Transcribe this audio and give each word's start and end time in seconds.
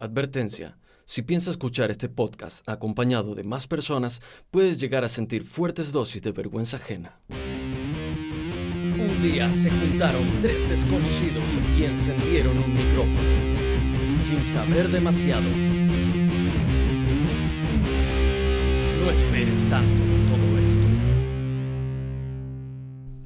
Advertencia. 0.00 0.78
Si 1.04 1.22
piensas 1.22 1.52
escuchar 1.52 1.90
este 1.90 2.08
podcast 2.08 2.68
acompañado 2.68 3.34
de 3.34 3.42
más 3.42 3.66
personas, 3.66 4.22
puedes 4.52 4.78
llegar 4.78 5.02
a 5.02 5.08
sentir 5.08 5.42
fuertes 5.42 5.90
dosis 5.90 6.22
de 6.22 6.30
vergüenza 6.30 6.76
ajena. 6.76 7.18
Un 7.28 9.20
día 9.20 9.50
se 9.50 9.72
juntaron 9.72 10.38
tres 10.40 10.68
desconocidos 10.68 11.50
y 11.76 11.82
encendieron 11.82 12.58
un 12.58 12.74
micrófono, 12.74 14.22
sin 14.22 14.44
saber 14.44 14.88
demasiado. 14.88 15.50
No 19.00 19.10
esperes 19.10 19.68
tanto 19.68 20.00
de 20.04 20.26
todo 20.28 20.58
esto. 20.58 20.86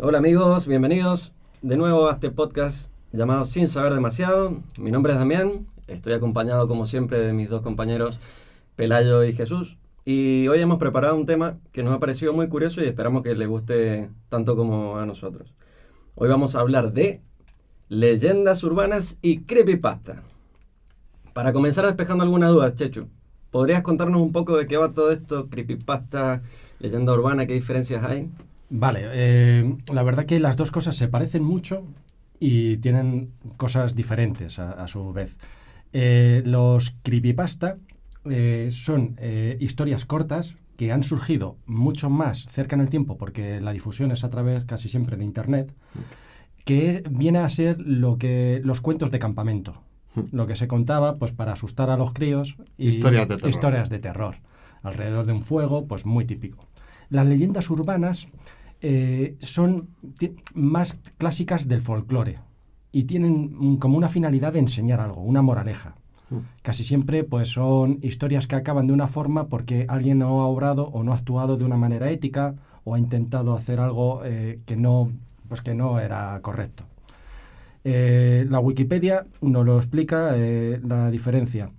Hola 0.01 0.17
amigos, 0.17 0.67
bienvenidos 0.67 1.35
de 1.61 1.77
nuevo 1.77 2.09
a 2.09 2.13
este 2.13 2.31
podcast 2.31 2.91
llamado 3.13 3.45
Sin 3.45 3.69
Saber 3.69 3.93
Demasiado. 3.93 4.63
Mi 4.79 4.91
nombre 4.91 5.13
es 5.13 5.19
Damián, 5.19 5.67
estoy 5.93 6.13
acompañado 6.13 6.69
como 6.69 6.87
siempre 6.87 7.21
de 7.21 7.33
mis 7.33 7.49
dos 7.49 7.63
compañeros 7.63 8.19
Pelayo 8.77 9.25
y 9.25 9.33
Jesús. 9.33 9.77
Y 10.05 10.49
hoy 10.49 10.61
hemos 10.61 10.79
preparado 10.79 11.15
un 11.15 11.27
tema 11.27 11.59
que 11.71 11.83
nos 11.83 11.95
ha 11.95 12.01
parecido 12.01 12.33
muy 12.33 12.49
curioso 12.49 12.83
y 12.83 12.87
esperamos 12.87 13.23
que 13.23 13.35
les 13.35 13.49
guste 13.49 14.11
tanto 14.29 14.57
como 14.57 14.99
a 14.99 15.07
nosotros. 15.07 15.55
Hoy 16.17 16.29
vamos 16.29 16.57
a 16.57 16.61
hablar 16.61 16.93
de 16.93 17.21
leyendas 17.89 18.65
urbanas 18.65 19.19
y 19.23 19.43
creepypasta. 19.43 20.23
Para 21.33 21.53
comenzar 21.53 21.87
despejando 21.87 22.25
algunas 22.25 22.51
dudas, 22.51 22.75
Chechu, 22.75 23.07
¿podrías 23.51 23.83
contarnos 23.83 24.21
un 24.21 24.33
poco 24.33 24.57
de 24.57 24.67
qué 24.67 24.77
va 24.77 24.93
todo 24.93 25.13
esto? 25.13 25.49
Creepypasta, 25.49 26.43
leyenda 26.81 27.13
urbana, 27.13 27.47
qué 27.47 27.55
diferencias 27.55 28.03
hay? 28.03 28.29
Vale, 28.71 29.03
eh, 29.13 29.77
la 29.93 30.03
verdad 30.03 30.27
que 30.27 30.41
las 30.41 30.57
dos 30.57 30.71
cosas 30.71 30.97
se 30.97 31.09
parecen 31.09 31.45
mucho 31.45 31.85
y 32.41 32.79
tienen 32.79 33.31
cosas 33.57 33.95
diferentes 33.95 34.59
a 34.59 34.87
su 34.89 35.13
vez. 35.13 35.37
Eh, 35.93 36.43
los 36.47 36.95
creepypasta 37.03 37.77
eh, 38.25 38.69
son 38.71 39.17
eh, 39.19 39.59
historias 39.61 40.07
cortas 40.07 40.57
que 40.77 40.91
han 40.91 41.03
surgido 41.03 41.59
mucho 41.67 42.09
más 42.09 42.47
cerca 42.47 42.77
en 42.77 42.81
el 42.81 42.89
tiempo, 42.89 43.19
porque 43.19 43.61
la 43.61 43.73
difusión 43.73 44.11
es 44.11 44.25
a 44.25 44.31
través 44.31 44.65
casi 44.65 44.89
siempre 44.89 45.17
de 45.17 45.25
Internet, 45.25 45.75
que 46.65 47.03
viene 47.11 47.41
a 47.41 47.49
ser 47.49 47.79
lo 47.79 48.17
que 48.17 48.61
los 48.65 48.81
cuentos 48.81 49.11
de 49.11 49.19
campamento, 49.19 49.83
lo 50.31 50.47
que 50.47 50.57
se 50.57 50.69
contaba 50.69 51.19
pues 51.19 51.33
para 51.33 51.53
asustar 51.53 51.91
a 51.91 51.97
los 51.97 52.13
críos 52.13 52.57
y 52.79 52.89
Historias 52.89 53.29
de 53.29 53.37
terror. 53.37 53.51
historias 53.51 53.91
de 53.91 53.99
terror 53.99 54.37
alrededor 54.83 55.27
de 55.27 55.33
un 55.33 55.43
fuego, 55.43 55.87
pues 55.87 56.07
muy 56.07 56.25
típico. 56.25 56.67
Las 57.09 57.27
leyendas 57.27 57.71
urbanas 57.71 58.29
son 59.41 59.91
más 60.55 60.99
clásicas 61.19 61.69
del 61.69 61.83
folclore 61.83 62.41
y 62.93 63.05
tienen 63.05 63.57
mm, 63.59 63.77
como 63.79 63.97
una 63.97 64.09
finalidad 64.09 64.53
de 64.53 64.61
enseñar 64.61 65.01
algo, 65.01 65.23
una 65.23 65.43
moraleja. 65.43 65.97
Casi 66.63 66.83
siempre 66.83 67.25
pues 67.25 67.49
son 67.49 67.99
historias 68.01 68.47
que 68.47 68.57
acaban 68.57 68.87
de 68.87 68.95
una 68.95 69.07
forma 69.07 69.49
porque 69.49 69.85
alguien 69.89 70.21
no 70.21 70.41
ha 70.41 70.47
obrado 70.47 70.89
o 70.89 71.03
no 71.03 71.13
ha 71.13 71.17
actuado 71.17 71.59
de 71.59 71.65
una 71.65 71.77
manera 71.77 72.11
ética 72.11 72.55
o 72.85 72.95
ha 72.95 72.99
intentado 72.99 73.55
hacer 73.55 73.81
algo 73.81 74.23
eh, 74.25 74.61
que 74.65 74.77
no 74.77 75.11
pues 75.49 75.61
que 75.61 75.75
no 75.75 76.01
era 76.01 76.41
correcto. 76.41 76.85
Eh, 77.85 78.47
la 78.49 78.61
Wikipedia 78.61 79.27
nos 79.43 79.67
lo 79.67 79.77
explica 79.77 80.31
eh, 80.35 80.81
la 80.83 81.11
diferencia, 81.11 81.71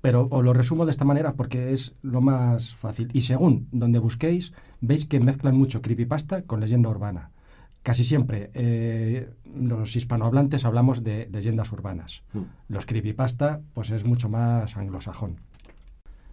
pero 0.00 0.26
os 0.30 0.44
lo 0.44 0.52
resumo 0.52 0.84
de 0.86 0.90
esta 0.90 1.04
manera 1.04 1.34
porque 1.34 1.70
es 1.70 1.94
lo 2.02 2.20
más 2.20 2.74
fácil. 2.74 3.10
Y 3.12 3.20
según 3.20 3.68
donde 3.70 4.00
busquéis, 4.00 4.52
veis 4.80 5.04
que 5.04 5.20
mezclan 5.20 5.56
mucho 5.56 5.82
creepypasta 5.82 6.42
con 6.42 6.60
leyenda 6.60 6.88
urbana. 6.88 7.30
Casi 7.82 8.04
siempre 8.04 8.50
eh, 8.52 9.30
los 9.54 9.96
hispanohablantes 9.96 10.64
hablamos 10.64 11.02
de 11.02 11.28
leyendas 11.32 11.72
urbanas. 11.72 12.22
Los 12.68 12.84
creepypasta 12.84 13.60
pues 13.72 13.90
es 13.90 14.04
mucho 14.04 14.28
más 14.28 14.76
anglosajón. 14.76 15.40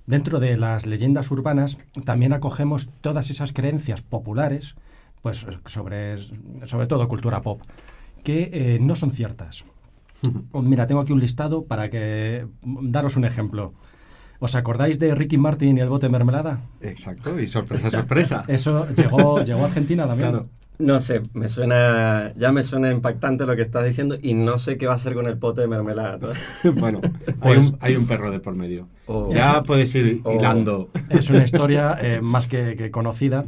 Dentro 0.05 0.39
de 0.39 0.57
las 0.57 0.85
leyendas 0.85 1.31
urbanas 1.31 1.77
también 2.05 2.33
acogemos 2.33 2.89
todas 3.01 3.29
esas 3.29 3.53
creencias 3.53 4.01
populares, 4.01 4.75
pues 5.21 5.45
sobre, 5.65 6.17
sobre 6.65 6.87
todo 6.87 7.07
cultura 7.07 7.41
pop, 7.41 7.61
que 8.23 8.49
eh, 8.51 8.79
no 8.81 8.95
son 8.95 9.11
ciertas. 9.11 9.63
Oh, 10.51 10.61
Mira, 10.61 10.87
tengo 10.87 11.01
aquí 11.01 11.13
un 11.13 11.19
listado 11.19 11.65
para 11.65 11.89
que 11.89 12.47
daros 12.63 13.15
un 13.15 13.25
ejemplo. 13.25 13.73
¿Os 14.39 14.55
acordáis 14.55 14.99
de 14.99 15.15
Ricky 15.15 15.37
Martin 15.37 15.77
y 15.77 15.81
el 15.81 15.89
bote 15.89 16.07
de 16.07 16.11
mermelada? 16.11 16.61
Exacto, 16.81 17.39
y 17.39 17.47
sorpresa, 17.47 17.89
sorpresa. 17.89 18.45
Eso 18.47 18.87
llegó, 18.95 19.43
llegó 19.43 19.63
a 19.63 19.65
Argentina 19.65 20.07
también. 20.07 20.29
Claro. 20.29 20.49
No 20.79 20.99
sé, 20.99 21.23
me 21.33 21.49
suena, 21.49 22.33
ya 22.37 22.51
me 22.51 22.61
suena 22.61 22.91
impactante 22.91 23.45
lo 23.47 23.55
que 23.55 23.63
estás 23.63 23.83
diciendo 23.83 24.15
y 24.21 24.35
no 24.35 24.59
sé 24.59 24.77
qué 24.77 24.85
va 24.85 24.93
a 24.93 24.95
hacer 24.95 25.15
con 25.15 25.25
el 25.25 25.37
pote 25.37 25.61
de 25.61 25.67
mermelada. 25.67 26.19
bueno, 26.75 27.01
hay, 27.27 27.33
Pues- 27.55 27.69
un, 27.69 27.77
hay 27.81 27.95
un 27.95 28.05
perro 28.05 28.29
de 28.29 28.39
por 28.39 28.55
medio. 28.55 28.87
O- 29.07 29.33
Ya 29.33 29.63
puedes 29.63 29.93
ir 29.95 30.21
Oh. 30.23 30.33
hilando. 30.35 30.89
Es 31.09 31.29
una 31.31 31.43
historia 31.43 31.97
eh, 31.99 32.21
más 32.21 32.45
que, 32.47 32.75
que 32.75 32.91
conocida 32.91 33.45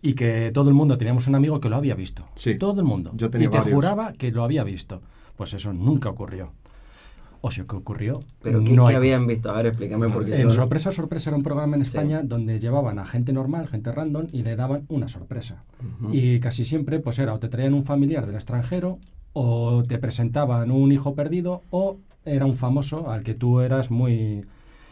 y 0.00 0.14
que 0.14 0.50
todo 0.52 0.68
el 0.68 0.74
mundo 0.74 0.98
teníamos 0.98 1.28
un 1.28 1.36
amigo 1.36 1.60
que 1.60 1.68
lo 1.68 1.76
había 1.76 1.94
visto. 1.94 2.24
Sí. 2.34 2.56
Todo 2.56 2.80
el 2.80 2.86
mundo. 2.86 3.12
Yo 3.14 3.30
tenía 3.30 3.46
y 3.46 3.50
te 3.50 3.58
varios. 3.58 3.74
juraba 3.74 4.12
que 4.14 4.32
lo 4.32 4.42
había 4.42 4.64
visto. 4.64 5.00
Pues 5.36 5.54
eso 5.54 5.72
nunca 5.72 6.08
ocurrió. 6.08 6.52
O 7.44 7.50
si 7.50 7.62
que 7.64 7.74
ocurrió, 7.76 8.20
Pero 8.40 8.62
¿qué, 8.62 8.72
no 8.72 8.84
qué 8.84 8.90
hay- 8.92 8.96
habían 8.96 9.26
visto? 9.26 9.50
A 9.50 9.56
ver, 9.56 9.66
explícame 9.66 10.08
porque 10.08 10.36
En 10.36 10.42
yo- 10.44 10.50
Sorpresa 10.52 10.92
Sorpresa 10.92 11.30
era 11.30 11.36
un 11.36 11.42
programa 11.42 11.76
en 11.76 11.84
Sí. 11.84 11.88
España 11.88 12.22
donde 12.22 12.58
llevaban 12.60 12.98
a 13.00 13.04
gente 13.04 13.32
normal, 13.32 13.66
gente 13.66 13.90
random 13.90 14.28
y 14.32 14.42
le 14.44 14.54
daban 14.56 14.84
una 14.88 15.08
sorpresa. 15.08 15.64
Y 16.12 16.38
casi 16.40 16.64
siempre 16.64 17.00
pues 17.00 17.18
era 17.18 17.34
o 17.34 17.38
te 17.40 17.48
traían 17.48 17.74
un 17.74 17.82
familiar 17.82 18.26
del 18.26 18.36
extranjero 18.36 18.98
o 19.32 19.82
te 19.82 19.98
presentaban 19.98 20.70
un 20.70 20.92
hijo 20.92 21.14
perdido 21.14 21.62
o 21.70 21.98
era 22.24 22.46
un 22.46 22.54
famoso 22.54 23.10
al 23.10 23.24
que 23.24 23.34
tú 23.34 23.58
eras 23.60 23.90
muy, 23.90 24.44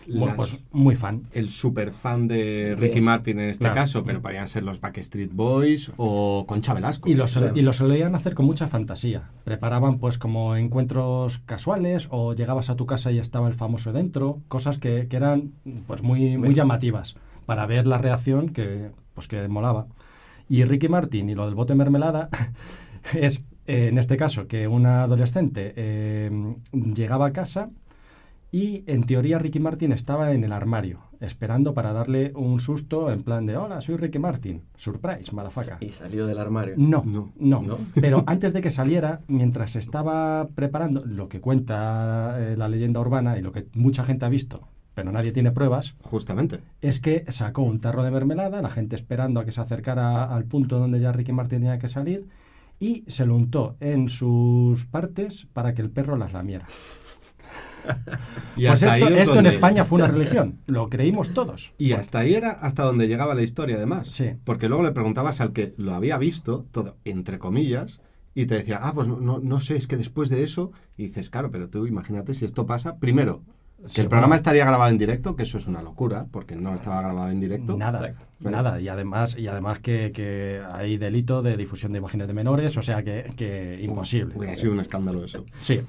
Las- 0.07 0.35
pues, 0.35 0.59
muy 0.73 0.97
fan. 0.97 1.23
el 1.33 1.49
super 1.51 1.93
fan 1.93 2.27
de 2.27 2.75
Ricky. 2.79 3.01
Martin 3.01 3.39
en 3.41 3.51
este 3.51 3.65
Claro. 3.65 3.75
caso, 3.77 4.03
pero 4.03 4.21
podían 4.23 4.47
ser 4.47 4.65
los 4.65 4.81
Backstreet 4.81 5.33
Boys 5.33 5.93
o 5.97 6.45
Concha 6.49 6.75
Velasco. 6.75 7.09
Y 7.09 7.15
lo, 7.15 7.25
O 7.25 7.29
sea, 7.29 7.43
sol- 7.49 7.53
y 7.59 7.63
lo 7.63 7.73
solían 7.73 8.15
hacer 8.15 8.35
con 8.35 8.47
mucha 8.47 8.67
fantasía. 8.67 9.31
Preparaban 9.45 9.99
pues 9.99 10.19
como 10.19 10.57
encuentros 10.57 11.39
casuales 11.41 12.09
o 12.11 12.35
llegabas 12.35 12.71
a 12.71 12.77
tu 12.77 12.87
casa 12.87 13.13
y 13.13 13.19
estaba 13.19 13.47
el 13.49 13.55
famoso 13.55 13.93
dentro, 13.93 14.41
cosas 14.49 14.79
que, 14.79 15.07
que 15.09 15.17
eran 15.17 15.53
pues 15.87 16.03
muy, 16.03 16.37
muy 16.39 16.55
llamativas 16.55 17.17
para 17.47 17.67
ver 17.67 17.87
la 17.87 17.99
reacción 17.99 18.49
que 18.51 18.91
pues 19.15 19.29
que 19.29 19.47
molaba. 19.49 19.87
Y 20.49 20.65
Ricky 20.65 20.89
Martin 20.89 21.29
y 21.31 21.35
lo 21.35 21.45
del 21.47 21.55
bote 21.55 21.75
mermelada 21.75 22.29
es 23.15 23.45
eh, 23.67 23.89
en 23.89 23.99
este 23.99 24.17
caso 24.17 24.49
que 24.49 24.67
una 24.67 25.05
adolescente 25.05 25.73
eh, 25.77 26.31
llegaba 26.73 27.27
a 27.27 27.33
casa 27.33 27.71
y 28.53 28.83
en 28.87 29.05
teoría 29.05 29.39
Ricky 29.39 29.61
Martin 29.61 29.93
estaba 29.93 30.33
en 30.33 30.43
el 30.45 30.53
armario 30.53 31.01
esperando 31.21 31.73
para 31.75 31.93
darle 31.93 32.33
un 32.35 32.59
susto 32.59 33.13
en 33.13 33.21
plan 33.21 33.47
de 33.47 33.57
hola 33.57 33.81
soy 33.81 33.97
Ricky 33.97 34.19
Martin 34.19 34.63
surprise 34.77 35.33
motherfucker 35.33 35.77
Y 35.81 35.91
salió 35.91 36.27
del 36.27 36.39
armario. 36.39 36.75
no, 36.77 37.05
No. 37.07 37.33
no, 37.39 37.63
¿No? 37.63 37.79
Pero 38.01 38.25
antes 38.27 38.53
de 38.53 38.61
que 38.61 38.71
saliera, 38.71 39.21
mientras 39.29 39.77
estaba 39.77 40.49
preparando 40.55 41.05
lo 41.05 41.29
que 41.29 41.41
cuenta 41.41 42.37
eh, 42.39 42.57
la 42.57 42.69
leyenda 42.69 43.01
urbana 43.01 43.39
y 43.39 43.43
lo 43.43 43.53
que 43.53 43.67
mucha 43.75 44.05
gente 44.05 44.25
ha 44.25 44.29
visto, 44.29 44.67
pero 44.95 45.13
nadie 45.13 45.31
tiene 45.33 45.53
pruebas, 45.53 45.95
Justamente. 46.03 46.61
es 46.81 46.99
que 46.99 47.25
sacó 47.29 47.63
un 47.63 47.81
tarro 47.81 48.03
de 48.03 48.11
mermelada, 48.11 48.61
la 48.63 48.71
gente 48.71 48.97
esperando 48.97 49.39
a 49.41 49.45
que 49.45 49.53
se 49.53 49.61
acercara 49.61 50.25
al 50.35 50.45
punto 50.45 50.79
donde 50.79 50.99
ya 51.01 51.13
Ricky 51.13 51.33
Martin 51.33 51.61
tenía 51.61 51.79
que 51.79 51.89
salir, 51.89 52.27
y 52.81 53.05
se 53.09 53.27
lo 53.27 53.37
untó 53.37 53.77
en 53.81 54.09
sus 54.09 54.87
partes 54.87 55.47
para 55.53 55.75
que 55.75 55.83
el 55.83 55.91
perro 55.91 56.17
las 56.17 56.33
lamiera. 56.33 56.67
Y 58.57 58.67
pues 58.67 58.83
hasta 58.83 58.97
esto, 58.97 59.07
ahí 59.07 59.15
es 59.15 59.21
esto 59.21 59.39
en 59.39 59.47
España 59.47 59.85
fue 59.85 59.97
una 60.03 60.09
religión, 60.09 60.59
lo 60.67 60.91
creímos 60.91 61.33
todos. 61.33 61.73
Y 61.79 61.93
hasta 61.93 62.19
ahí 62.19 62.35
era 62.35 62.51
hasta 62.51 62.83
donde 62.83 63.09
llegaba 63.09 63.35
la 63.35 63.43
historia, 63.43 63.77
además. 63.77 64.09
Sí. 64.09 64.33
Porque 64.45 64.69
luego 64.69 64.83
le 64.83 64.93
preguntabas 64.93 65.41
al 65.41 65.53
que 65.53 65.73
lo 65.79 65.95
había 65.95 66.19
visto, 66.19 66.67
todo 66.71 66.97
entre 67.05 67.39
comillas, 67.39 68.03
y 68.35 68.47
te 68.47 68.57
decía, 68.57 68.81
ah, 68.83 68.93
pues 68.93 69.09
no, 69.09 69.19
no, 69.19 69.39
no 69.39 69.61
sé, 69.61 69.77
es 69.77 69.87
que 69.87 69.97
después 69.97 70.29
de 70.29 70.43
eso. 70.43 70.73
Y 70.97 71.05
dices, 71.05 71.31
claro, 71.31 71.51
pero 71.51 71.69
tú 71.69 71.87
imagínate 71.87 72.35
si 72.35 72.45
esto 72.45 72.67
pasa. 72.67 72.99
Primero, 72.99 73.43
que 73.83 73.89
Sí, 73.89 74.03
el 74.03 74.09
programa 74.09 74.29
bueno. 74.33 74.37
estaría 74.37 74.65
grabado 74.67 74.91
en 74.91 74.99
directo, 74.99 75.35
que 75.37 75.45
eso 75.45 75.57
es 75.57 75.67
una 75.67 75.81
locura, 75.81 76.27
porque 76.31 76.55
no 76.55 76.75
estaba 76.75 77.01
grabado 77.01 77.31
en 77.31 77.41
directo. 77.41 77.79
Nada, 77.79 78.15
nada. 78.41 78.79
Y 78.79 78.89
además, 78.89 79.37
y 79.39 79.47
además 79.47 79.79
que, 79.79 80.13
que 80.13 80.61
hay 80.71 80.99
delito 80.99 81.41
de 81.41 81.57
difusión 81.57 81.93
de 81.93 81.99
imágenes 81.99 82.29
de 82.29 82.35
menores, 82.35 82.77
o 82.77 82.83
sea 82.83 83.03
que, 83.03 83.33
que 83.37 83.79
imposible. 83.81 84.37
Hubiera 84.37 84.55
sido 84.55 84.73
un 84.73 84.81
escándalo 84.81 85.25
eso. 85.25 85.45
Sí. 85.59 85.81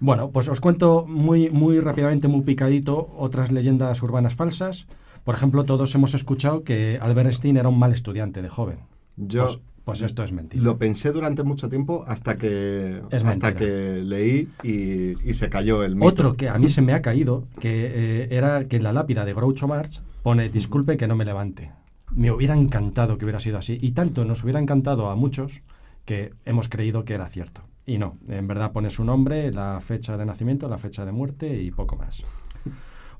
Bueno, 0.00 0.30
pues 0.30 0.48
os 0.48 0.60
cuento 0.60 1.04
muy, 1.06 1.50
muy 1.50 1.80
rápidamente, 1.80 2.28
muy 2.28 2.42
picadito, 2.42 3.12
otras 3.16 3.50
leyendas 3.50 4.02
urbanas 4.02 4.34
falsas. 4.34 4.86
Por 5.24 5.34
ejemplo, 5.34 5.64
todos 5.64 5.94
hemos 5.94 6.14
escuchado 6.14 6.62
que 6.62 6.98
Albert 7.00 7.26
Einstein 7.26 7.56
era 7.56 7.68
un 7.68 7.78
mal 7.78 7.92
estudiante 7.92 8.40
de 8.42 8.48
joven. 8.48 8.78
Yo 9.16 9.44
Pues, 9.44 9.60
pues 9.84 10.02
esto 10.02 10.22
es 10.22 10.32
mentira. 10.32 10.62
lo 10.62 10.78
pensé 10.78 11.12
durante 11.12 11.42
mucho 11.42 11.68
tiempo 11.68 12.04
hasta 12.06 12.36
que, 12.36 13.02
Es 13.10 13.24
hasta 13.24 13.54
que 13.56 14.02
leí 14.04 14.48
y, 14.62 15.28
y 15.28 15.34
se 15.34 15.48
cayó 15.48 15.82
el 15.82 15.96
mito. 15.96 16.06
Otro 16.06 16.36
que 16.36 16.48
a 16.48 16.58
mí 16.58 16.68
se 16.68 16.82
me 16.82 16.92
ha 16.92 17.02
caído, 17.02 17.44
que 17.58 17.86
eh, 17.86 18.28
era 18.30 18.64
que 18.68 18.76
en 18.76 18.82
la 18.84 18.92
lápida 18.92 19.24
de 19.24 19.32
Groucho 19.34 19.66
Marx 19.66 20.02
pone 20.22 20.48
disculpe 20.50 20.96
que 20.96 21.08
no 21.08 21.16
me 21.16 21.24
levante. 21.24 21.72
Me 22.14 22.30
hubiera 22.30 22.54
encantado 22.54 23.18
que 23.18 23.24
hubiera 23.24 23.40
sido 23.40 23.58
así. 23.58 23.78
Y 23.80 23.92
tanto 23.92 24.24
nos 24.24 24.44
hubiera 24.44 24.60
encantado 24.60 25.08
a 25.10 25.16
muchos 25.16 25.62
que 26.04 26.32
hemos 26.44 26.68
creído 26.68 27.04
que 27.04 27.14
era 27.14 27.26
cierto. 27.26 27.62
Y 27.88 27.96
no, 27.98 28.18
en 28.28 28.46
verdad 28.46 28.70
pone 28.72 28.90
su 28.90 29.02
nombre, 29.02 29.50
la 29.52 29.80
fecha 29.80 30.16
de 30.18 30.26
nacimiento, 30.26 30.68
la 30.68 30.76
fecha 30.78 31.04
de 31.06 31.12
muerte 31.12 31.60
y 31.62 31.70
poco 31.70 31.96
más. 31.96 32.22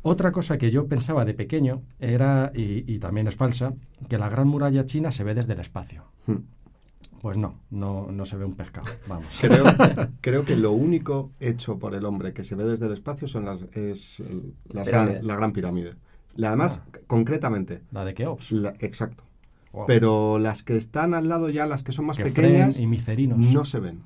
Otra 0.02 0.30
cosa 0.30 0.58
que 0.58 0.70
yo 0.70 0.86
pensaba 0.86 1.24
de 1.24 1.34
pequeño 1.34 1.82
era, 1.98 2.52
y, 2.54 2.84
y 2.92 2.98
también 2.98 3.26
es 3.28 3.34
falsa, 3.36 3.72
que 4.08 4.18
la 4.18 4.28
gran 4.28 4.46
muralla 4.46 4.84
china 4.84 5.10
se 5.10 5.24
ve 5.24 5.34
desde 5.34 5.54
el 5.54 5.60
espacio. 5.60 6.04
Hmm. 6.26 6.36
Pues 7.20 7.36
no, 7.36 7.56
no, 7.70 8.12
no 8.12 8.24
se 8.24 8.36
ve 8.36 8.44
un 8.44 8.54
pescado, 8.54 8.86
vamos. 9.08 9.26
Creo, 9.40 9.64
creo 10.20 10.44
que 10.44 10.54
lo 10.54 10.70
único 10.72 11.32
hecho 11.40 11.78
por 11.78 11.94
el 11.94 12.04
hombre 12.04 12.32
que 12.32 12.44
se 12.44 12.54
ve 12.54 12.62
desde 12.64 12.86
el 12.86 12.92
espacio 12.92 13.26
son 13.26 13.44
las, 13.46 13.62
es 13.74 14.20
el- 14.20 14.54
las 14.68 14.86
gran- 14.88 15.18
la 15.26 15.34
gran 15.34 15.52
pirámide. 15.52 15.94
La- 16.36 16.48
Además, 16.48 16.80
concretamente, 17.08 17.80
La 17.90 18.04
de 18.04 18.14
Keops. 18.14 18.52
la- 18.52 18.74
exacto. 18.78 19.24
Wow. 19.72 19.86
Pero 19.86 20.38
las 20.38 20.62
que 20.62 20.76
están 20.76 21.12
al 21.14 21.28
lado 21.28 21.48
ya, 21.50 21.66
las 21.66 21.82
que 21.82 21.92
son 21.92 22.04
más 22.06 22.16
Que 22.18 22.24
pequeñas, 22.24 22.78
y 22.78 22.86
Micerinos. 22.86 23.38
no 23.38 23.64
se 23.64 23.80
ven. 23.80 23.98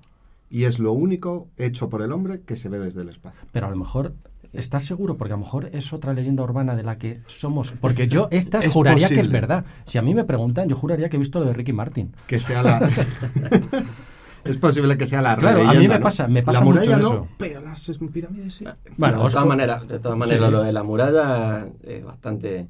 Y 0.52 0.64
es 0.64 0.78
lo 0.78 0.92
único 0.92 1.48
hecho 1.56 1.88
por 1.88 2.02
el 2.02 2.12
hombre 2.12 2.42
que 2.42 2.56
se 2.56 2.68
ve 2.68 2.78
desde 2.78 3.00
el 3.02 3.08
espacio. 3.08 3.40
Pero 3.52 3.66
a 3.68 3.70
lo 3.70 3.76
mejor, 3.76 4.12
¿estás 4.52 4.84
seguro? 4.84 5.16
Porque 5.16 5.32
a 5.32 5.36
lo 5.36 5.42
mejor 5.44 5.70
es 5.72 5.94
otra 5.94 6.12
leyenda 6.12 6.42
urbana 6.44 6.76
de 6.76 6.82
la 6.82 6.98
que 6.98 7.20
somos. 7.26 7.70
Porque 7.72 8.06
yo 8.06 8.28
estas 8.30 8.64
Es 8.66 8.72
juraría 8.72 9.08
que 9.08 9.14
es 9.14 9.20
posible. 9.20 9.40
verdad. 9.40 9.64
Si 9.86 9.96
a 9.96 10.02
mí 10.02 10.14
me 10.14 10.24
preguntan, 10.24 10.68
yo 10.68 10.76
juraría 10.76 11.08
que 11.08 11.16
he 11.16 11.18
visto 11.18 11.40
lo 11.40 11.46
de 11.46 11.54
Ricky 11.54 11.72
Martin. 11.72 12.12
Que 12.26 12.38
sea 12.38 12.62
la... 12.62 12.86
es 14.44 14.56
posible 14.58 14.98
que 14.98 15.06
sea 15.06 15.22
la 15.22 15.36
Claro, 15.36 15.66
a 15.68 15.72
mí 15.72 15.88
me 15.88 15.98
¿no? 15.98 16.02
pasa- 16.04 16.28
me 16.28 16.42
pasa 16.42 16.58
La 16.60 16.64
mucho 16.66 16.80
muralla 16.80 16.98
no, 16.98 17.08
eso. 17.12 17.28
pero 17.38 17.60
las 17.60 17.88
es- 17.88 17.98
pirámides 17.98 18.54
sí. 18.54 18.64
Bueno, 18.96 19.14
de 19.14 19.18
todas 19.20 19.34
co- 19.36 19.46
maneras, 19.46 19.88
de 19.88 19.98
todas 20.00 20.18
maneras, 20.18 20.46
Sí. 20.48 20.52
lo 20.52 20.62
de 20.62 20.72
la 20.72 20.82
muralla 20.82 21.66
es 21.82 22.04
bastante 22.04 22.68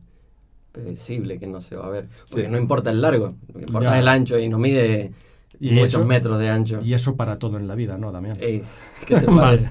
predecible 0.70 1.38
que 1.38 1.46
no 1.46 1.60
se 1.60 1.76
va 1.76 1.86
a 1.86 1.90
ver. 1.90 2.08
Porque 2.28 2.44
Sí. 2.46 2.50
no 2.50 2.58
importa 2.58 2.90
el 2.90 3.00
largo, 3.02 3.34
lo 3.52 3.54
que 3.58 3.66
importa 3.66 3.90
Ya. 3.90 3.96
es 3.96 4.02
el 4.02 4.08
ancho 4.08 4.38
y 4.38 4.48
no 4.48 4.58
mide 4.58 5.12
Y 5.64 5.70
muchos 5.74 5.92
eso- 5.92 6.04
metros 6.04 6.38
de 6.38 6.48
ancho. 6.50 6.80
Y 6.82 6.92
eso 6.94 7.14
para 7.16 7.38
todo 7.38 7.56
en 7.56 7.68
la 7.68 7.74
vida, 7.74 7.96
¿no, 7.96 8.10
Damián? 8.12 8.36
Ey, 8.40 8.62
¿Qué 9.06 9.16
te 9.20 9.26
parece? 9.26 9.70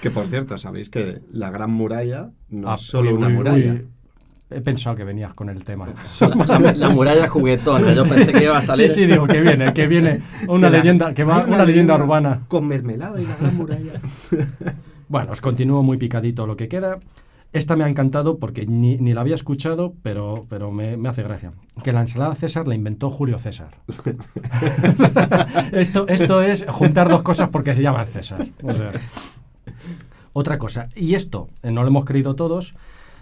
Que 0.00 0.10
por 0.10 0.26
cierto, 0.26 0.56
sabéis 0.58 0.88
que 0.90 1.20
la 1.32 1.50
gran 1.50 1.70
muralla 1.72 2.30
no 2.48 2.70
Ah, 2.70 2.74
es 2.74 2.80
solo 2.80 3.14
una 3.14 3.28
muralla. 3.28 3.72
uy. 3.74 3.88
He 4.50 4.62
pensado 4.62 4.96
que 4.96 5.04
venías 5.04 5.34
con 5.34 5.50
el 5.50 5.62
tema. 5.62 5.88
La, 6.48 6.58
la- 6.58 6.72
la 6.72 6.88
muralla 6.88 7.28
juguetona. 7.28 7.92
Yo 7.92 8.08
pensé 8.08 8.32
que 8.32 8.44
iba 8.44 8.56
a 8.56 8.62
Sí, 8.62 8.66
salir. 8.66 8.88
sí, 8.88 9.04
digo 9.06 9.26
que 9.26 9.42
viene, 9.42 9.74
que 9.74 9.86
viene 9.86 10.22
una 10.48 10.68
Que 10.68 10.72
la- 10.72 10.78
leyenda, 10.78 11.12
que 11.12 11.22
va 11.24 11.44
hay 11.44 11.52
una, 11.52 11.64
leyenda 11.66 11.94
urbana. 11.96 12.40
Con 12.48 12.66
mermelada 12.66 13.20
y 13.20 13.26
la 13.26 13.36
gran 13.36 13.56
muralla. 13.56 13.92
Bueno, 15.10 15.32
os 15.32 15.40
continúo 15.40 15.82
muy 15.82 15.96
picadito 15.96 16.46
lo 16.46 16.54
que 16.56 16.68
queda. 16.68 16.98
Esta 17.52 17.76
me 17.76 17.84
ha 17.84 17.88
encantado 17.88 18.38
porque 18.38 18.66
ni, 18.66 18.98
ni 18.98 19.14
la 19.14 19.22
había 19.22 19.34
escuchado, 19.34 19.94
pero, 20.02 20.44
pero 20.50 20.70
me, 20.70 20.96
me 20.98 21.08
hace 21.08 21.22
gracia. 21.22 21.52
Que 21.82 21.92
la 21.92 22.02
ensalada 22.02 22.34
César 22.34 22.68
la 22.68 22.74
inventó 22.74 23.10
Julio 23.10 23.38
César. 23.38 23.70
esto, 25.72 26.06
esto 26.08 26.42
es 26.42 26.64
juntar 26.68 27.08
dos 27.08 27.22
cosas 27.22 27.48
porque 27.48 27.74
se 27.74 27.82
llaman 27.82 28.06
César. 28.06 28.46
O 28.62 28.72
sea, 28.72 28.92
otra 30.32 30.58
cosa, 30.58 30.88
y 30.94 31.14
esto 31.14 31.48
eh, 31.62 31.70
no 31.70 31.82
lo 31.82 31.88
hemos 31.88 32.04
creído 32.04 32.34
todos, 32.34 32.74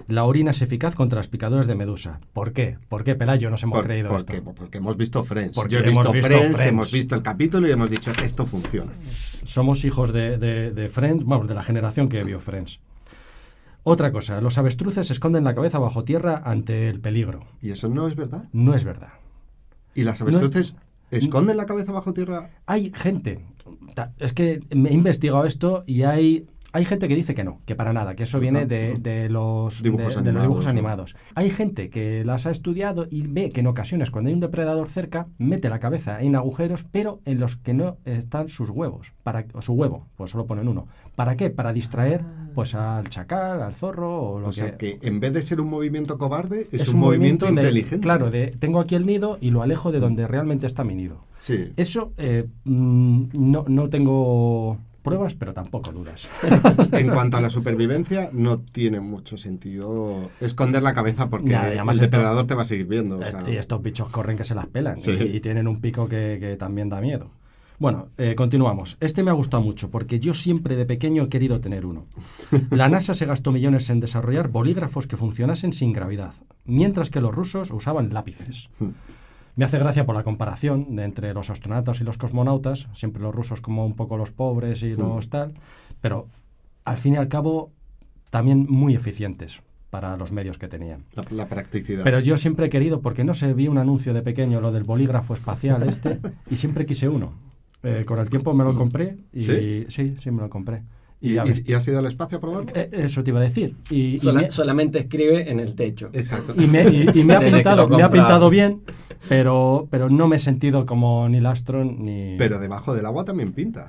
la 0.09 0.25
orina 0.25 0.51
es 0.51 0.61
eficaz 0.61 0.95
contra 0.95 1.19
las 1.19 1.29
picaduras 1.29 1.67
de 1.67 1.75
medusa. 1.75 2.21
¿Por 2.33 2.53
qué? 2.53 2.79
¿Por 2.89 3.05
qué, 3.05 3.15
Pelayo, 3.15 3.49
nos 3.49 3.63
hemos 3.63 3.79
Por- 3.79 3.87
creído 3.87 4.11
porque, 4.11 4.37
esto? 4.39 4.53
porque 4.55 4.79
hemos 4.79 4.97
visto 4.97 5.25
Friends. 5.25 5.55
Porque 5.55 5.75
Yo 5.77 5.81
he 5.81 5.89
hemos 5.89 5.99
visto, 5.99 6.13
visto 6.13 6.29
Friends, 6.29 6.57
Friends. 6.57 6.67
hemos 6.73 6.93
visto 6.93 7.15
el 7.15 7.23
capítulo 7.23 7.69
y 7.69 7.71
hemos 7.73 7.89
dicho, 7.91 8.13
esto 8.23 8.45
funciona. 8.45 8.93
Somos 9.45 9.85
hijos 9.85 10.13
de, 10.13 10.37
de, 10.37 10.73
de 10.73 10.89
Friends, 10.89 11.25
vamos, 11.25 11.49
de 11.49 11.55
la 11.55 11.63
generación 11.63 12.09
que 12.09 12.23
vio 12.25 12.41
Friends. 12.41 12.81
Otra 13.89 14.11
cosa, 14.11 14.41
los 14.41 14.59
avestruces 14.59 15.13
esconden 15.13 15.45
la 15.45 15.55
cabeza 15.55 15.79
bajo 15.79 16.03
tierra 16.03 16.43
ante 16.45 16.89
el 16.89 16.99
peligro. 16.99 17.47
Y 17.63 17.71
eso 17.71 17.89
no 17.89 18.09
es 18.09 18.17
verdad. 18.17 18.49
No 18.53 18.75
es 18.75 18.83
verdad. 18.83 19.13
Y 19.95 20.03
las 20.03 20.21
avestruces 20.21 20.75
esconden 21.13 21.57
la 21.57 21.67
cabeza 21.67 21.93
bajo 21.93 22.13
tierra. 22.13 22.51
Hay 22.67 22.91
gente, 22.93 23.47
es 24.19 24.33
que 24.33 24.59
me 24.75 24.89
he 24.89 24.93
investigado 24.93 25.45
esto 25.45 25.85
y 25.87 26.03
hay, 26.03 26.49
hay 26.77 26.85
gente 26.85 27.09
que 27.09 27.15
dice 27.17 27.35
que 27.35 27.43
no, 27.45 27.61
que 27.67 27.75
para 27.75 27.93
nada, 27.93 28.15
que 28.15 28.25
eso 28.25 28.39
viene 28.41 28.67
de, 28.67 28.95
de 29.01 29.29
los 29.29 29.83
Dibujos 29.83 30.15
de- 30.17 30.23
de 30.23 30.33
los 30.33 30.43
animados, 30.43 30.43
dibujos 30.43 30.65
¿no? 30.67 30.71
animados. 30.71 31.17
Hay 31.35 31.51
gente 31.51 31.91
que 31.91 32.25
las 32.25 32.47
ha 32.47 32.51
estudiado 32.51 33.07
y 33.11 33.27
ve 33.27 33.51
que 33.51 33.61
en 33.61 33.67
ocasiones 33.67 34.11
cuando 34.11 34.29
hay 34.29 34.35
un 34.35 34.41
depredador 34.41 34.89
cerca, 34.89 35.27
mete 35.39 35.69
la 35.69 35.79
cabeza 35.81 36.21
en 36.21 36.37
agujeros, 36.37 36.85
pero 36.91 37.21
en 37.25 37.41
los 37.41 37.57
que 37.57 37.75
no 37.75 37.97
están 38.05 38.49
sus 38.49 38.71
huevos, 38.71 39.13
para, 39.23 39.47
o 39.55 39.63
su 39.63 39.73
huevo, 39.73 40.07
pues 40.17 40.31
solo 40.31 40.47
ponen 40.47 40.69
uno. 40.69 40.87
¿Para 41.15 41.37
qué? 41.37 41.51
Para 41.51 41.73
distraer 41.73 42.23
pues 42.55 42.75
al 42.75 43.09
chacal, 43.09 43.63
al 43.63 43.75
zorro 43.75 44.23
o 44.33 44.41
lo 44.41 44.47
O 44.47 44.51
que... 44.51 44.57
sea 44.57 44.77
que 44.79 44.99
en 45.03 45.21
vez 45.21 45.33
de 45.35 45.43
ser 45.43 45.61
un 45.61 45.69
movimiento 45.69 46.17
cobarde, 46.19 46.69
es, 46.73 46.83
es 46.83 46.89
un, 46.95 47.01
movimiento, 47.01 47.47
de- 47.47 47.53
inteligente. 47.53 48.03
claro, 48.03 48.31
de 48.31 48.49
tengo 48.59 48.81
aquí 48.81 48.95
el 48.95 49.05
nido 49.07 49.37
y 49.41 49.51
lo 49.51 49.63
alejo 49.63 49.93
de 49.93 50.01
donde 50.01 50.27
realmente 50.27 50.67
está 50.67 50.83
mi 50.85 50.95
nido. 50.95 51.21
Sí. 51.39 51.73
Eso 51.77 52.13
eh, 52.17 52.47
mm, 52.65 53.25
no, 53.35 53.65
no 53.69 53.89
tengo 53.91 54.79
pruebas, 55.07 55.35
pero 55.35 55.55
tampoco 55.55 55.93
dudas. 55.93 56.29
En 56.93 57.09
cuanto 57.09 57.37
a 57.37 57.41
la 57.41 57.49
supervivencia, 57.51 58.29
no 58.33 58.59
tiene 58.59 59.01
mucho 59.01 59.37
sentido 59.39 60.31
esconder 60.41 60.83
la 60.83 60.93
cabeza 60.95 61.29
porque 61.31 61.51
Ya, 61.51 61.63
además 61.63 61.97
el 61.99 62.05
esto- 62.05 62.17
depredador 62.19 62.47
te 62.47 62.55
va 62.55 62.63
a 62.63 62.65
seguir 62.67 62.87
viendo. 62.87 63.19
o 63.19 63.25
sea, 63.25 63.41
y 63.49 63.57
estos 63.57 63.81
bichos 63.83 64.09
corren 64.11 64.37
que 64.37 64.45
se 64.45 64.55
las 64.55 64.67
pelan 64.67 64.99
Sí. 64.99 65.13
y, 65.13 65.37
y 65.37 65.41
tienen 65.41 65.67
un 65.69 65.81
pico 65.81 66.09
que, 66.09 66.37
que 66.41 66.57
también 66.57 66.89
da 66.89 67.01
miedo. 67.01 67.31
Bueno, 67.79 68.09
eh, 68.17 68.35
continuamos. 68.35 68.97
Este 69.01 69.23
me 69.23 69.31
ha 69.31 69.35
gustado 69.35 69.63
mucho 69.63 69.91
porque 69.91 70.19
yo 70.19 70.33
siempre 70.33 70.77
de 70.77 70.87
pequeño 70.87 71.25
he 71.25 71.29
querido 71.29 71.61
tener 71.61 71.85
uno. 71.85 72.07
La 72.71 72.89
NASA 72.89 73.13
se 73.15 73.27
gastó 73.27 73.53
millones 73.53 73.91
en 73.91 74.01
desarrollar 74.01 74.49
bolígrafos 74.49 75.07
que 75.07 75.19
funcionasen 75.19 75.73
sin 75.75 75.93
gravedad, 75.93 76.33
mientras 76.65 77.11
que 77.11 77.21
los 77.21 77.35
rusos 77.35 77.71
usaban 77.71 78.13
lápices. 78.15 78.71
Me 79.57 79.65
hace 79.65 79.79
gracia 79.79 80.05
por 80.05 80.15
la 80.15 80.23
comparación 80.23 80.97
de 80.97 81.05
entre 81.05 81.33
los 81.33 81.51
astronautas 81.51 82.01
y 82.01 82.05
los 82.05 82.19
cosmonautas, 82.19 82.89
siempre 82.93 83.23
los 83.23 83.35
rusos 83.35 83.61
como 83.61 83.87
un 83.87 83.97
poco 83.97 84.17
los 84.19 84.31
pobres 84.31 84.83
y 84.83 84.95
los 84.95 85.31
tal, 85.31 85.55
pero 86.01 86.29
al 86.85 86.99
fin 86.99 87.15
y 87.15 87.17
al 87.17 87.29
cabo 87.29 87.73
también 88.31 88.67
muy 88.69 88.95
eficientes 88.95 89.63
para 89.89 90.17
los 90.19 90.31
medios 90.31 90.59
que 90.59 90.69
tenían. 90.69 91.05
la, 91.15 91.25
la 91.31 91.49
practicidad. 91.49 92.05
Pero 92.05 92.21
yo 92.21 92.37
siempre 92.37 92.67
he 92.67 92.69
querido, 92.69 93.01
porque 93.01 93.25
no 93.25 93.33
sé, 93.33 93.55
vi 93.55 93.67
un 93.67 93.79
anuncio 93.79 94.13
de 94.13 94.21
pequeño, 94.21 94.61
lo 94.61 94.73
del 94.73 94.85
bolígrafo 94.85 95.33
espacial 95.33 95.83
este, 95.85 96.21
y 96.51 96.57
siempre 96.57 96.85
quise 96.85 97.09
uno. 97.09 97.33
Eh, 97.83 98.05
con 98.05 98.19
el 98.19 98.29
tiempo 98.29 98.53
me 98.53 98.65
lo 98.65 98.75
compré 98.75 99.17
y 99.33 99.43
¿Sí? 99.43 99.85
sí, 99.89 100.17
sí, 100.21 100.31
me 100.31 100.43
lo 100.43 100.51
compré. 100.51 100.83
Y, 101.21 101.33
¿Y, 101.39 101.63
y- 101.67 101.73
has 101.73 101.89
ido 101.89 101.99
al 101.99 102.07
espacio 102.07 102.39
a 102.39 102.41
probarlo? 102.41 102.71
Eh, 102.75 102.91
eso 102.93 103.25
te 103.25 103.31
iba 103.31 103.41
a 103.41 103.43
decir. 103.43 103.75
Y, 103.91 104.19
Sola- 104.19 104.43
me, 104.43 104.51
Solamente 104.51 104.99
escribe 104.99 105.51
en 105.51 105.61
el 105.61 105.75
techo. 105.75 106.11
Exacto. 106.13 106.55
y 106.57 106.67
me- 106.67 106.83
y- 106.85 107.07
y 107.15 107.25
me 107.25 107.35
ha 107.35 107.41
pintado, 107.41 107.89
me 107.89 108.03
ha 108.03 108.11
pintado 108.11 108.51
bien, 108.51 108.83
pero, 109.29 109.89
pero 109.91 110.11
no 110.11 110.29
me 110.29 110.37
he 110.37 110.39
sentido 110.39 110.85
como 110.85 111.29
ni 111.29 111.41
Lastron 111.41 112.05
ni... 112.05 112.37
Pero 112.37 112.59
debajo 112.59 112.95
del 112.95 113.07
agua 113.07 113.25
también 113.25 113.53
pinta. 113.53 113.87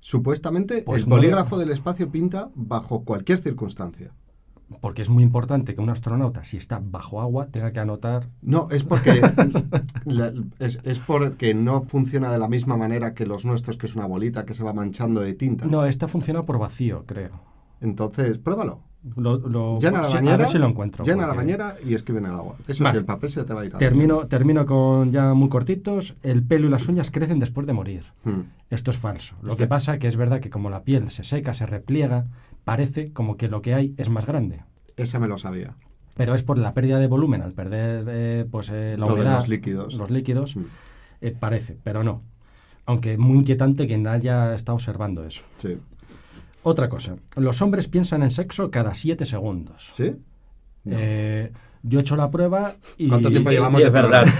Supuestamente 0.00 0.82
Pues 0.82 1.02
el 1.02 1.08
no- 1.08 1.16
bolígrafo 1.16 1.58
del 1.58 1.70
espacio 1.70 2.10
pinta 2.10 2.48
bajo 2.54 3.02
cualquier 3.02 3.38
circunstancia. 3.38 4.12
Porque 4.80 5.02
es 5.02 5.08
muy 5.08 5.22
importante 5.22 5.74
que 5.74 5.80
un 5.80 5.90
astronauta, 5.90 6.42
si 6.42 6.56
está 6.56 6.80
bajo 6.82 7.20
agua, 7.20 7.46
tenga 7.46 7.72
que 7.72 7.78
anotar... 7.80 8.26
No, 8.42 8.66
es 8.70 8.82
porque 8.82 9.20
la- 10.04 10.32
es, 10.58 10.80
es 10.82 10.98
porque 10.98 11.54
no 11.54 11.82
funciona 11.82 12.32
de 12.32 12.38
la 12.38 12.48
misma 12.48 12.76
manera 12.76 13.14
que 13.14 13.26
los 13.26 13.44
nuestros, 13.44 13.76
que 13.76 13.86
es 13.86 13.94
una 13.94 14.06
bolita 14.06 14.44
que 14.44 14.54
se 14.54 14.64
va 14.64 14.72
manchando 14.72 15.20
de 15.20 15.34
tinta. 15.34 15.66
No, 15.66 15.84
esta 15.86 16.08
funciona 16.08 16.42
por 16.42 16.58
vacío, 16.58 17.04
creo. 17.06 17.40
Entonces, 17.80 18.38
pruébalo. 18.38 18.80
Lo, 19.14 19.38
lo- 19.38 19.78
Llena 19.78 20.02
la 20.02 20.08
bañera. 20.08 20.34
A 20.34 20.38
ver 20.38 20.48
si 20.48 20.58
lo 20.58 20.66
encuentro. 20.66 21.04
Llena 21.04 21.22
la 21.22 21.26
porque- 21.28 21.38
bañera 21.38 21.76
y 21.84 21.94
escribe 21.94 22.18
en 22.18 22.26
el 22.26 22.32
agua. 22.32 22.56
Eso 22.66 22.82
Vale. 22.82 22.94
sí, 22.94 22.98
el 22.98 23.04
papel 23.04 23.30
se 23.30 23.44
te 23.44 23.54
va 23.54 23.60
a 23.60 23.64
ir 23.66 23.74
a 23.76 23.78
Termino, 23.78 24.26
termino 24.26 24.66
con 24.66 25.12
ya 25.12 25.32
muy 25.32 25.48
cortitos. 25.48 26.16
El 26.24 26.42
pelo 26.42 26.66
y 26.66 26.70
las 26.70 26.88
uñas 26.88 27.12
crecen 27.12 27.38
después 27.38 27.68
de 27.68 27.72
morir. 27.72 28.02
Hmm. 28.24 28.40
Esto 28.68 28.90
es 28.90 28.96
falso. 28.96 29.36
Lo 29.42 29.50
Este- 29.50 29.62
que 29.62 29.68
pasa 29.68 29.98
que 29.98 30.08
es 30.08 30.16
verdad 30.16 30.40
que 30.40 30.50
como 30.50 30.70
la 30.70 30.82
piel 30.82 31.08
se 31.10 31.22
seca, 31.22 31.54
se 31.54 31.66
repliega, 31.66 32.26
parece 32.66 33.12
como 33.12 33.36
que 33.36 33.46
lo 33.46 33.62
que 33.62 33.74
hay 33.74 33.94
es 33.96 34.10
más 34.10 34.26
grande. 34.26 34.64
Ese 34.96 35.20
me 35.20 35.28
lo 35.28 35.38
sabía. 35.38 35.76
Pero 36.16 36.34
es 36.34 36.42
por 36.42 36.58
la 36.58 36.74
pérdida 36.74 36.98
de 36.98 37.06
volumen 37.06 37.42
al 37.42 37.52
perder 37.52 38.04
eh, 38.08 38.44
pues, 38.50 38.70
eh, 38.70 38.96
la 38.98 39.06
Todos 39.06 39.18
humedad, 39.20 39.36
los 39.36 39.48
líquidos. 39.48 39.94
los 39.94 40.10
líquidos, 40.10 40.56
Hmm. 40.56 40.64
eh, 41.20 41.36
parece, 41.38 41.78
pero 41.84 42.02
no. 42.02 42.22
Aunque 42.86 43.18
muy 43.18 43.38
inquietante 43.38 43.86
quien 43.86 44.06
haya 44.08 44.52
estado 44.54 44.74
observando 44.74 45.24
eso. 45.24 45.42
Sí. 45.58 45.78
Otra 46.64 46.88
cosa, 46.88 47.14
los 47.36 47.62
hombres 47.62 47.86
piensan 47.86 48.24
en 48.24 48.32
sexo 48.32 48.72
cada 48.72 48.94
siete 48.94 49.24
segundos. 49.26 49.88
¿Sí? 49.92 50.16
No. 50.82 50.96
Yo 51.88 51.98
he 51.98 52.02
hecho 52.02 52.16
la 52.16 52.30
prueba 52.30 52.72
y... 52.98 53.08
¿Cuánto 53.08 53.30
tiempo 53.30 53.50
Y- 53.50 53.54
llevamos 53.54 53.80
y 53.80 53.84
de 53.84 53.90
verdad. 53.90 54.26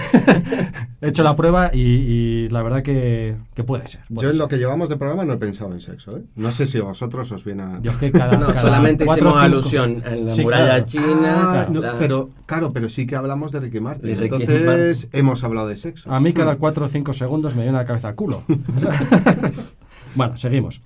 He 0.99 1.09
hecho 1.09 1.23
la 1.23 1.35
prueba 1.35 1.69
y, 1.73 1.79
y 1.79 2.47
la 2.49 2.63
verdad 2.63 2.81
que, 2.81 3.35
que 3.53 3.63
puede 3.63 3.85
ser. 3.87 4.01
puede 4.07 4.21
Yo 4.23 4.27
en 4.29 4.33
ser. 4.33 4.39
lo 4.41 4.47
que 4.47 4.57
llevamos 4.57 4.89
de 4.89 4.97
programa 4.97 5.23
no 5.25 5.33
he 5.33 5.37
pensado 5.37 5.71
en 5.71 5.79
sexo, 5.79 6.17
¿eh? 6.17 6.23
No 6.35 6.51
sé 6.51 6.65
si 6.65 6.79
a 6.79 6.83
vosotros 6.83 7.31
os 7.31 7.43
viene 7.45 7.61
a... 7.63 7.79
Yo 7.83 7.91
es 7.91 7.97
que 7.97 8.11
cada, 8.11 8.35
No, 8.37 8.47
cada 8.47 8.59
solamente 8.59 9.05
cuatro 9.05 9.29
hicimos 9.29 9.43
cinco- 9.43 9.55
alusión 9.55 10.03
en 10.05 10.25
la 10.25 10.31
Sí, 10.33 10.41
muralla 10.41 10.65
claro. 10.67 10.85
china. 10.87 11.35
Ah, 11.37 11.51
claro, 11.67 11.73
no, 11.73 11.81
la- 11.81 11.97
pero 11.99 12.29
claro, 12.47 12.73
pero 12.73 12.89
sí 12.89 13.05
que 13.05 13.15
hablamos 13.15 13.51
de 13.51 13.59
Ricky 13.59 13.79
Martin. 13.79 14.17
Ricky 14.17 14.35
Entonces 14.43 15.07
hemos 15.13 15.43
hablado 15.43 15.67
de 15.67 15.75
sexo. 15.75 16.11
A 16.11 16.19
mí 16.19 16.33
cada 16.33 16.55
4 16.55 16.85
o 16.85 16.87
5 16.89 17.13
segundos 17.13 17.55
me 17.55 17.61
viene 17.61 17.77
a 17.77 17.81
la 17.81 17.85
cabeza 17.87 18.13
culo. 18.15 18.41
bueno, 20.15 20.35
seguimos. 20.37 20.81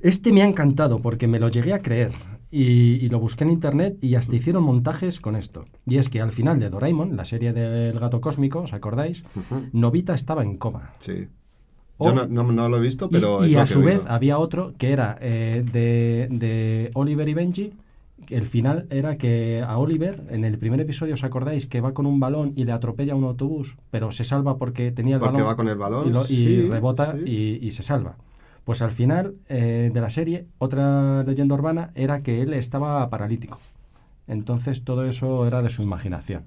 Este 0.00 0.32
me 0.32 0.42
ha 0.42 0.46
encantado 0.46 0.98
porque 1.00 1.26
me 1.26 1.38
lo 1.38 1.48
llegué 1.48 1.72
a 1.72 1.80
creer 1.80 2.12
y, 2.54 3.04
y 3.04 3.08
lo 3.08 3.18
busqué 3.18 3.44
en 3.44 3.50
internet 3.50 3.96
y 4.00 4.14
hasta 4.14 4.36
hicieron 4.36 4.62
montajes 4.62 5.18
con 5.20 5.34
esto. 5.36 5.64
Y 5.86 5.96
es 5.96 6.08
que 6.08 6.20
al 6.20 6.30
final 6.32 6.60
de 6.60 6.70
Doraemon, 6.70 7.16
la 7.16 7.24
serie 7.24 7.52
del 7.52 7.98
gato 7.98 8.20
cósmico, 8.20 8.60
¿os 8.60 8.72
acordáis? 8.72 9.24
Novita 9.72 10.14
estaba 10.14 10.42
en 10.44 10.56
coma. 10.56 10.92
Sí. 11.00 11.26
O- 11.98 12.06
Yo 12.08 12.14
no, 12.14 12.26
no- 12.26 12.52
no 12.52 12.68
lo 12.68 12.78
he 12.78 12.80
visto, 12.80 13.08
pero 13.08 13.44
y, 13.46 13.54
a 13.56 13.66
su 13.66 13.80
vez 13.82 14.04
había 14.06 14.38
otro 14.38 14.72
que 14.78 14.92
era 14.92 15.16
eh, 15.20 15.64
de, 15.72 16.28
de 16.30 16.90
Oliver 16.94 17.28
y 17.28 17.34
Benji 17.34 17.72
el 18.30 18.46
final 18.46 18.86
era 18.90 19.16
que 19.18 19.62
a 19.66 19.76
Oliver, 19.76 20.22
en 20.30 20.44
el 20.44 20.56
primer 20.58 20.80
episodio, 20.80 21.12
¿os 21.14 21.24
acordáis? 21.24 21.66
Que 21.66 21.80
va 21.82 21.92
con 21.92 22.06
un 22.06 22.18
balón 22.20 22.52
y 22.56 22.64
le 22.64 22.72
atropella 22.72 23.14
un 23.14 23.24
autobús, 23.24 23.76
pero 23.90 24.10
se 24.12 24.24
salva 24.24 24.56
porque 24.56 24.92
tenía 24.92 25.16
el 25.16 25.20
Porque 25.20 25.34
balón. 25.34 25.48
va 25.48 25.56
con 25.56 25.68
el 25.68 25.76
balón, 25.76 26.08
Y, 26.08 26.10
lo- 26.10 26.22
y 26.24 26.26
sí, 26.26 26.68
rebota 26.70 27.12
sí. 27.12 27.18
Y, 27.26 27.66
y 27.66 27.70
se 27.72 27.82
salva. 27.82 28.16
Pues 28.64 28.80
al 28.82 28.92
final 28.92 29.34
eh, 29.48 29.90
de 29.92 30.00
la 30.00 30.10
serie, 30.10 30.46
otra 30.58 31.22
leyenda 31.24 31.54
urbana 31.54 31.90
era 31.94 32.22
que 32.22 32.40
él 32.42 32.54
estaba 32.54 33.08
paralítico. 33.10 33.60
Entonces 34.26 34.84
todo 34.84 35.04
eso 35.04 35.46
era 35.46 35.60
de 35.62 35.68
su 35.68 35.82
imaginación. 35.82 36.44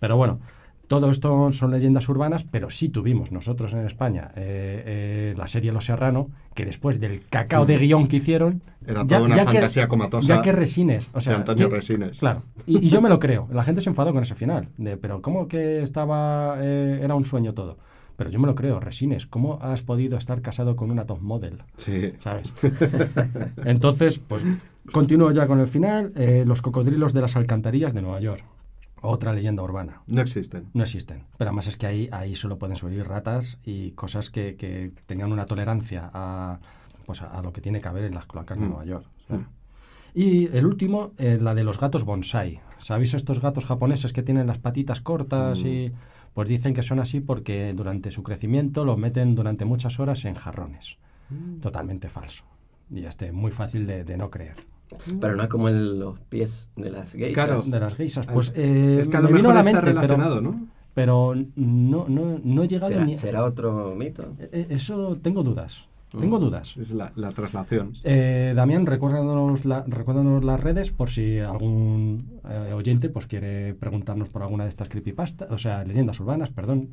Pero 0.00 0.16
bueno, 0.16 0.40
todo 0.88 1.10
esto 1.10 1.52
son 1.52 1.70
leyendas 1.70 2.08
urbanas, 2.08 2.44
pero 2.44 2.70
sí 2.70 2.88
tuvimos 2.88 3.32
nosotros 3.32 3.72
en 3.72 3.86
España 3.86 4.30
eh, 4.36 4.82
eh, 4.86 5.34
la 5.36 5.46
serie 5.46 5.72
Los 5.72 5.84
Serrano, 5.86 6.28
que 6.54 6.64
después 6.64 7.00
del 7.00 7.22
cacao 7.28 7.66
de 7.66 7.78
guion 7.78 8.06
que 8.06 8.16
hicieron... 8.16 8.62
Era 8.86 9.06
toda 9.06 9.22
una 9.22 9.44
fantasía 9.44 9.86
comatosa 9.86 10.26
Ya 10.36 10.42
que 10.42 10.52
Resines. 10.52 11.08
O 11.12 11.20
sea, 11.20 11.34
de 11.34 11.38
Antonio 11.40 11.68
ya- 11.68 11.74
Resines. 11.76 12.18
Claro, 12.18 12.42
y, 12.66 12.86
y 12.86 12.90
yo 12.90 13.00
me 13.00 13.08
lo 13.08 13.18
creo. 13.18 13.48
La 13.52 13.62
gente 13.64 13.80
se 13.80 13.90
enfadó 13.90 14.12
con 14.12 14.22
ese 14.22 14.34
final. 14.34 14.68
De, 14.76 14.96
pero 14.96 15.22
¿cómo 15.22 15.48
que 15.48 15.82
estaba 15.82 16.56
eh, 16.60 17.00
era 17.02 17.14
un 17.14 17.24
sueño 17.24 17.54
todo? 17.54 17.78
Pero 18.22 18.30
yo 18.30 18.38
me 18.40 18.46
lo 18.46 18.54
creo, 18.54 18.78
Resines. 18.78 19.26
¿Cómo 19.26 19.58
has 19.60 19.82
podido 19.82 20.16
estar 20.16 20.40
casado 20.42 20.76
con 20.76 20.90
una 20.92 21.06
top 21.06 21.20
model? 21.20 21.62
Sí. 21.76 22.12
¿Sabes? 22.20 22.52
Entonces, 23.64 24.18
pues 24.18 24.44
continúo 24.92 25.30
ya 25.32 25.46
con 25.46 25.60
el 25.60 25.66
final. 25.66 26.12
eh, 26.16 26.44
los 26.46 26.62
cocodrilos 26.62 27.12
de 27.12 27.20
las 27.20 27.36
alcantarillas 27.36 27.92
de 27.94 28.02
Nueva 28.02 28.20
York. 28.20 28.44
Otra 29.00 29.32
leyenda 29.32 29.62
urbana. 29.64 30.02
No 30.06 30.20
existen. 30.20 30.68
No 30.74 30.82
existen. 30.84 31.24
Pero 31.36 31.50
además 31.50 31.66
es 31.66 31.76
que 31.76 31.86
ahí, 31.86 32.08
ahí 32.12 32.36
solo 32.36 32.58
pueden 32.58 32.76
subir 32.76 33.04
ratas 33.04 33.58
y 33.64 33.90
cosas 33.92 34.30
que, 34.30 34.54
que 34.54 34.92
tengan 35.06 35.32
una 35.32 35.44
tolerancia 35.46 36.08
a, 36.14 36.60
pues 37.04 37.20
a, 37.22 37.26
a 37.26 37.42
lo 37.42 37.52
que 37.52 37.60
tiene 37.60 37.80
que 37.80 37.88
haber 37.88 38.04
en 38.04 38.14
las 38.14 38.26
cloacas 38.26 38.58
de 38.60 38.66
Mm. 38.66 38.68
Nueva 38.68 38.84
York. 38.84 39.06
sea. 39.28 39.48
Y 40.14 40.54
el 40.56 40.66
último, 40.66 41.12
eh, 41.18 41.38
la 41.40 41.54
de 41.54 41.64
los 41.64 41.80
gatos 41.80 42.04
bonsai. 42.04 42.60
¿Sabéis 42.82 43.14
estos 43.14 43.40
gatos 43.40 43.64
japoneses 43.64 44.12
que 44.12 44.22
tienen 44.22 44.46
las 44.46 44.58
patitas 44.58 45.00
cortas 45.00 45.62
Mm. 45.62 45.66
y 45.66 45.92
pues 46.34 46.48
dicen 46.48 46.74
que 46.74 46.82
son 46.82 46.98
así 47.00 47.20
porque 47.20 47.72
durante 47.74 48.10
su 48.10 48.22
crecimiento 48.22 48.84
los 48.84 48.98
meten 48.98 49.34
durante 49.34 49.64
muchas 49.64 50.00
horas 50.00 50.24
en 50.24 50.34
jarrones? 50.34 50.98
Mm. 51.30 51.60
Totalmente 51.60 52.08
falso. 52.08 52.44
Y 52.90 53.04
este 53.04 53.32
muy 53.32 53.52
fácil 53.52 53.86
de, 53.86 54.04
de 54.04 54.16
no 54.16 54.30
creer. 54.30 54.56
Pero 55.20 55.34
no 55.36 55.42
es 55.44 55.48
como 55.48 55.68
el- 55.68 55.98
los 55.98 56.18
pies 56.28 56.70
de 56.76 56.90
las 56.90 57.12
geishas. 57.12 57.32
Claro. 57.32 57.62
De 57.62 57.80
las 57.80 57.94
geishas, 57.94 58.26
pues 58.26 58.52
eh, 58.54 58.98
es 59.00 59.08
que 59.08 59.16
a 59.16 59.20
me 59.22 59.30
lo 59.30 59.36
vino 59.36 59.48
mejor 59.48 59.60
a 59.60 59.62
la 59.64 59.70
está 59.70 59.80
mente, 59.82 60.00
pero- 60.00 60.14
relacionado, 60.16 60.40
¿no? 60.42 60.66
pero 60.92 61.34
no, 61.56 62.06
no, 62.08 62.38
no 62.44 62.62
he 62.64 62.68
llegado 62.68 62.90
¿Será, 62.92 63.04
ni... 63.06 63.14
será 63.14 63.44
otro 63.44 63.94
mito? 63.96 64.34
Eh, 64.38 64.66
Eso 64.68 65.16
tengo 65.22 65.42
dudas. 65.42 65.86
Tengo 66.20 66.38
Mm. 66.38 66.40
dudas. 66.42 66.76
Es 66.76 66.90
la, 66.92 67.12
la 67.16 67.32
traslación. 67.32 67.92
Eh, 68.04 68.52
Damián, 68.54 68.86
recuérdanos, 68.86 69.64
la- 69.64 69.84
recuérdanos 69.86 70.44
las 70.44 70.60
redes 70.60 70.90
por 70.92 71.08
si 71.10 71.38
algún 71.38 72.40
eh, 72.48 72.72
oyente 72.74 73.08
pues 73.08 73.26
quiere 73.26 73.74
preguntarnos 73.74 74.28
por 74.28 74.42
alguna 74.42 74.64
de 74.64 74.70
estas 74.70 74.88
creepypastas, 74.88 75.50
o 75.50 75.58
sea, 75.58 75.84
leyendas 75.84 76.18
urbanas, 76.20 76.50
perdón, 76.50 76.90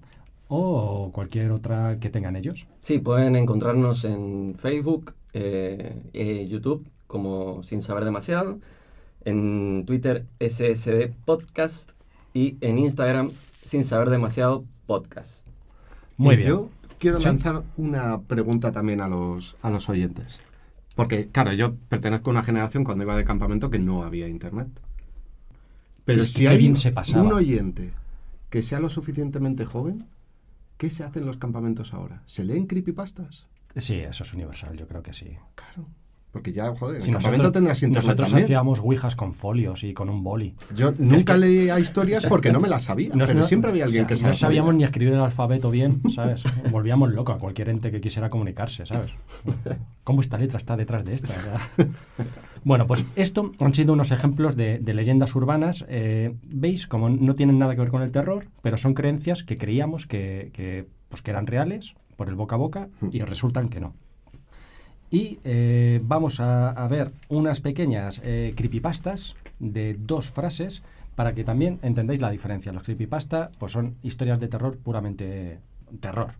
o 0.48 1.12
cualquier 1.14 1.52
otra 1.52 1.98
que 2.00 2.10
tengan 2.10 2.36
ellos. 2.36 2.66
Sí, 2.80 3.00
pueden 3.00 3.36
encontrarnos 3.36 4.04
en 4.06 4.56
Facebook, 4.58 5.14
eh, 5.34 6.02
eh, 6.14 6.48
YouTube, 6.50 6.88
como 7.08 7.62
Sin 7.64 7.82
Saber 7.82 8.06
Demasiado, 8.06 8.60
en 9.26 9.84
Twitter 9.86 10.26
SSD 10.40 11.12
Podcast 11.26 11.92
y 12.34 12.56
en 12.62 12.80
Instagram 12.80 13.32
Sin 13.64 13.84
Saber 13.84 14.10
Demasiado 14.10 14.64
Podcast. 14.88 15.46
Muy 16.18 16.34
Y 16.36 16.38
bien. 16.38 16.50
Yo 16.50 16.70
quiero 17.00 17.20
Sí. 17.20 17.26
lanzar 17.26 17.64
una 17.78 18.22
pregunta 18.22 18.72
también 18.72 19.02
a 19.02 19.08
los, 19.08 19.56
a 19.62 19.70
los 19.70 19.90
oyentes. 19.90 20.42
Porque, 20.96 21.28
claro, 21.30 21.54
yo 21.54 21.76
pertenezco 21.76 22.30
a 22.30 22.34
una 22.34 22.44
generación 22.44 22.84
cuando 22.84 23.04
iba 23.06 23.16
de 23.16 23.24
campamento 23.26 23.70
que 23.70 23.80
no 23.80 24.04
había 24.04 24.28
internet. 24.28 24.68
Pero 26.06 26.22
Es 26.22 26.28
que 26.28 26.34
si 26.34 26.48
hay 26.48 26.58
bien 26.58 26.76
se 26.76 26.92
pasaba. 26.92 27.24
un 27.24 27.34
oyente 27.34 27.94
que 28.50 28.62
sea 28.64 28.80
lo 28.80 28.90
suficientemente 28.90 29.66
joven, 29.66 30.08
¿qué 30.78 30.90
se 30.90 31.04
hace 31.04 31.20
en 31.20 31.26
los 31.26 31.38
campamentos 31.38 31.94
ahora? 31.94 32.24
¿Se 32.26 32.44
leen 32.44 32.66
creepypastas? 32.66 33.48
Sí, 33.76 33.96
eso 33.96 34.24
es 34.24 34.34
universal, 34.34 34.76
yo 34.76 34.88
creo 34.88 35.04
que 35.04 35.14
sí. 35.14 35.38
Claro. 35.56 35.88
Porque 36.32 36.52
ya, 36.54 36.76
joder, 36.76 36.98
en 36.98 37.02
Si 37.02 37.10
el 37.10 37.16
campamento 37.16 37.52
tendrás 37.52 37.82
internet 37.82 38.04
nosotros 38.06 38.28
también. 38.30 38.44
hacíamos 38.46 38.80
ouijas 38.82 39.16
con 39.16 39.34
folios 39.34 39.84
y 39.84 39.94
con 39.94 40.10
un 40.10 40.24
boli. 40.24 40.54
Yo 40.76 40.94
nunca 41.00 41.34
que- 41.34 41.40
leía 41.40 41.80
historias 41.80 42.24
porque 42.30 42.52
no 42.52 42.60
me 42.60 42.68
las 42.70 42.84
sabía, 42.84 43.10
No- 43.16 43.26
pero 43.26 43.40
no- 43.40 43.44
siempre 43.46 43.72
había 43.72 43.86
alguien 43.86 44.06
o 44.06 44.08
sea, 44.08 44.08
que 44.10 44.16
se 44.16 44.28
No 44.28 44.34
sabíamos 44.34 44.68
sabía. 44.70 44.78
ni 44.78 44.84
escribir 44.84 45.14
el 45.16 45.22
alfabeto 45.22 45.72
bien, 45.72 46.02
¿sabes? 46.14 46.44
Volvíamos 46.72 47.12
loco 47.14 47.32
a 47.32 47.40
cualquier 47.40 47.70
ente 47.70 47.90
que 47.90 48.00
quisiera 48.00 48.30
comunicarse, 48.30 48.86
¿sabes? 48.86 49.12
¿Cómo 50.04 50.22
esta 50.22 50.38
letra 50.38 50.58
está 50.58 50.78
detrás 50.78 51.04
de 51.04 51.16
esta? 51.16 51.34
Bueno, 52.64 52.88
pues 52.88 53.06
esto 53.16 53.54
han 53.62 53.74
sido 53.74 53.94
unos 53.94 54.12
ejemplos 54.12 54.58
de, 54.58 54.80
de 54.80 54.94
leyendas 54.94 55.34
urbanas. 55.34 55.86
eh, 55.88 56.36
¿Veis? 56.44 56.88
Como 56.88 57.10
no 57.10 57.34
tienen 57.34 57.58
nada 57.58 57.74
que 57.74 57.80
ver 57.80 57.90
con 57.90 58.02
el 58.04 58.12
terror, 58.12 58.48
pero 58.62 58.78
son 58.78 58.94
creencias 58.94 59.44
que 59.44 59.58
creíamos 59.58 60.06
que, 60.06 60.50
que, 60.54 60.86
pues, 61.08 61.22
que 61.22 61.32
eran 61.32 61.48
reales 61.48 61.94
por 62.18 62.28
el 62.28 62.36
boca 62.36 62.56
a 62.56 62.60
boca 62.60 62.90
y 63.14 63.22
resultan 63.22 63.70
que 63.70 63.80
no. 63.80 63.94
Y 65.12 65.40
eh, 65.44 66.00
vamos 66.04 66.40
a, 66.40 66.88
ver 66.88 67.12
unas 67.30 67.62
pequeñas 67.62 68.22
eh, 68.24 68.54
creepypastas 68.56 69.36
de 69.60 69.96
dos 69.96 70.30
frases 70.30 70.84
para 71.16 71.34
que 71.34 71.44
también 71.44 71.80
entendáis 71.82 72.22
la 72.22 72.30
diferencia. 72.30 72.72
Los 72.72 72.84
creepypasta 72.84 73.50
pues 73.58 73.72
son 73.72 73.96
historias 74.04 74.40
de 74.40 74.48
terror 74.48 74.78
puramente 74.78 75.60
terror. 76.00 76.34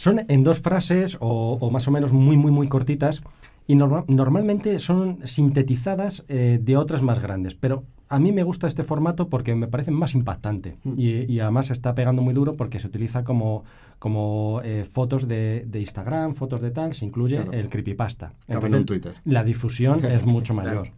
Son 0.00 0.20
en 0.28 0.44
dos 0.44 0.60
frases 0.60 1.18
o, 1.20 1.58
o 1.60 1.70
más 1.70 1.86
o 1.86 1.90
menos 1.90 2.12
muy, 2.14 2.36
muy, 2.38 2.50
muy 2.50 2.68
cortitas 2.68 3.22
y 3.66 3.74
norma- 3.76 4.04
normalmente 4.08 4.78
son 4.78 5.18
sintetizadas 5.24 6.24
eh, 6.28 6.58
de 6.62 6.76
otras 6.78 7.02
más 7.02 7.18
grandes, 7.18 7.54
pero 7.54 7.84
a 8.08 8.18
mí 8.18 8.32
me 8.32 8.42
gusta 8.42 8.66
este 8.66 8.82
formato 8.82 9.28
porque 9.28 9.54
me 9.54 9.68
parece 9.68 9.90
más 9.90 10.14
impactante 10.14 10.78
y, 10.96 11.30
y 11.30 11.40
además 11.40 11.70
está 11.70 11.94
pegando 11.94 12.22
muy 12.22 12.32
duro 12.32 12.56
porque 12.56 12.80
se 12.80 12.86
utiliza 12.86 13.24
como, 13.24 13.64
como 13.98 14.62
eh, 14.64 14.84
fotos 14.90 15.28
de, 15.28 15.64
de 15.68 15.80
Instagram, 15.80 16.32
fotos 16.34 16.62
de 16.62 16.70
tal, 16.70 16.94
se 16.94 17.04
incluye 17.04 17.36
Claro. 17.36 17.52
el 17.52 17.68
creepypasta. 17.68 18.32
Cabe 18.48 18.68
en 18.74 18.86
Twitter. 18.86 19.12
La 19.26 19.44
difusión 19.44 20.02
es 20.06 20.24
mucho 20.24 20.54
mayor. 20.54 20.88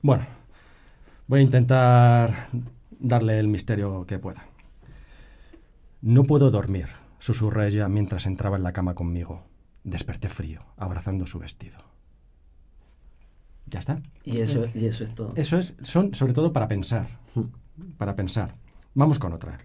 Bueno, 0.00 0.24
voy 1.28 1.40
a 1.40 1.42
intentar 1.42 2.48
darle 2.98 3.38
el 3.38 3.48
misterio 3.48 4.06
que 4.06 4.18
pueda. 4.18 4.42
No 6.00 6.24
puedo 6.24 6.50
dormir, 6.50 6.86
susurró 7.26 7.64
ella 7.64 7.88
mientras 7.88 8.24
entraba 8.26 8.56
en 8.56 8.62
la 8.62 8.72
cama 8.72 8.94
conmigo. 8.94 9.42
Desperté 9.82 10.28
frío, 10.28 10.60
abrazando 10.76 11.26
su 11.26 11.40
vestido. 11.40 11.78
Ya 13.66 13.80
está. 13.80 14.00
Y 14.22 14.38
eso, 14.38 14.66
y 14.72 14.86
eso 14.86 15.02
es 15.02 15.12
todo. 15.12 15.32
Eso 15.34 15.58
es, 15.58 15.74
son 15.82 16.14
sobre 16.14 16.34
todo 16.34 16.52
para 16.52 16.68
pensar. 16.68 17.18
Para 17.98 18.14
pensar. 18.14 18.54
Vamos 18.94 19.18
con 19.18 19.32
otra. 19.32 19.58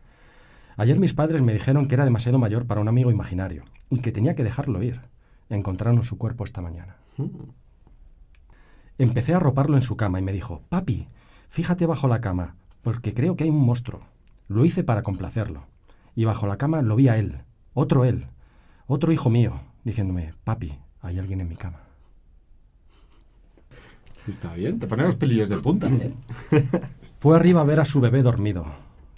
Ayer 0.75 0.97
mis 0.97 1.13
padres 1.13 1.43
me 1.43 1.53
dijeron 1.53 1.87
que 1.87 1.93
era 1.93 2.03
demasiado 2.03 2.39
mayor 2.39 2.65
para 2.65 2.81
un 2.81 2.87
amigo 2.87 3.11
imaginario 3.11 3.63
y 3.91 3.99
que 3.99 4.11
tenía 4.11 4.33
que 4.33 4.43
dejarlo 4.43 4.81
ir. 4.81 4.99
Encontraron 5.47 6.01
su 6.01 6.17
cuerpo 6.17 6.45
esta 6.45 6.61
mañana. 6.61 6.95
Empecé 8.97 9.35
a 9.35 9.37
arroparlo 9.37 9.75
en 9.75 9.83
su 9.83 9.95
cama 9.97 10.17
y 10.17 10.23
me 10.23 10.33
dijo, 10.33 10.63
papi, 10.69 11.09
fíjate 11.47 11.85
bajo 11.85 12.07
la 12.07 12.21
cama, 12.21 12.55
porque 12.81 13.13
creo 13.13 13.35
que 13.35 13.43
hay 13.43 13.51
un 13.51 13.63
monstruo. 13.63 14.01
Lo 14.47 14.65
hice 14.65 14.83
para 14.83 15.03
complacerlo. 15.03 15.67
Y 16.15 16.25
bajo 16.25 16.47
la 16.47 16.57
cama 16.57 16.81
lo 16.81 16.95
vi 16.95 17.07
a 17.07 17.17
él, 17.17 17.43
otro 17.73 18.05
él, 18.05 18.27
otro 18.87 19.11
hijo 19.11 19.29
mío, 19.29 19.61
diciéndome, 19.83 20.33
papi, 20.43 20.77
hay 21.01 21.19
alguien 21.19 21.41
en 21.41 21.49
mi 21.49 21.55
cama. 21.55 21.79
Está 24.27 24.53
bien, 24.53 24.79
te 24.79 24.87
ponen 24.87 25.07
los 25.07 25.15
pelillos 25.15 25.49
de 25.49 25.57
punta. 25.57 25.87
¿eh? 25.87 26.13
Fue 27.17 27.35
arriba 27.35 27.61
a 27.61 27.65
ver 27.65 27.79
a 27.79 27.85
su 27.85 28.01
bebé 28.01 28.21
dormido. 28.21 28.65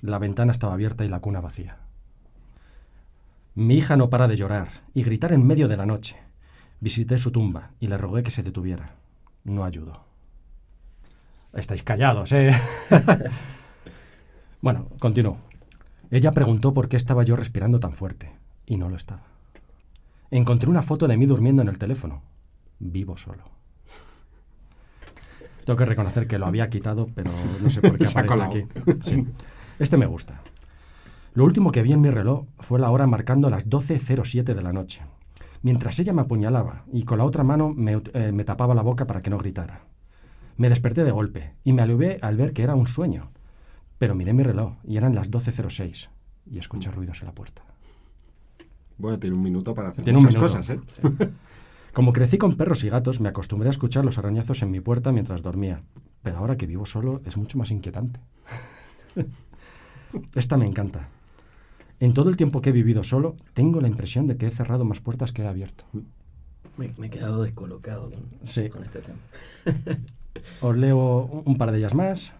La 0.01 0.19
ventana 0.19 0.51
estaba 0.51 0.73
abierta 0.73 1.03
y 1.03 1.09
la 1.09 1.19
cuna 1.19 1.41
vacía. 1.41 1.77
Mi 3.55 3.75
hija 3.75 3.97
no 3.97 4.09
para 4.09 4.27
de 4.27 4.37
llorar 4.37 4.69
y 4.93 5.03
gritar 5.03 5.33
en 5.33 5.45
medio 5.45 5.67
de 5.67 5.77
la 5.77 5.85
noche. 5.85 6.17
Visité 6.79 7.17
su 7.17 7.31
tumba 7.31 7.71
y 7.79 7.87
le 7.87 7.97
rogué 7.97 8.23
que 8.23 8.31
se 8.31 8.43
detuviera. 8.43 8.95
No 9.43 9.63
ayudó. 9.63 10.05
Estáis 11.53 11.83
callados, 11.83 12.31
¿eh? 12.31 12.51
bueno, 14.61 14.87
continúo. 14.99 15.37
Ella 16.09 16.31
preguntó 16.31 16.73
por 16.73 16.89
qué 16.89 16.97
estaba 16.97 17.23
yo 17.23 17.35
respirando 17.35 17.79
tan 17.79 17.93
fuerte, 17.93 18.31
y 18.65 18.77
no 18.77 18.89
lo 18.89 18.95
estaba. 18.95 19.23
Encontré 20.31 20.69
una 20.69 20.81
foto 20.81 21.07
de 21.07 21.17
mí 21.17 21.25
durmiendo 21.25 21.61
en 21.61 21.67
el 21.67 21.77
teléfono, 21.77 22.21
vivo 22.79 23.17
solo. 23.17 23.43
Tengo 25.65 25.77
que 25.77 25.85
reconocer 25.85 26.27
que 26.27 26.39
lo 26.39 26.45
había 26.45 26.69
quitado, 26.69 27.07
pero 27.13 27.31
no 27.61 27.69
sé 27.69 27.81
por 27.81 27.97
qué 27.97 28.05
aparece 28.15 28.43
aquí. 28.43 28.65
Sí. 29.01 29.25
Este 29.79 29.97
me 29.97 30.05
gusta. 30.05 30.41
Lo 31.33 31.45
último 31.45 31.71
que 31.71 31.83
vi 31.83 31.93
en 31.93 32.01
mi 32.01 32.09
reloj 32.09 32.45
fue 32.59 32.79
la 32.79 32.91
hora 32.91 33.07
marcando 33.07 33.49
las 33.49 33.69
12.07 33.69 34.53
de 34.53 34.61
la 34.61 34.73
noche, 34.73 35.01
mientras 35.61 35.97
ella 35.99 36.13
me 36.13 36.21
apuñalaba 36.21 36.83
y 36.91 37.03
con 37.03 37.17
la 37.17 37.25
otra 37.25 37.43
mano 37.43 37.73
me, 37.73 38.01
eh, 38.13 38.31
me 38.31 38.43
tapaba 38.43 38.75
la 38.75 38.83
boca 38.83 39.07
para 39.07 39.21
que 39.21 39.29
no 39.29 39.37
gritara. 39.37 39.81
Me 40.57 40.69
desperté 40.69 41.03
de 41.03 41.11
golpe 41.11 41.55
y 41.63 41.73
me 41.73 41.81
alivié 41.81 42.19
al 42.21 42.37
ver 42.37 42.53
que 42.53 42.61
era 42.61 42.75
un 42.75 42.85
sueño, 42.85 43.31
pero 43.97 44.13
miré 44.13 44.33
mi 44.33 44.43
reloj 44.43 44.73
y 44.83 44.97
eran 44.97 45.15
las 45.15 45.31
12.06 45.31 46.09
y 46.45 46.59
escuché 46.59 46.91
ruidos 46.91 47.21
en 47.21 47.27
la 47.27 47.33
puerta. 47.33 47.63
Bueno, 48.97 49.19
tiene 49.19 49.35
un 49.35 49.43
minuto 49.43 49.73
para 49.73 49.89
hacer 49.89 50.03
Tiene 50.03 50.19
muchas 50.19 50.37
cosas, 50.37 50.69
¿eh? 50.69 50.79
Como 51.93 52.11
crecí 52.13 52.37
con 52.37 52.55
perros 52.55 52.83
y 52.83 52.89
gatos, 52.89 53.19
me 53.19 53.29
acostumbré 53.29 53.69
a 53.69 53.71
escuchar 53.71 54.03
los 54.05 54.17
arañazos 54.17 54.61
en 54.63 54.71
mi 54.71 54.79
puerta 54.79 55.11
mientras 55.11 55.41
dormía. 55.43 55.81
Pero 56.23 56.37
ahora 56.37 56.57
que 56.57 56.65
vivo 56.65 56.85
solo 56.85 57.21
es 57.25 57.37
mucho 57.37 57.57
más 57.57 57.69
inquietante. 57.71 58.19
Esta 60.35 60.57
me 60.57 60.65
encanta. 60.65 61.07
En 61.99 62.13
todo 62.13 62.29
el 62.29 62.37
tiempo 62.37 62.61
que 62.61 62.69
he 62.69 62.73
vivido 62.73 63.03
solo, 63.03 63.35
tengo 63.53 63.79
la 63.81 63.87
impresión 63.87 64.27
de 64.27 64.37
que 64.37 64.47
he 64.47 64.51
cerrado 64.51 64.85
más 64.85 64.99
puertas 64.99 65.31
que 65.31 65.43
he 65.43 65.47
abierto. 65.47 65.85
Me, 66.77 66.91
me 66.97 67.07
he 67.07 67.09
quedado 67.09 67.43
descolocado 67.43 68.09
con, 68.09 68.21
Sí. 68.43 68.69
con 68.69 68.83
este 68.83 68.99
tema. 69.01 69.17
Os 70.61 70.75
leo 70.75 71.43
un 71.45 71.57
par 71.57 71.71
de 71.71 71.77
ellas 71.77 71.93
más. 71.93 72.33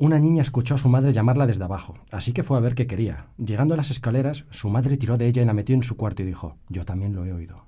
Una 0.00 0.18
niña 0.18 0.40
escuchó 0.40 0.76
a 0.76 0.78
su 0.78 0.88
madre 0.88 1.12
llamarla 1.12 1.46
desde 1.46 1.62
abajo, 1.62 1.94
así 2.10 2.32
que 2.32 2.42
fue 2.42 2.56
a 2.56 2.60
ver 2.60 2.74
qué 2.74 2.86
quería. 2.86 3.26
Llegando 3.36 3.74
a 3.74 3.76
las 3.76 3.90
escaleras, 3.90 4.46
su 4.48 4.70
madre 4.70 4.96
tiró 4.96 5.18
de 5.18 5.26
ella 5.26 5.42
y 5.42 5.44
la 5.44 5.52
metió 5.52 5.74
en 5.74 5.82
su 5.82 5.98
cuarto 5.98 6.22
y 6.22 6.26
dijo, 6.26 6.56
yo 6.70 6.86
también 6.86 7.14
lo 7.14 7.26
he 7.26 7.32
oído. 7.34 7.64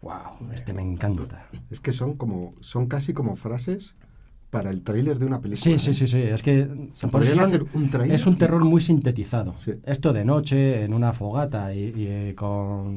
¡Wow! 0.00 0.52
Este 0.54 0.72
me 0.72 0.82
encanta. 0.82 1.48
Es 1.68 1.80
que 1.80 1.90
son 1.92 2.14
como, 2.14 2.54
son 2.60 2.86
casi 2.86 3.12
como 3.12 3.34
frases 3.34 3.96
para 4.50 4.70
el 4.70 4.82
tráiler 4.82 5.18
de 5.18 5.26
una 5.26 5.40
película. 5.40 5.60
Sí, 5.64 5.72
¿eh? 5.72 5.78
sí, 5.80 5.92
sí, 5.92 6.06
sí. 6.06 6.18
Es 6.18 6.40
que 6.44 6.68
son- 6.94 7.10
hacer 7.16 7.64
un 7.74 7.90
tráiler. 7.90 8.14
es 8.14 8.26
un 8.28 8.38
terror 8.38 8.64
muy 8.64 8.80
sintetizado. 8.80 9.54
Sí. 9.58 9.72
Esto 9.84 10.12
de 10.12 10.24
noche, 10.24 10.84
en 10.84 10.94
una 10.94 11.12
fogata 11.12 11.74
y, 11.74 11.80
y, 11.96 12.06
eh, 12.06 12.34
con 12.36 12.48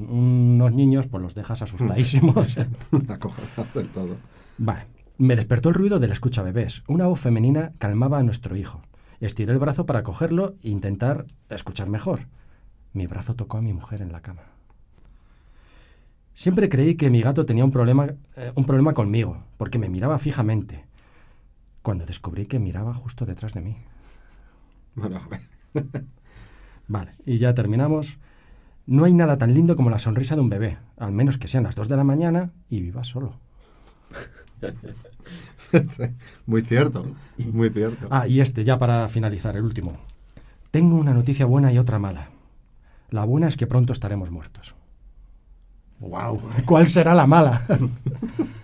unos 0.10 0.72
niños, 0.74 1.08
pues 1.08 1.24
los 1.24 1.34
dejas 1.34 1.60
asustadísimos. 1.64 2.56
Todo. 3.94 4.16
Vale. 4.60 4.93
Me 5.18 5.36
despertó 5.36 5.70
el 5.70 5.76
ruido 5.76 6.00
del 6.00 6.12
escucha 6.12 6.42
bebés. 6.42 6.84
Una 6.88 7.08
voz 7.08 7.20
femenina 7.20 7.74
calmaba 7.78 8.18
a 8.18 8.24
nuestro 8.24 8.56
hijo. 8.56 8.82
Estiré 9.20 9.54
el 9.54 9.60
brazo 9.60 9.86
para 9.86 10.04
cogerlo 10.04 10.56
e 10.64 10.70
intentar 10.70 11.26
escuchar 11.50 11.88
mejor. 11.88 12.28
Mi 12.94 13.06
brazo 13.06 13.36
tocó 13.36 13.58
a 13.58 13.62
mi 13.62 13.74
mujer 13.74 14.02
en 14.02 14.12
la 14.12 14.22
cama. 14.22 14.42
Siempre 16.34 16.68
creí 16.68 16.96
que 16.96 17.12
mi 17.12 17.22
gato 17.22 17.46
tenía 17.46 17.64
un 17.64 17.72
problema, 17.72 18.08
eh, 18.36 18.52
un 18.56 18.66
problema 18.66 18.94
conmigo, 18.94 19.44
porque 19.58 19.78
me 19.78 19.88
miraba 19.88 20.18
fijamente, 20.18 20.84
cuando 21.84 22.06
descubrí 22.06 22.48
que 22.48 22.58
miraba 22.58 22.94
justo 22.96 23.26
detrás 23.26 23.54
de 23.54 23.62
mí. 23.62 23.78
Bueno, 24.96 25.18
a 25.18 25.28
ver. 25.28 25.42
Vale, 26.88 27.12
y 27.26 27.38
ya 27.38 27.54
terminamos. 27.54 28.18
No 28.88 29.06
hay 29.06 29.14
nada 29.14 29.38
tan 29.38 29.54
lindo 29.54 29.76
como 29.76 29.92
la 29.92 30.00
sonrisa 30.00 30.36
de 30.36 30.42
un 30.42 30.50
bebé, 30.50 30.80
al 30.98 31.12
menos 31.12 31.38
que 31.38 31.48
sean 31.48 31.64
las 31.64 31.76
2 31.76 31.88
de 31.88 31.98
la 31.98 32.04
mañana 32.04 32.52
y 32.68 32.82
viva 32.82 33.04
solo. 33.04 33.36
Muy 36.46 36.62
cierto, 36.62 37.06
muy 37.38 37.70
cierto. 37.72 38.08
Ah, 38.12 38.28
y 38.28 38.42
este, 38.42 38.64
ya 38.64 38.78
para 38.78 39.08
finalizar, 39.08 39.56
el 39.56 39.64
último. 39.64 39.98
Tengo 40.70 40.98
una 40.98 41.14
noticia 41.14 41.46
buena 41.48 41.72
y 41.72 41.80
otra 41.80 41.98
mala. 41.98 42.30
La 43.10 43.26
buena 43.26 43.48
es 43.48 43.58
que 43.58 43.66
pronto 43.68 43.92
estaremos 43.92 44.30
muertos. 44.30 44.76
¡Wow! 46.00 46.42
¿Cuál 46.66 46.88
será 46.88 47.14
la 47.14 47.26
mala? 47.26 47.64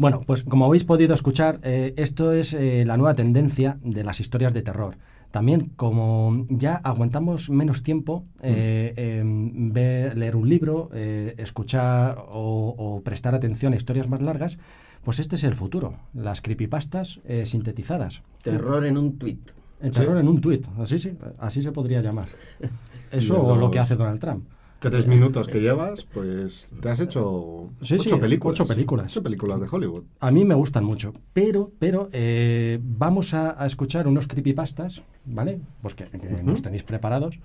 bueno, 0.00 0.20
pues 0.26 0.42
como 0.42 0.64
habéis 0.64 0.84
podido 0.84 1.12
escuchar, 1.14 1.60
eh, 1.62 1.92
esto 1.96 2.32
es 2.32 2.54
eh, 2.54 2.84
la 2.86 2.96
nueva 2.96 3.14
tendencia 3.14 3.78
de 3.84 4.02
las 4.02 4.18
historias 4.20 4.54
de 4.54 4.62
terror. 4.62 4.96
También, 5.30 5.70
como 5.76 6.46
ya 6.48 6.74
aguantamos 6.76 7.50
menos 7.50 7.82
tiempo, 7.82 8.24
eh, 8.42 8.94
em, 8.96 9.72
ver- 9.72 10.16
leer 10.18 10.34
un 10.34 10.48
libro, 10.48 10.90
escuchar 10.92 12.16
o, 12.32 12.74
o 12.76 13.02
prestar 13.02 13.34
atención 13.34 13.72
a 13.72 13.76
historias 13.76 14.08
más 14.08 14.22
largas, 14.22 14.58
pues 15.04 15.18
este 15.20 15.36
es 15.36 15.44
el 15.44 15.54
futuro. 15.54 15.94
Las 16.14 16.40
creepypastas 16.40 17.20
eh, 17.24 17.44
sintetizadas. 17.46 18.22
Terror 18.42 18.84
en 18.86 18.96
un 18.98 19.18
tweet. 19.18 19.38
El 19.80 19.90
terror 19.92 20.18
en 20.18 20.28
un 20.28 20.40
tuit, 20.40 20.66
así 20.78 20.98
sí, 20.98 21.12
así 21.38 21.62
se 21.62 21.72
podría 21.72 22.00
llamar. 22.02 22.26
Eso 23.12 23.40
o 23.42 23.56
lo 23.56 23.70
que 23.70 23.78
hace 23.78 23.96
Donald 23.96 24.20
Trump. 24.20 24.44
Tres 24.80 25.06
minutos 25.06 25.46
que 25.48 25.60
llevas, 25.60 26.04
pues 26.04 26.74
te 26.80 26.88
has 26.88 27.00
hecho 27.00 27.68
Sí, 27.82 27.94
ocho 27.94 28.14
sí, 28.16 28.20
películas. 28.20 28.58
ocho 28.60 28.68
películas. 28.68 29.12
Ocho 29.12 29.22
películas 29.22 29.60
de 29.60 29.68
Hollywood. 29.70 30.04
A 30.20 30.30
mí 30.30 30.44
me 30.44 30.54
gustan 30.54 30.84
mucho, 30.84 31.12
pero, 31.34 31.70
pero 31.78 32.08
eh, 32.12 32.78
vamos 32.82 33.34
a, 33.34 33.62
a 33.62 33.66
escuchar 33.66 34.08
unos 34.08 34.26
creepypastas, 34.26 35.02
¿vale? 35.26 35.60
Pues 35.82 35.94
que, 35.94 36.06
que 36.06 36.42
nos 36.42 36.62
tenéis 36.62 36.82
preparados. 36.82 37.38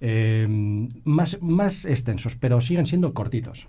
eh, 0.00 0.46
más, 1.04 1.38
más 1.42 1.84
extensos, 1.84 2.36
pero 2.36 2.60
siguen 2.60 2.86
siendo 2.86 3.12
cortitos. 3.12 3.68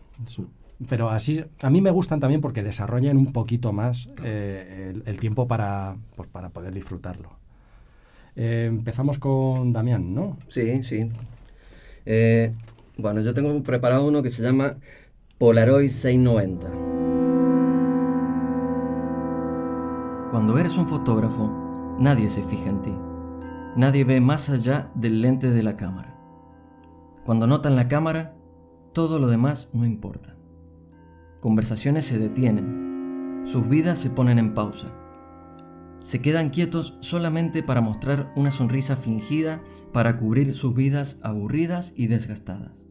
Pero 0.87 1.09
así, 1.09 1.43
a 1.63 1.69
mí 1.71 1.81
me 1.81 1.89
gustan 1.91 2.19
también 2.19 2.39
porque 2.41 2.61
desarrollan 2.63 3.17
un 3.17 3.33
poquito 3.33 3.73
más 3.73 4.07
eh, 4.23 4.91
el, 4.93 5.03
el 5.07 5.17
tiempo 5.19 5.47
para, 5.47 5.97
pues, 6.15 6.29
para 6.29 6.49
poder 6.49 6.73
disfrutarlo. 6.73 7.31
Eh, 8.35 8.65
empezamos 8.69 9.17
con 9.17 9.73
Damián, 9.73 10.13
¿no? 10.13 10.37
Sí, 10.47 10.83
sí. 10.83 11.09
Bueno, 13.01 13.21
yo 13.21 13.33
tengo 13.33 13.63
preparado 13.63 14.05
uno 14.05 14.21
que 14.21 14.29
se 14.29 14.43
llama 14.43 14.75
Polaroid 15.37 15.89
690. 15.89 16.67
Cuando 20.31 20.57
eres 20.57 20.77
un 20.77 20.85
fotógrafo, 20.85 21.95
nadie 21.97 22.27
se 22.27 22.43
fija 22.43 22.69
en 22.69 22.81
ti. 22.81 22.93
Nadie 23.77 24.03
ve 24.03 24.19
más 24.19 24.49
allá 24.49 24.91
del 24.95 25.21
lente 25.21 25.49
de 25.49 25.63
la 25.63 25.77
cámara. 25.77 26.13
Cuando 27.23 27.47
notan 27.47 27.77
la 27.77 27.87
cámara, 27.87 28.35
todo 28.91 29.17
lo 29.17 29.27
demás 29.27 29.69
no 29.71 29.85
importa. 29.85 30.35
Conversaciones 31.39 32.03
se 32.03 32.19
detienen. 32.19 33.43
Sus 33.45 33.65
vidas 33.69 33.97
se 33.97 34.09
ponen 34.09 34.39
en 34.39 34.53
pausa. 34.53 34.91
Se 36.01 36.21
quedan 36.21 36.49
quietos 36.49 36.97
solamente 36.99 37.63
para 37.63 37.79
mostrar 37.79 38.29
una 38.35 38.51
sonrisa 38.51 38.97
fingida 38.97 39.61
para 39.93 40.17
cubrir 40.17 40.53
sus 40.53 40.75
vidas 40.75 41.17
aburridas 41.23 41.93
y 41.95 42.07
desgastadas. 42.07 42.88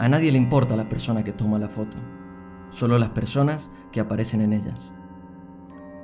A 0.00 0.08
nadie 0.08 0.32
le 0.32 0.38
importa 0.38 0.76
la 0.76 0.88
persona 0.88 1.24
que 1.24 1.34
toma 1.34 1.58
la 1.58 1.68
foto, 1.68 1.98
solo 2.70 2.98
las 2.98 3.10
personas 3.10 3.68
que 3.92 4.00
aparecen 4.00 4.40
en 4.40 4.54
ellas. 4.54 4.90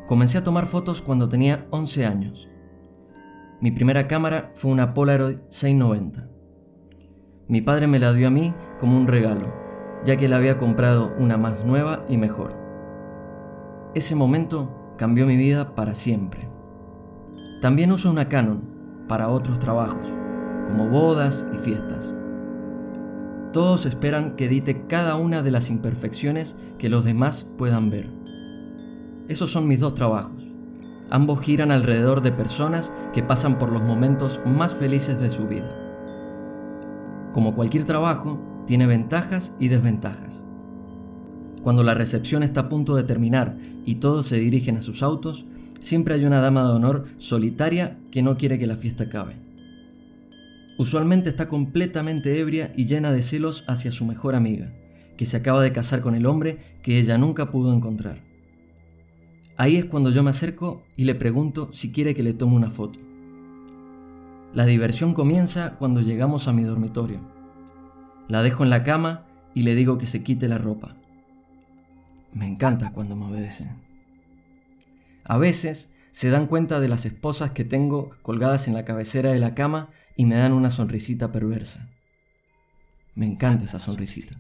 Comencé 0.07 0.37
a 0.37 0.45
tomar 0.45 0.67
fotos 0.67 1.01
cuando 1.01 1.31
tenía 1.31 1.67
11 1.71 2.05
años. 2.05 2.47
Mi 3.63 3.71
primera 3.71 4.07
cámara 4.07 4.51
fue 4.53 4.71
una 4.71 4.93
Polaroid 4.93 5.39
690. 5.49 6.29
Mi 7.49 7.63
padre 7.63 7.87
me 7.87 7.99
la 7.99 8.13
dio 8.13 8.29
a 8.29 8.31
mí 8.31 8.53
como 8.79 8.99
un 8.99 9.07
regalo, 9.07 9.51
ya 10.05 10.19
que 10.19 10.29
le 10.29 10.35
había 10.35 10.59
comprado 10.59 11.15
una 11.19 11.39
más 11.39 11.65
nueva 11.65 12.05
y 12.07 12.19
mejor. 12.19 12.55
Ese 13.95 14.15
momento 14.15 14.93
cambió 14.99 15.27
mi 15.27 15.39
vida 15.39 15.75
para 15.75 15.95
siempre. 15.95 16.51
También 17.63 17.91
uso 17.93 18.11
una 18.11 18.29
Canon 18.29 18.63
para 19.09 19.31
otros 19.31 19.59
trabajos, 19.59 20.07
como 20.67 20.91
bodas 20.91 21.47
y 21.55 21.57
fiestas. 21.57 22.16
Todos 23.57 23.87
esperan 23.87 24.37
que 24.37 24.45
edite 24.45 24.83
cada 24.87 25.17
una 25.17 25.41
de 25.41 25.51
las 25.51 25.71
imperfecciones 25.71 26.57
que 26.77 26.91
los 26.91 27.07
demás 27.07 27.49
puedan 27.57 27.89
ver. 27.89 28.11
Esos 29.29 29.51
son 29.51 29.67
mis 29.67 29.81
dos 29.81 29.95
trabajos. 29.95 30.45
Ambos 31.09 31.41
giran 31.41 31.71
alrededor 31.71 32.21
de 32.21 32.33
personas 32.33 32.93
que 33.15 33.23
pasan 33.23 33.57
por 33.57 33.73
los 33.73 33.81
momentos 33.81 34.43
más 34.45 34.75
felices 34.75 35.19
de 35.19 35.31
su 35.31 35.47
vida. 35.47 35.75
Como 37.33 37.55
cualquier 37.55 37.85
trabajo, 37.85 38.39
tiene 38.67 38.87
ventajas 38.87 39.57
y 39.59 39.69
desventajas. 39.69 40.45
Cuando 41.63 41.83
la 41.83 41.95
recepción 41.95 42.43
está 42.43 42.61
a 42.61 42.69
punto 42.69 42.95
de 42.95 43.05
terminar 43.05 43.57
y 43.87 43.95
todos 43.95 44.27
se 44.27 44.37
dirigen 44.37 44.77
a 44.77 44.83
sus 44.83 45.03
autos, 45.03 45.47
siempre 45.81 46.15
hay 46.15 46.27
una 46.27 46.43
dama 46.43 46.63
de 46.65 46.75
honor 46.75 47.05
solitaria 47.17 47.97
que 48.11 48.23
no 48.23 48.37
quiere 48.37 48.59
que 48.59 48.67
la 48.67 48.77
fiesta 48.77 49.05
acabe. 49.05 49.46
Usualmente 50.79 51.31
está 51.31 51.49
completamente 51.49 52.39
ebria 52.39 52.73
y 52.77 52.85
llena 52.85 53.13
de 53.13 53.23
celos 53.23 53.65
hacia 53.67 53.93
su 53.93 54.05
mejor 54.05 54.35
amiga, 54.35 54.69
que 55.17 55.25
se 55.25 55.37
acaba 55.37 55.63
de 55.63 55.73
casar 55.73 56.03
con 56.03 56.15
el 56.15 56.27
hombre 56.27 56.59
que 56.83 56.99
ella 56.99 57.17
nunca 57.17 57.51
pudo 57.51 57.73
encontrar. 57.73 58.19
Ahí 59.57 59.77
es 59.77 59.87
cuando 59.87 60.11
yo 60.11 60.23
me 60.23 60.31
acerco 60.31 60.83
y 60.97 61.05
le 61.05 61.15
pregunto 61.15 61.71
si 61.73 61.93
quiere 61.93 62.15
que 62.15 62.23
le 62.23 62.35
tome 62.35 62.57
una 62.57 62.71
foto. 62.71 62.99
La 64.53 64.67
diversión 64.67 65.15
comienza 65.15 65.77
cuando 65.79 66.03
llegamos 66.03 66.47
a 66.47 66.53
mi 66.53 66.65
dormitorio. 66.65 67.21
La 68.29 68.43
dejo 68.43 68.65
en 68.65 68.71
la 68.71 68.83
cama 68.83 69.25
y 69.55 69.63
le 69.63 69.75
digo 69.75 69.97
que 69.97 70.07
se 70.07 70.23
quite 70.23 70.49
la 70.49 70.59
ropa. 70.59 70.95
Me 72.35 72.47
encanta 72.47 72.93
cuando 72.93 73.17
me 73.17 73.27
obedecen. 73.27 73.71
A 75.25 75.39
veces 75.39 75.91
se 76.11 76.29
dan 76.29 76.47
cuenta 76.47 76.81
de 76.81 76.89
las 76.89 77.07
esposas 77.07 77.53
que 77.53 77.65
tengo 77.65 78.11
colgadas 78.23 78.69
en 78.69 78.75
la 78.75 78.85
cabecera 78.85 79.33
de 79.33 79.39
la 79.39 79.55
cama 79.55 79.89
y 80.17 80.25
me 80.27 80.37
dan 80.37 80.53
una 80.53 80.71
sonrisita 80.71 81.31
perversa. 81.31 81.89
Me 83.15 83.27
encanta 83.27 83.67
esa 83.67 83.79
sonrisita. 83.79 84.37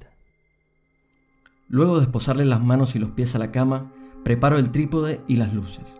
Luego 1.68 1.96
de 1.96 2.04
esposarle 2.04 2.44
las 2.44 2.62
manos 2.62 2.96
y 2.96 2.98
los 2.98 3.10
pies 3.10 3.34
a 3.34 3.38
la 3.38 3.50
cama, 3.52 3.92
preparo 4.24 4.58
el 4.58 4.70
trípode 4.70 5.20
y 5.26 5.36
las 5.36 5.52
luces. 5.52 5.98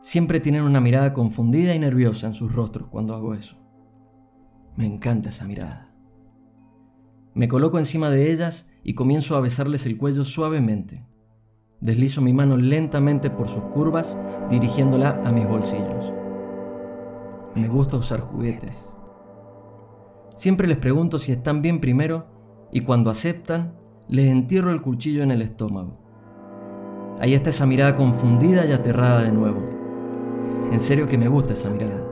Siempre 0.00 0.40
tienen 0.40 0.62
una 0.62 0.80
mirada 0.80 1.12
confundida 1.12 1.74
y 1.74 1.78
nerviosa 1.78 2.26
en 2.26 2.34
sus 2.34 2.52
rostros 2.52 2.88
cuando 2.88 3.14
hago 3.14 3.34
eso. 3.34 3.56
Me 4.76 4.86
encanta 4.86 5.28
esa 5.28 5.44
mirada. 5.44 5.92
Me 7.34 7.48
coloco 7.48 7.78
encima 7.78 8.10
de 8.10 8.32
ellas 8.32 8.68
y 8.84 8.94
comienzo 8.94 9.36
a 9.36 9.40
besarles 9.40 9.86
el 9.86 9.96
cuello 9.96 10.24
suavemente. 10.24 11.06
Deslizo 11.80 12.20
mi 12.20 12.32
mano 12.32 12.56
lentamente 12.56 13.30
por 13.30 13.48
sus 13.48 13.64
curvas, 13.64 14.16
dirigiéndola 14.50 15.20
a 15.24 15.32
mis 15.32 15.46
bolsillos. 15.46 16.12
Me 17.54 17.68
gusta 17.68 17.98
usar 17.98 18.20
juguetes. 18.20 18.84
Siempre 20.36 20.66
les 20.66 20.78
pregunto 20.78 21.18
si 21.18 21.32
están 21.32 21.60
bien 21.60 21.80
primero 21.80 22.26
y 22.72 22.80
cuando 22.80 23.10
aceptan, 23.10 23.74
les 24.08 24.30
entierro 24.30 24.70
el 24.70 24.80
cuchillo 24.80 25.22
en 25.22 25.30
el 25.30 25.42
estómago. 25.42 25.98
Ahí 27.20 27.34
está 27.34 27.50
esa 27.50 27.66
mirada 27.66 27.94
confundida 27.94 28.64
y 28.64 28.72
aterrada 28.72 29.22
de 29.22 29.32
nuevo. 29.32 29.60
En 30.72 30.80
serio 30.80 31.06
que 31.06 31.18
me 31.18 31.28
gusta 31.28 31.52
esa 31.52 31.70
mirada. 31.70 32.02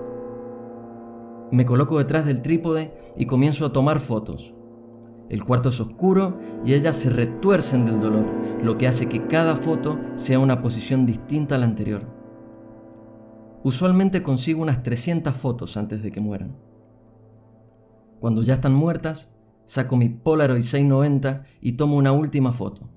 Me 1.50 1.64
coloco 1.64 1.98
detrás 1.98 2.26
del 2.26 2.42
trípode 2.42 2.92
y 3.16 3.24
comienzo 3.24 3.64
a 3.64 3.72
tomar 3.72 4.00
fotos. 4.00 4.55
El 5.31 5.42
cuarto 5.42 5.70
es 5.70 5.81
oscuro 5.81 6.38
y 6.64 6.74
ellas 6.74 6.96
se 6.96 7.09
retuercen 7.09 7.87
del 7.87 8.00
dolor, 8.00 8.26
lo 8.62 8.76
que 8.76 8.87
hace 8.87 9.09
que 9.09 9.26
cada 9.26 9.57
foto 9.57 9.98
sea 10.16 10.38
una 10.38 10.61
posición 10.61 11.07
distinta 11.07 11.55
a 11.55 11.59
la 11.59 11.66
anterior. 11.66 12.19
Usualmente 13.62 14.23
consigo 14.23 14.62
unas 14.62 14.83
300 14.83 15.37
fotos 15.37 15.77
antes 15.77 16.03
de 16.03 16.11
que 16.11 16.20
mueran. 16.20 16.57
Cuando 18.18 18.42
ya 18.42 18.55
están 18.55 18.75
muertas, 18.75 19.31
saco 19.66 19.96
mi 19.96 20.09
Polaroid 20.09 20.62
690 20.62 21.42
y 21.61 21.73
tomo 21.73 21.96
una 21.96 22.12
última 22.12 22.53
foto. 22.53 22.88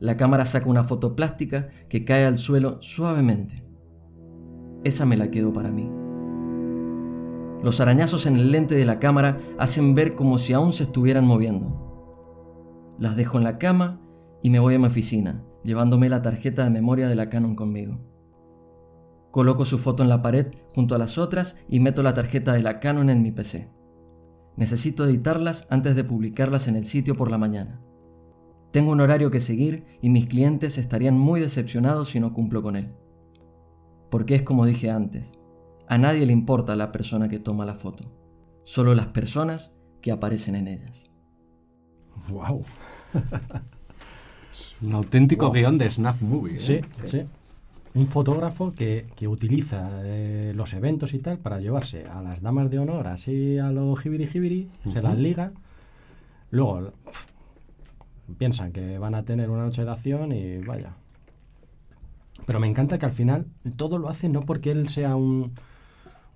La 0.00 0.16
cámara 0.16 0.44
saca 0.44 0.68
una 0.68 0.84
foto 0.84 1.16
plástica 1.16 1.68
que 1.88 2.04
cae 2.04 2.26
al 2.26 2.38
suelo 2.38 2.82
suavemente. 2.82 3.64
Esa 4.84 5.06
me 5.06 5.16
la 5.16 5.30
quedo 5.30 5.52
para 5.52 5.70
mí. 5.70 5.90
Los 7.62 7.80
arañazos 7.80 8.26
en 8.26 8.36
el 8.36 8.50
lente 8.50 8.74
de 8.74 8.84
la 8.84 8.98
cámara 8.98 9.38
hacen 9.58 9.94
ver 9.94 10.14
como 10.14 10.38
si 10.38 10.52
aún 10.52 10.72
se 10.72 10.82
estuvieran 10.82 11.24
moviendo. 11.24 12.92
Las 12.98 13.16
dejo 13.16 13.38
en 13.38 13.44
la 13.44 13.58
cama 13.58 14.00
y 14.42 14.50
me 14.50 14.58
voy 14.58 14.74
a 14.74 14.78
mi 14.78 14.86
oficina, 14.86 15.42
llevándome 15.62 16.08
la 16.08 16.20
tarjeta 16.20 16.64
de 16.64 16.70
memoria 16.70 17.08
de 17.08 17.14
la 17.14 17.28
Canon 17.28 17.54
conmigo. 17.54 18.11
Coloco 19.32 19.64
su 19.64 19.78
foto 19.78 20.02
en 20.04 20.08
la 20.10 20.22
pared 20.22 20.52
junto 20.74 20.94
a 20.94 20.98
las 20.98 21.18
otras 21.18 21.56
y 21.66 21.80
meto 21.80 22.02
la 22.04 22.14
tarjeta 22.14 22.52
de 22.52 22.62
la 22.62 22.78
Canon 22.78 23.10
en 23.10 23.22
mi 23.22 23.32
PC. 23.32 23.68
Necesito 24.56 25.06
editarlas 25.06 25.66
antes 25.70 25.96
de 25.96 26.04
publicarlas 26.04 26.68
en 26.68 26.76
el 26.76 26.84
sitio 26.84 27.16
por 27.16 27.30
la 27.30 27.38
mañana. 27.38 27.80
Tengo 28.72 28.92
un 28.92 29.00
horario 29.00 29.30
que 29.30 29.40
seguir 29.40 29.84
y 30.02 30.10
mis 30.10 30.26
clientes 30.26 30.76
estarían 30.78 31.18
muy 31.18 31.40
decepcionados 31.40 32.10
si 32.10 32.20
no 32.20 32.32
cumplo 32.34 32.62
con 32.62 32.76
él. 32.76 32.92
Porque 34.10 34.34
es 34.34 34.42
como 34.42 34.66
dije 34.66 34.90
antes, 34.90 35.32
a 35.88 35.96
nadie 35.96 36.26
le 36.26 36.32
importa 36.34 36.76
la 36.76 36.92
persona 36.92 37.28
que 37.28 37.38
toma 37.38 37.64
la 37.64 37.74
foto, 37.74 38.12
solo 38.64 38.94
las 38.94 39.08
personas 39.08 39.72
que 40.02 40.12
aparecen 40.12 40.54
en 40.56 40.68
ellas. 40.68 41.10
¡Wow! 42.28 42.64
Es 44.52 44.76
un 44.82 44.92
auténtico 44.92 45.46
Wow. 45.46 45.54
guion 45.54 45.78
de 45.78 45.88
Snuff 45.88 46.20
Movie. 46.20 46.54
¿eh? 46.54 46.58
Sí, 46.58 46.80
sí. 47.04 47.22
Un 47.94 48.06
fotógrafo 48.06 48.72
que, 48.72 49.06
que 49.16 49.28
utiliza 49.28 49.90
eh, 50.04 50.52
los 50.54 50.72
eventos 50.72 51.12
y 51.12 51.18
tal 51.18 51.38
para 51.38 51.60
llevarse 51.60 52.06
a 52.06 52.22
las 52.22 52.40
damas 52.40 52.70
de 52.70 52.78
honor 52.78 53.06
así 53.06 53.58
a 53.58 53.70
lo 53.70 53.94
jibiri 53.96 54.26
jibiri, 54.26 54.70
se 54.86 55.02
las 55.02 55.18
liga. 55.18 55.52
Luego 56.50 56.92
piensan 58.38 58.72
que 58.72 58.98
van 58.98 59.14
a 59.14 59.24
tener 59.24 59.50
una 59.50 59.64
noche 59.64 59.84
de 59.84 59.90
acción 59.90 60.32
y 60.32 60.58
vaya. 60.58 60.94
Pero 62.46 62.60
me 62.60 62.66
encanta 62.66 62.98
que 62.98 63.06
al 63.06 63.12
final 63.12 63.46
todo 63.76 63.98
lo 63.98 64.08
hace 64.08 64.28
no 64.28 64.40
porque 64.40 64.70
él 64.70 64.88
sea 64.88 65.14
un, 65.14 65.52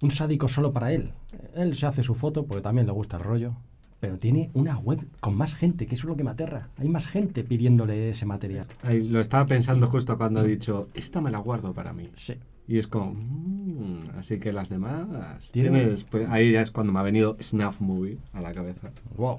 un 0.02 0.10
sádico 0.10 0.48
solo 0.48 0.72
para 0.72 0.92
él. 0.92 1.12
Él 1.54 1.74
se 1.74 1.86
hace 1.86 2.02
su 2.02 2.14
foto 2.14 2.44
porque 2.46 2.62
también 2.62 2.86
le 2.86 2.92
gusta 2.92 3.16
el 3.16 3.24
rollo. 3.24 3.54
Pero 4.00 4.18
tiene 4.18 4.50
una 4.52 4.76
web 4.78 5.06
con 5.20 5.34
más 5.36 5.54
gente, 5.54 5.86
que 5.86 5.94
eso 5.94 6.02
es 6.02 6.08
lo 6.10 6.16
que 6.16 6.24
me 6.24 6.30
aterra. 6.30 6.68
Hay 6.78 6.88
más 6.88 7.06
gente 7.06 7.44
pidiéndole 7.44 8.10
ese 8.10 8.26
material. 8.26 8.66
Ahí 8.82 9.08
lo 9.08 9.20
estaba 9.20 9.46
pensando 9.46 9.86
justo 9.88 10.16
cuando 10.18 10.44
he 10.44 10.48
dicho, 10.48 10.88
esta 10.94 11.20
me 11.20 11.30
la 11.30 11.38
guardo 11.38 11.72
para 11.72 11.92
mí. 11.92 12.10
Sí. 12.12 12.34
Y 12.68 12.78
es 12.78 12.88
como, 12.88 13.12
"Mm, 13.14 13.98
así 14.18 14.38
que 14.38 14.52
las 14.52 14.68
demás 14.68 15.50
Tiene- 15.52 15.70
tienes, 15.70 16.04
pues, 16.04 16.28
ahí 16.28 16.52
ya 16.52 16.60
es 16.62 16.70
cuando 16.72 16.92
me 16.92 16.98
ha 16.98 17.02
venido 17.02 17.36
Snuff 17.40 17.80
Movie 17.80 18.18
a 18.32 18.40
la 18.40 18.52
cabeza. 18.52 18.90
Wow. 19.16 19.38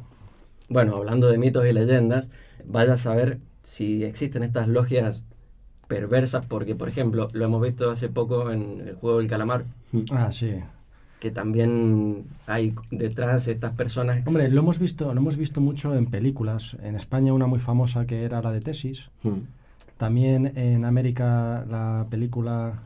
Bueno, 0.70 0.96
hablando 0.96 1.28
de 1.30 1.38
mitos 1.38 1.65
y 1.67 1.74
leyendas, 1.74 2.30
vaya 2.65 2.93
a 2.93 2.98
saber 2.98 3.39
si 3.63 4.04
existen 4.04 4.43
estas 4.43 4.67
logias 4.67 5.24
perversas, 5.88 6.46
porque 6.46 6.76
por 6.76 6.89
ejemplo, 6.89 7.28
lo 7.34 7.46
hemos 7.46 7.62
visto 7.62 7.89
hace 7.89 8.10
poco 8.10 8.52
en 8.52 8.82
el 8.82 8.96
juego 8.96 9.20
del 9.20 9.28
calamar, 9.28 9.65
Ah, 10.12 10.32
sí. 10.32 10.52
Que 11.19 11.32
también 11.32 12.25
hay 12.45 12.73
detrás 12.91 13.47
estas 13.47 13.73
personas... 13.73 14.21
Hombre, 14.27 14.49
lo 14.49 14.62
hemos 14.62 14.77
visto, 14.80 15.13
lo 15.13 15.19
hemos 15.19 15.36
visto 15.38 15.62
mucho 15.62 15.95
en 15.95 16.06
películas. 16.06 16.77
En 16.84 16.95
España 16.95 17.34
una 17.34 17.47
muy 17.47 17.60
famosa 17.60 18.06
que 18.06 18.23
era 18.23 18.41
la 18.41 18.51
de 18.51 18.62
Tesis. 18.62 19.10
Mm. 19.23 19.32
También 19.97 20.51
en 20.56 20.86
América 20.86 21.65
la 21.69 22.06
película 22.10 22.84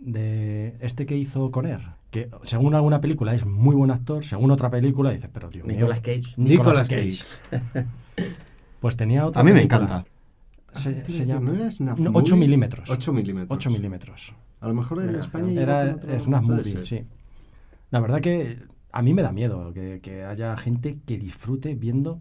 de 0.00 0.74
este 0.80 1.04
que 1.04 1.16
hizo 1.16 1.50
Conner, 1.50 1.80
que 2.10 2.30
según 2.42 2.74
alguna 2.74 3.00
película 3.02 3.34
es 3.34 3.44
muy 3.44 3.74
buen 3.74 3.90
actor, 3.90 4.24
según 4.24 4.50
otra 4.50 4.70
película 4.70 5.10
dices, 5.10 5.28
pero 5.32 5.50
Dios 5.50 5.66
mío. 5.66 5.76
Nicolas 5.76 6.00
Cage. 6.00 6.34
Nicolas 6.38 6.88
Nicolas 6.88 6.88
Cage. 6.88 7.84
Pues 8.80 8.96
tenía 8.96 9.26
otra 9.26 9.40
A 9.40 9.44
mí 9.44 9.50
me 9.52 9.60
película. 9.60 9.82
encanta. 9.84 10.04
Se, 10.74 10.90
Ah, 10.90 11.10
se 11.10 11.24
llama 11.26 11.52
¿No 11.52 11.54
era 11.54 11.70
No, 11.98 12.10
Movie? 12.10 12.18
8 12.22 12.36
milímetros. 12.36 12.90
8 12.90 13.12
milímetros. 13.12 13.56
8 13.58 13.70
milímetros. 13.70 14.34
A 14.60 14.68
lo 14.68 14.74
mejor 14.74 15.00
en 15.00 15.06
Mira, 15.08 15.20
España 15.20 15.60
Era 15.62 15.94
otro- 15.94 16.20
Snap 16.20 16.42
Movie, 16.42 16.82
sí. 16.82 17.04
La 17.94 18.00
verdad 18.00 18.20
que 18.20 18.58
a 18.90 19.02
mí 19.02 19.14
me 19.14 19.22
da 19.22 19.30
miedo 19.30 19.72
que, 19.72 20.00
que 20.02 20.24
haya 20.24 20.56
gente 20.56 20.98
que 21.06 21.16
disfrute 21.16 21.76
viendo. 21.76 22.20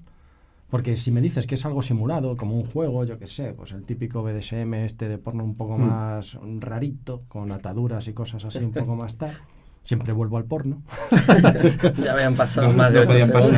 Porque 0.69 0.95
si 0.95 1.11
me 1.11 1.19
dices 1.19 1.47
que 1.47 1.55
es 1.55 1.65
algo 1.65 1.81
simulado, 1.81 2.37
como 2.37 2.55
un 2.55 2.63
juego, 2.63 3.03
yo 3.05 3.17
qué 3.17 3.25
sé, 3.25 3.53
pues 3.53 3.71
el 3.71 3.83
típico 3.83 4.21
BDSM 4.21 4.71
este 4.85 5.07
de 5.09 5.17
porno 5.17 5.43
un 5.43 5.55
poco 5.55 5.79
Hmm. 5.79 5.87
más 5.87 6.37
rarito, 6.59 7.23
con 7.27 7.51
ataduras 7.51 8.07
y 8.07 8.13
cosas 8.13 8.45
así 8.45 8.59
un 8.59 8.71
poco 8.85 8.95
más 8.95 9.15
tal. 9.17 9.35
Siempre 9.81 10.13
vuelvo 10.13 10.37
al 10.37 10.45
porno. 10.45 10.83
ya 12.03 12.13
habían 12.13 12.35
pasado 12.35 12.67
No- 12.67 12.77
más 12.77 12.93
de 12.93 13.03
no 13.03 13.09
ocho 13.09 13.25
segundos. 13.25 13.51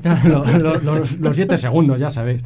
pasar. 0.00 0.26
Lo- 0.58 0.58
lo- 0.58 0.78
los, 0.80 1.18
los 1.18 1.36
siete 1.36 1.58
segundos, 1.58 2.00
ya 2.00 2.08
sabéis. 2.08 2.40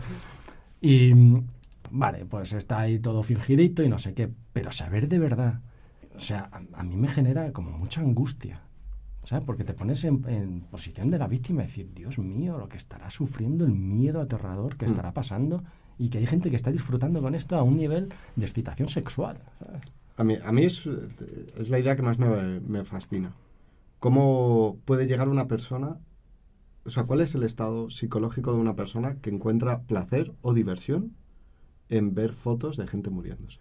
Y 0.81 1.15
mm, 1.15 1.47
vale, 1.93 2.25
pues 2.25 2.53
está 2.55 2.81
ahí 2.81 2.99
todo 2.99 3.23
fingidito 3.23 3.85
y 3.85 3.89
no 3.89 4.01
sé 4.01 4.15
qué. 4.15 4.29
Pero 4.53 4.73
saber 4.73 5.09
de 5.09 5.21
verdad, 5.21 5.61
o 6.17 6.19
sea, 6.21 6.49
a, 6.51 6.81
a 6.81 6.83
mí 6.83 6.97
me 6.97 7.07
genera 7.07 7.53
como 7.53 7.71
mucha 7.71 8.01
angustia. 8.01 8.63
¿Sabes? 9.27 9.45
Porque 9.45 9.65
te 9.65 9.75
pones 9.75 10.03
en, 10.05 10.25
en 10.29 10.61
posición 10.63 11.11
de 11.11 11.19
la 11.19 11.27
víctima 11.29 11.63
y 11.63 11.67
decir, 11.67 11.93
Dios 11.93 12.19
mío, 12.19 12.57
lo 12.59 12.69
que 12.69 12.77
estará 12.79 13.11
sufriendo, 13.11 13.65
el 13.67 13.73
miedo 13.73 14.21
aterrador 14.21 14.77
que 14.77 14.87
Mm. 14.87 14.91
estará 14.91 15.13
pasando. 15.13 15.63
Y 15.99 16.09
que 16.11 16.19
hay 16.19 16.27
gente 16.27 16.49
que 16.51 16.57
está 16.57 16.71
disfrutando 16.71 17.21
con 17.23 17.35
esto 17.35 17.57
a 17.57 17.63
un 17.63 17.77
nivel 17.77 18.11
de 18.37 18.45
excitación 18.47 18.89
sexual. 18.89 19.39
¿sabes? 19.59 19.93
A 20.17 20.25
mí, 20.25 20.37
a 20.45 20.53
mí 20.53 20.63
es, 20.63 20.87
es 20.87 21.71
la 21.71 21.79
idea 21.79 21.97
que 21.97 22.03
más 22.03 22.19
me, 22.19 22.61
me 22.61 22.85
fascina. 22.85 23.33
¿Cómo 23.99 24.79
puede 24.85 25.07
llegar 25.07 25.29
una 25.29 25.49
persona, 25.49 25.99
o 26.85 26.91
sea, 26.91 27.05
cuál 27.05 27.21
es 27.23 27.35
el 27.35 27.43
estado 27.43 27.91
psicológico 27.91 28.53
de 28.53 28.59
una 28.61 28.77
persona 28.77 29.17
que 29.17 29.31
encuentra 29.31 29.81
placer 29.83 30.33
o 30.43 30.53
diversión 30.55 31.15
en 31.89 32.15
ver 32.15 32.33
fotos 32.33 32.77
de 32.77 32.87
gente 32.87 33.11
muriéndose? 33.11 33.59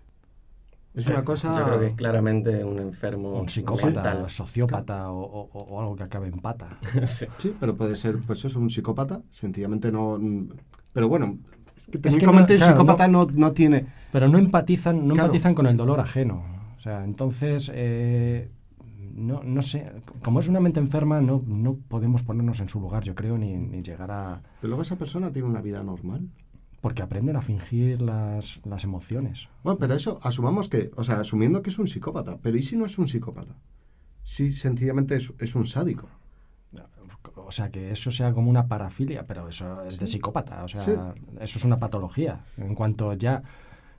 Es 0.95 1.08
una 1.08 1.23
cosa... 1.25 1.58
Yo 1.60 1.65
creo 1.65 1.79
que 1.79 1.88
es 1.88 1.93
claramente 1.93 2.63
un 2.63 2.79
enfermo 2.79 3.39
Un 3.39 3.49
psicópata, 3.49 3.86
mental. 3.86 4.29
sociópata 4.29 5.12
o, 5.12 5.49
o- 5.51 5.81
algo 5.81 5.95
que 5.95 6.03
acabe 6.03 6.27
en 6.27 6.39
pata. 6.39 6.77
Sí. 7.05 7.25
Sí, 7.38 7.55
pero 7.60 7.75
puede 7.75 7.95
ser, 7.95 8.17
pues 8.25 8.43
eso, 8.45 8.60
un 8.60 8.69
psicópata, 8.69 9.21
sencillamente 9.29 9.91
no... 9.91 10.17
Pero 10.93 11.10
bueno, 11.10 11.38
es 11.75 11.86
que 11.88 11.91
que 11.93 11.97
no- 11.97 12.01
técnicamente 12.03 12.53
el 12.53 12.62
psicópata 12.62 13.08
no, 13.08 13.27
no 13.34 13.51
tiene... 13.51 13.86
Pero 14.12 14.27
no 14.29 14.38
empatizan, 14.38 15.08
no 15.08 15.13
Claro. 15.13 15.27
empatizan 15.27 15.53
con 15.53 15.67
el 15.67 15.75
dolor 15.75 15.99
ajeno. 15.99 16.43
O 16.77 16.79
sea, 16.79 17.03
entonces, 17.03 17.69
eh, 17.73 18.49
no, 19.13 19.41
no 19.43 19.62
sé, 19.62 19.91
como 20.23 20.39
es 20.39 20.47
una 20.47 20.60
mente 20.62 20.79
enferma, 20.79 21.19
no, 21.19 21.41
no 21.45 21.75
podemos 21.88 22.23
ponernos 22.23 22.60
en 22.62 22.69
su 22.69 22.79
lugar, 22.79 23.03
yo 23.03 23.15
creo, 23.15 23.38
ni, 23.38 23.55
ni 23.58 23.81
llegar 23.81 24.12
a... 24.12 24.41
Pero 24.62 24.69
luego 24.69 24.84
esa 24.84 24.95
persona 24.95 25.31
tiene 25.34 25.47
una 25.49 25.62
vida 25.62 25.84
normal. 25.84 26.29
Porque 26.85 27.01
aprenden 27.01 27.35
a 27.35 27.41
fingir 27.41 27.99
las, 27.99 28.59
las 28.63 28.83
emociones. 28.83 29.49
Bueno, 29.63 29.79
pero 29.79 29.95
eso, 29.95 30.19
asumamos 30.21 30.69
que, 30.69 30.91
o 30.95 31.03
sea, 31.03 31.19
asumiendo 31.19 31.63
que 31.63 31.71
es 31.71 31.79
un 31.79 31.87
psicópata, 31.87 32.37
pero 32.43 32.57
¿y 32.59 32.61
si 32.61 32.75
no 32.75 32.85
es 32.85 32.99
un 32.99 33.07
psicópata? 33.07 33.55
Si 34.23 34.53
sencillamente 34.53 35.15
es, 35.15 35.33
es 35.39 35.55
un 35.55 35.65
sádico. 35.65 36.07
O 37.37 37.49
sea, 37.49 37.71
que 37.71 37.89
eso 37.91 38.11
sea 38.11 38.33
como 38.33 38.51
una 38.51 38.67
parafilia, 38.67 39.25
pero 39.25 39.49
eso 39.49 39.83
es 39.83 39.97
de 39.97 40.05
psicópata. 40.05 40.63
O 40.63 40.67
sea, 40.67 40.81
Sí. 40.81 40.91
eso 41.39 41.57
es 41.57 41.65
una 41.65 41.79
patología. 41.79 42.41
En 42.57 42.75
cuanto 42.75 43.13
ya, 43.13 43.41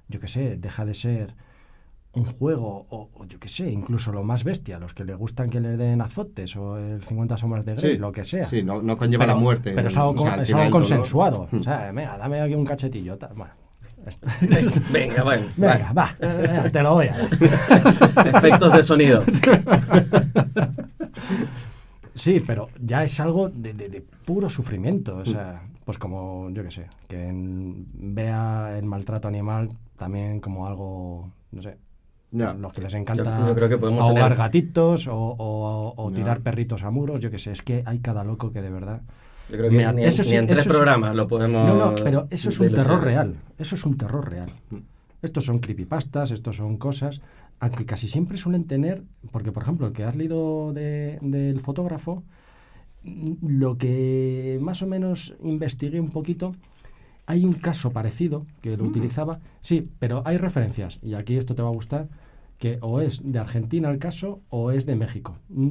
yo 0.06 0.20
qué 0.20 0.28
sé, 0.28 0.56
deja 0.56 0.84
de 0.84 0.94
ser 0.94 1.34
un 2.16 2.24
juego, 2.24 2.86
o, 2.90 3.10
o 3.14 3.24
yo 3.26 3.38
qué 3.38 3.48
sé, 3.48 3.70
incluso 3.70 4.10
lo 4.12 4.22
más 4.24 4.42
bestia, 4.42 4.78
los 4.78 4.92
que 4.94 5.04
le 5.04 5.14
gustan 5.14 5.48
que 5.50 5.60
le 5.60 5.76
den 5.76 6.00
azotes, 6.00 6.56
o 6.56 6.76
el 6.78 7.02
50 7.02 7.36
sombras 7.36 7.64
de 7.64 7.74
Grey, 7.76 7.92
Sí, 7.94 7.98
lo 7.98 8.10
que 8.10 8.24
sea. 8.24 8.44
Sí, 8.46 8.62
no, 8.62 8.82
no 8.82 8.96
conlleva 8.96 9.26
la 9.26 9.34
muerte. 9.36 9.72
Pero 9.74 9.88
es 9.88 9.96
algo, 9.96 10.10
o 10.12 10.18
sea, 10.18 10.42
es 10.42 10.52
algo 10.52 10.70
consensuado. 10.70 11.48
Mm. 11.52 11.60
O 11.60 11.62
sea, 11.62 11.92
venga, 11.92 12.18
dame 12.18 12.40
aquí 12.40 12.54
un 12.54 12.64
cachetillo. 12.64 13.16
tal. 13.18 13.34
Bueno, 13.34 13.52
esto- 14.06 14.80
Venga, 14.92 15.22
bueno. 15.22 15.46
venga, 15.56 15.92
va, 15.92 16.16
venga, 16.20 16.70
te 16.70 16.82
lo 16.82 16.94
voy 16.94 17.06
a 17.08 17.18
dar. 17.18 17.28
Efectos 18.36 18.72
de 18.72 18.82
sonido. 18.82 19.22
Sí, 22.14 22.40
pero 22.46 22.68
ya 22.80 23.02
es 23.02 23.20
algo 23.20 23.48
de, 23.50 23.74
de- 23.74 23.88
de 23.88 24.00
puro 24.00 24.48
sufrimiento. 24.48 25.18
O 25.18 25.24
sea, 25.24 25.62
pues 25.84 25.98
como, 25.98 26.48
yo 26.50 26.62
qué 26.64 26.70
sé, 26.70 26.86
que 27.08 27.28
en- 27.28 27.86
vea 27.92 28.76
el 28.78 28.86
maltrato 28.86 29.28
animal 29.28 29.68
también 29.96 30.40
como 30.40 30.66
algo, 30.66 31.30
no 31.52 31.62
sé, 31.62 31.76
Ya. 32.32 32.54
los 32.54 32.72
que 32.72 32.80
les 32.82 32.92
encanta 32.94 33.38
Yo- 33.40 33.46
yo 33.48 33.54
creo 33.54 33.68
que 33.68 33.78
podemos 33.78 34.02
ahogar 34.02 34.24
tener- 34.32 34.38
gatitos 34.38 35.06
o, 35.06 35.14
o- 35.16 35.94
o 35.96 36.08
Ya. 36.10 36.14
tirar 36.16 36.40
perritos 36.40 36.82
a 36.82 36.90
muros, 36.90 37.20
yo 37.20 37.30
qué 37.30 37.38
sé, 37.38 37.52
es 37.52 37.62
que 37.62 37.82
hay 37.86 38.00
cada 38.00 38.24
loco 38.24 38.52
que 38.52 38.60
de 38.62 38.70
verdad... 38.70 39.00
Yo 39.48 39.56
creo 39.58 39.70
que 39.70 39.76
Me 39.76 39.84
a- 39.84 39.92
ni, 39.92 40.02
eso 40.04 40.22
ni 40.22 40.28
sí- 40.30 40.36
en 40.36 40.46
tres 40.46 40.58
eso 40.58 40.70
sí- 40.70 40.76
programas 40.76 41.14
lo 41.14 41.28
podemos... 41.28 41.66
No, 41.68 41.90
no, 41.90 41.94
pero 41.94 42.26
eso 42.30 42.48
es 42.48 42.58
un 42.60 42.72
terror 42.74 43.02
real. 43.02 43.36
Eso 43.58 43.74
es 43.76 43.84
un 43.86 43.96
terror 43.96 44.28
real. 44.28 44.50
Estos 45.22 45.44
son 45.44 45.60
creepypastas, 45.60 46.30
estos 46.32 46.56
son 46.56 46.76
cosas, 46.78 47.20
aunque 47.60 47.86
casi 47.86 48.08
siempre 48.08 48.36
suelen 48.38 48.64
tener, 48.64 49.02
porque 49.30 49.52
por 49.52 49.62
ejemplo, 49.62 49.86
el 49.86 49.92
que 49.92 50.02
has 50.04 50.16
leído 50.16 50.72
de- 50.72 51.18
del 51.22 51.60
fotógrafo, 51.60 52.22
lo 53.04 53.78
que 53.78 54.58
más 54.60 54.82
o 54.82 54.86
menos 54.88 55.34
investigué 55.42 56.00
un 56.00 56.10
poquito, 56.10 56.54
hay 57.26 57.44
un 57.44 57.52
caso 57.54 57.90
parecido 57.92 58.46
que 58.62 58.76
lo 58.76 58.84
utilizaba, 58.84 59.40
sí, 59.60 59.88
pero 59.98 60.22
hay 60.24 60.36
referencias, 60.36 60.98
y 61.02 61.14
aquí 61.14 61.36
esto 61.36 61.54
te 61.54 61.62
va 61.62 61.68
a 61.68 61.72
gustar, 61.72 62.08
que 62.58 62.78
o 62.80 63.00
es 63.00 63.20
de 63.22 63.38
Argentina 63.38 63.90
el 63.90 63.98
caso 63.98 64.40
o 64.48 64.70
es 64.70 64.86
de 64.86 64.96
México. 64.96 65.36
Mm, 65.48 65.68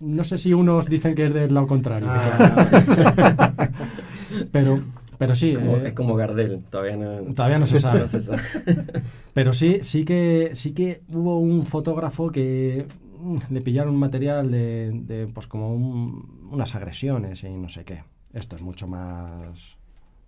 No 0.00 0.22
sé 0.22 0.38
si 0.38 0.52
unos 0.54 0.86
dicen 0.86 1.14
que 1.16 1.24
es 1.24 1.34
del 1.34 1.52
lado 1.52 1.66
contrario, 1.66 2.06
Ah, 2.08 2.68
pero, 4.52 4.80
pero 5.18 5.34
sí. 5.34 5.54
Como- 5.54 5.76
eh, 5.78 5.88
es 5.88 5.92
como 5.94 6.14
Gardel, 6.14 6.62
todavía 6.70 6.96
no... 6.96 7.34
Todavía 7.34 7.58
no 7.58 7.66
se 7.66 7.80
sabe. 7.80 8.00
no 8.00 8.08
se 8.08 8.20
sabe. 8.20 8.38
Pero 9.34 9.52
sí, 9.52 9.78
sí 9.82 10.04
que 10.04 10.50
sí 10.54 10.72
que 10.72 11.02
hubo 11.12 11.38
un 11.38 11.64
fotógrafo 11.64 12.30
que 12.30 12.86
mm, 13.20 13.36
le 13.50 13.60
pillaron 13.60 13.96
material 13.96 14.50
de, 14.50 14.90
de, 15.04 15.26
pues 15.28 15.46
como 15.46 15.74
un- 15.74 16.48
unas 16.52 16.74
agresiones 16.74 17.42
y 17.44 17.50
no 17.56 17.68
sé 17.68 17.84
qué. 17.84 18.02
Esto 18.32 18.56
es 18.56 18.62
mucho 18.62 18.86
más. 18.86 19.76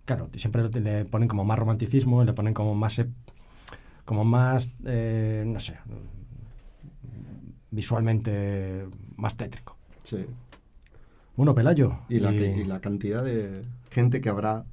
Claro, 0.05 0.29
siempre 0.35 0.67
le- 0.69 1.05
ponen 1.05 1.27
como 1.29 1.43
más 1.45 1.57
romanticismo, 1.59 2.23
le 2.23 2.33
ponen 2.33 2.53
como 2.53 2.75
más 2.75 2.99
ep- 2.99 3.11
como 4.05 4.25
más 4.25 4.69
eh, 4.85 5.43
no 5.45 5.59
sé 5.59 5.77
visualmente 7.71 8.85
más 9.15 9.37
tétrico. 9.37 9.77
sí. 10.03 10.25
Bueno, 11.37 11.55
Pelayo. 11.55 11.97
Y 12.09 12.19
la, 12.19 12.31
que- 12.31 12.57
y 12.57 12.65
la 12.65 12.81
cantidad 12.81 13.23
de 13.23 13.63
gente 13.89 14.19
que 14.21 14.27
habrá 14.29 14.65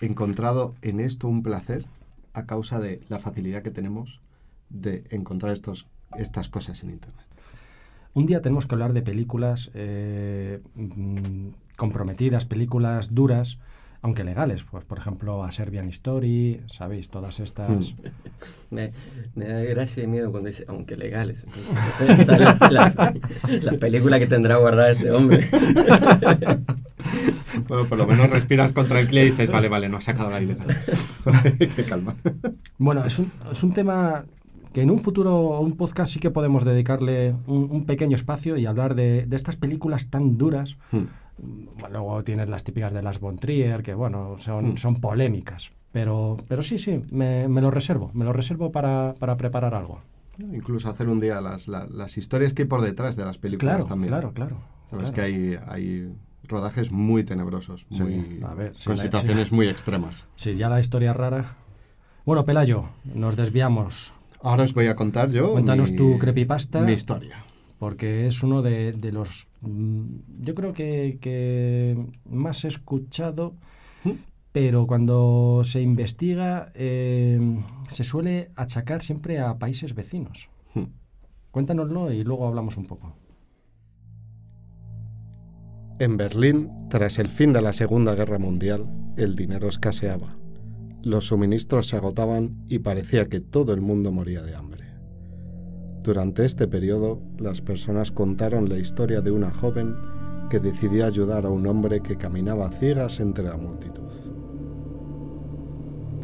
encontrado 0.00 0.74
en 0.80 1.00
esto 1.00 1.26
un 1.26 1.42
placer 1.42 1.86
a 2.34 2.46
causa 2.46 2.78
de 2.78 3.00
la 3.08 3.18
facilidad 3.18 3.62
que 3.62 3.72
tenemos 3.72 4.20
de 4.70 5.04
encontrar 5.10 5.52
estos, 5.52 5.86
estas 6.16 6.48
cosas 6.48 6.82
en 6.84 6.90
Internet. 6.90 7.26
Un 8.14 8.26
día 8.26 8.40
tenemos 8.40 8.66
que 8.66 8.74
hablar 8.76 8.92
de 8.92 9.02
películas 9.02 9.70
eh, 9.74 10.60
mm, 10.76 11.48
comprometidas, 11.76 12.46
películas 12.46 13.12
duras, 13.14 13.58
aunque 14.02 14.24
legales. 14.24 14.64
Pues, 14.64 14.84
por 14.84 14.98
ejemplo, 14.98 15.42
A 15.44 15.52
Serbian 15.52 15.88
Story, 15.88 16.60
¿sabéis? 16.66 17.08
Todas 17.08 17.40
estas... 17.40 17.94
Me, 18.70 18.92
me 19.34 19.46
da 19.48 19.60
gracia 19.62 20.04
y 20.04 20.06
miedo 20.06 20.30
cuando 20.30 20.48
dice, 20.48 20.64
aunque 20.68 20.96
legales. 20.96 21.46
Esa 22.06 22.38
la, 22.38 22.56
la- 22.70 23.14
la 23.62 23.72
película 23.78 24.18
que 24.18 24.26
tendrá 24.26 24.56
guardada 24.56 24.90
este 24.90 25.10
hombre. 25.10 25.46
Bueno, 27.66 27.86
por 27.86 27.98
lo 27.98 28.06
menos 28.06 28.30
respiras 28.30 28.72
con 28.72 28.86
y 28.86 29.18
dices, 29.18 29.50
vale, 29.50 29.68
vale, 29.68 29.88
no 29.88 29.96
has 29.96 30.04
sacado 30.04 30.30
la 30.30 30.40
ilegal. 30.40 30.68
Qué 31.58 31.84
calma. 31.84 32.14
Bueno, 32.78 33.04
es 33.04 33.18
un, 33.18 33.30
es 33.50 33.62
un 33.62 33.72
tema 33.72 34.24
que 34.72 34.82
en 34.82 34.90
un 34.90 34.98
futuro, 34.98 35.60
un 35.60 35.76
podcast 35.76 36.12
sí 36.12 36.20
que 36.20 36.30
podemos 36.30 36.64
dedicarle 36.64 37.34
un, 37.46 37.68
un 37.70 37.84
pequeño 37.84 38.14
espacio 38.14 38.56
y 38.56 38.66
hablar 38.66 38.94
de, 38.94 39.26
de 39.26 39.36
estas 39.36 39.56
películas 39.56 40.08
tan 40.10 40.38
duras. 40.38 40.76
Hmm. 40.92 41.04
Luego 41.90 42.22
tienes 42.24 42.48
las 42.48 42.64
típicas 42.64 42.92
de 42.92 43.02
las 43.02 43.20
Von 43.20 43.38
Trier, 43.38 43.82
que 43.82 43.94
bueno, 43.94 44.36
son, 44.38 44.72
Mm. 44.72 44.76
son 44.76 45.00
polémicas. 45.00 45.70
Pero, 45.92 46.36
pero 46.48 46.62
sí, 46.62 46.78
sí, 46.78 47.02
me, 47.10 47.48
me 47.48 47.60
lo 47.60 47.70
reservo. 47.70 48.10
Me 48.14 48.24
lo 48.24 48.32
reservo 48.32 48.70
para, 48.72 49.14
para 49.18 49.36
preparar 49.36 49.74
algo. 49.74 50.00
Incluso 50.38 50.88
hacer 50.90 51.08
un 51.08 51.18
día 51.20 51.40
las, 51.40 51.66
la- 51.66 51.86
las 51.86 52.16
historias 52.18 52.52
que 52.54 52.62
hay 52.62 52.68
por 52.68 52.82
detrás 52.82 53.16
de 53.16 53.24
las 53.24 53.38
películas 53.38 53.76
Claro, 53.76 53.88
también. 53.88 54.08
claro, 54.10 54.32
claro. 54.32 54.56
Sabes 54.90 55.10
claro. 55.10 55.14
que 55.14 55.20
hay, 55.20 55.58
hay 55.66 56.12
rodajes 56.46 56.92
muy 56.92 57.24
tenebrosos, 57.24 57.86
Sí, 57.90 58.02
muy, 58.02 58.40
a 58.46 58.54
ver, 58.54 58.74
sí, 58.76 58.84
con 58.86 58.96
la- 58.96 59.02
situaciones 59.02 59.50
muy 59.52 59.66
extremas. 59.68 60.26
Sí, 60.36 60.54
ya 60.54 60.68
la 60.68 60.80
historia 60.80 61.12
rara. 61.12 61.56
Bueno, 62.24 62.44
Pelayo, 62.44 62.84
nos 63.14 63.36
desviamos 63.36 64.12
Ahora 64.40 64.62
os 64.62 64.72
voy 64.74 64.86
a 64.86 64.94
contar 64.94 65.30
yo. 65.30 65.52
Cuéntanos 65.52 65.90
mi- 65.90 65.96
tu 65.96 66.18
creepypasta. 66.18 66.80
Mi 66.82 66.92
historia. 66.92 67.42
Porque 67.78 68.26
es 68.26 68.42
uno 68.42 68.62
de, 68.62 68.92
de 68.92 69.12
los, 69.12 69.48
mm, 69.60 70.04
yo 70.40 70.54
creo 70.54 70.72
que, 70.72 71.18
que 71.20 71.96
más 72.24 72.64
escuchado, 72.64 73.54
¿Mm? 74.04 74.12
pero 74.52 74.86
cuando 74.86 75.62
se 75.64 75.80
investiga 75.80 76.72
eh, 76.74 77.40
se 77.88 78.04
suele 78.04 78.50
achacar 78.56 79.02
siempre 79.02 79.38
a 79.38 79.58
países 79.58 79.94
vecinos. 79.94 80.48
Hmm. 80.74 80.86
Cuéntanoslo 81.50 82.12
y 82.12 82.24
luego 82.24 82.46
hablamos 82.46 82.76
un 82.76 82.86
poco. 82.86 83.14
En 86.00 86.16
Berlín, 86.16 86.70
tras 86.90 87.18
el 87.18 87.28
fin 87.28 87.52
de 87.52 87.60
la 87.60 87.72
Segunda 87.72 88.14
Guerra 88.14 88.38
Mundial, 88.38 88.86
el 89.16 89.34
dinero 89.34 89.68
escaseaba. 89.68 90.36
Los 91.02 91.26
suministros 91.26 91.88
se 91.88 91.96
agotaban 91.96 92.64
y 92.68 92.80
parecía 92.80 93.28
que 93.28 93.40
todo 93.40 93.72
el 93.74 93.80
mundo 93.80 94.12
moría 94.12 94.42
de 94.42 94.54
hambre. 94.54 94.67
Durante 96.02 96.44
este 96.44 96.68
periodo, 96.68 97.20
las 97.38 97.60
personas 97.60 98.12
contaron 98.12 98.68
la 98.68 98.78
historia 98.78 99.20
de 99.20 99.30
una 99.30 99.50
joven 99.50 99.94
que 100.48 100.60
decidió 100.60 101.06
ayudar 101.06 101.44
a 101.44 101.50
un 101.50 101.66
hombre 101.66 102.00
que 102.00 102.16
caminaba 102.16 102.70
ciegas 102.70 103.20
entre 103.20 103.44
la 103.44 103.56
multitud. 103.56 104.10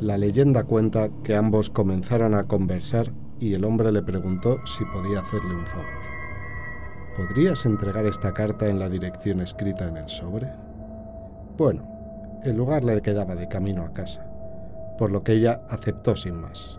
La 0.00 0.18
leyenda 0.18 0.64
cuenta 0.64 1.10
que 1.22 1.34
ambos 1.34 1.70
comenzaron 1.70 2.34
a 2.34 2.44
conversar 2.44 3.12
y 3.38 3.54
el 3.54 3.64
hombre 3.64 3.92
le 3.92 4.02
preguntó 4.02 4.58
si 4.66 4.84
podía 4.86 5.20
hacerle 5.20 5.54
un 5.54 5.66
favor. 5.66 5.86
¿Podrías 7.16 7.64
entregar 7.66 8.06
esta 8.06 8.32
carta 8.32 8.68
en 8.68 8.78
la 8.78 8.88
dirección 8.88 9.40
escrita 9.40 9.86
en 9.86 9.96
el 9.96 10.08
sobre? 10.08 10.50
Bueno, 11.56 11.86
el 12.42 12.56
lugar 12.56 12.84
le 12.84 13.00
quedaba 13.02 13.34
de 13.34 13.48
camino 13.48 13.82
a 13.82 13.92
casa, 13.92 14.26
por 14.98 15.10
lo 15.10 15.22
que 15.22 15.32
ella 15.32 15.62
aceptó 15.68 16.16
sin 16.16 16.40
más. 16.40 16.78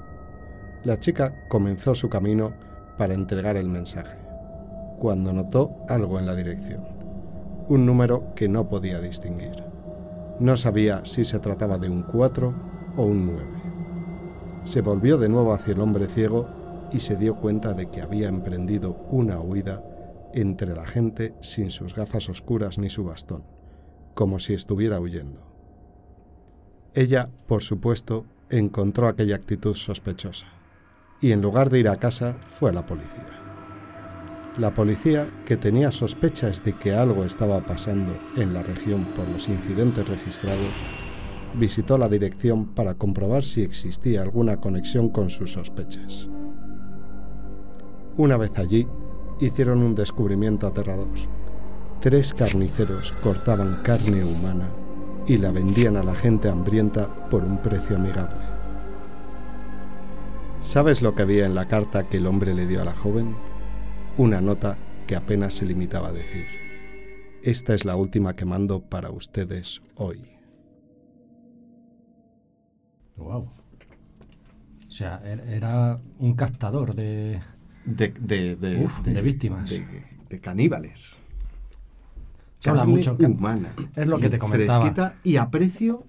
La 0.84 1.00
chica 1.00 1.48
comenzó 1.48 1.96
su 1.96 2.10
camino 2.10 2.54
para 2.98 3.14
entregar 3.14 3.58
el 3.58 3.68
mensaje, 3.68 4.18
cuando 5.00 5.34
notó 5.34 5.78
algo 5.88 6.20
en 6.20 6.26
la 6.26 6.36
dirección, 6.36 6.86
un 7.68 7.86
número 7.86 8.34
que 8.36 8.48
no 8.48 8.70
podía 8.70 9.00
distinguir. 9.00 9.64
No 10.40 10.58
sabía 10.58 11.04
si 11.06 11.26
se 11.26 11.40
trataba 11.40 11.78
de 11.78 11.90
un 11.90 12.04
4 12.04 12.54
o 12.98 13.04
un 13.04 13.26
9. 13.26 13.46
Se 14.64 14.82
volvió 14.82 15.18
de 15.18 15.30
nuevo 15.30 15.54
hacia 15.54 15.74
el 15.74 15.82
hombre 15.82 16.08
ciego 16.08 16.48
y 16.92 17.00
se 17.00 17.16
dio 17.16 17.36
cuenta 17.36 17.74
de 17.74 17.90
que 17.90 18.02
había 18.02 18.28
emprendido 18.28 18.98
una 19.10 19.40
huida 19.40 19.84
entre 20.34 20.76
la 20.76 20.86
gente 20.86 21.34
sin 21.42 21.72
sus 21.72 21.96
gafas 21.96 22.30
oscuras 22.30 22.78
ni 22.78 22.90
su 22.90 23.06
bastón, 23.06 23.44
como 24.14 24.40
si 24.40 24.54
estuviera 24.54 25.00
huyendo. 25.00 25.42
Ella, 26.94 27.30
por 27.48 27.64
supuesto, 27.64 28.26
encontró 28.50 29.08
aquella 29.08 29.36
actitud 29.36 29.76
sospechosa, 29.76 30.48
y 31.22 31.32
en 31.32 31.42
lugar 31.42 31.70
de 31.70 31.80
ir 31.80 31.88
a 31.88 31.96
casa 31.96 32.36
fue 32.40 32.70
a 32.70 32.74
la 32.74 32.86
policía. 32.86 33.26
La 34.58 34.74
policía, 34.74 35.28
que 35.46 35.58
tenía 35.58 35.92
sospechas 35.92 36.64
de 36.64 36.74
que 36.74 36.94
algo 36.94 37.26
estaba 37.26 37.60
pasando 37.60 38.18
en 38.38 38.54
la 38.54 38.64
región 38.64 39.04
por 39.16 39.28
los 39.28 39.50
incidentes 39.50 40.08
registrados, 40.08 40.72
visitó 41.56 41.98
la 41.98 42.08
dirección 42.08 42.68
para 42.68 42.94
comprobar 42.94 43.44
si 43.44 43.62
existía 43.62 44.22
alguna 44.22 44.58
conexión 44.58 45.10
con 45.10 45.30
sus 45.30 45.54
sospechas. 45.54 46.30
Una 48.18 48.38
vez 48.38 48.58
allí, 48.58 48.88
hicieron 49.42 49.84
un 49.84 49.94
descubrimiento 49.94 50.68
aterrador. 50.68 51.10
Tres 52.00 52.34
carniceros 52.34 53.12
cortaban 53.24 53.82
carne 53.84 54.24
humana 54.24 54.70
y 55.28 55.38
la 55.38 55.52
vendían 55.52 55.98
a 55.98 56.04
la 56.04 56.16
gente 56.16 56.48
hambrienta 56.48 57.30
por 57.30 57.44
un 57.44 57.58
precio 57.58 57.98
amigable. 57.98 58.45
¿Sabes 60.66 61.02
lo 61.04 61.14
que 61.14 61.22
había 61.22 61.46
en 61.46 61.54
la 61.54 61.68
carta 61.68 62.10
que 62.10 62.18
el 62.18 62.26
hombre 62.26 62.54
le 62.56 62.66
dio 62.66 62.82
a 62.82 62.86
la 62.86 62.96
joven? 62.96 63.36
Una 64.18 64.42
nota 64.42 64.78
que 65.06 65.16
apenas 65.16 65.54
se 65.54 65.66
limitaba 65.66 66.08
a 66.10 66.12
decir. 66.12 66.44
Esta 67.44 67.76
es 67.76 67.86
la 67.86 67.96
última 67.96 68.36
que 68.36 68.46
mando 68.46 68.82
para 68.82 69.12
ustedes 69.12 69.82
hoy. 69.94 70.28
Wow. 73.16 73.48
O 74.88 74.92
sea, 74.92 75.22
er- 75.24 75.48
era 75.48 76.00
un 76.18 76.34
captador 76.34 76.96
de... 76.96 77.40
De, 77.86 78.08
de, 78.20 78.56
de, 78.56 78.84
Uf, 78.84 79.02
de 79.02 79.22
víctimas. 79.22 79.70
De, 79.70 80.40
caníbales. 80.42 81.18
Carne 82.62 82.86
mucho 82.86 83.16
humana. 83.20 83.74
Es 83.96 84.08
lo 84.08 84.18
que 84.18 84.30
te 84.30 84.40
comentaba. 84.40 84.82
Fresquita 84.82 85.16
y 85.24 85.38
a 85.38 85.50
precio. 85.52 86.04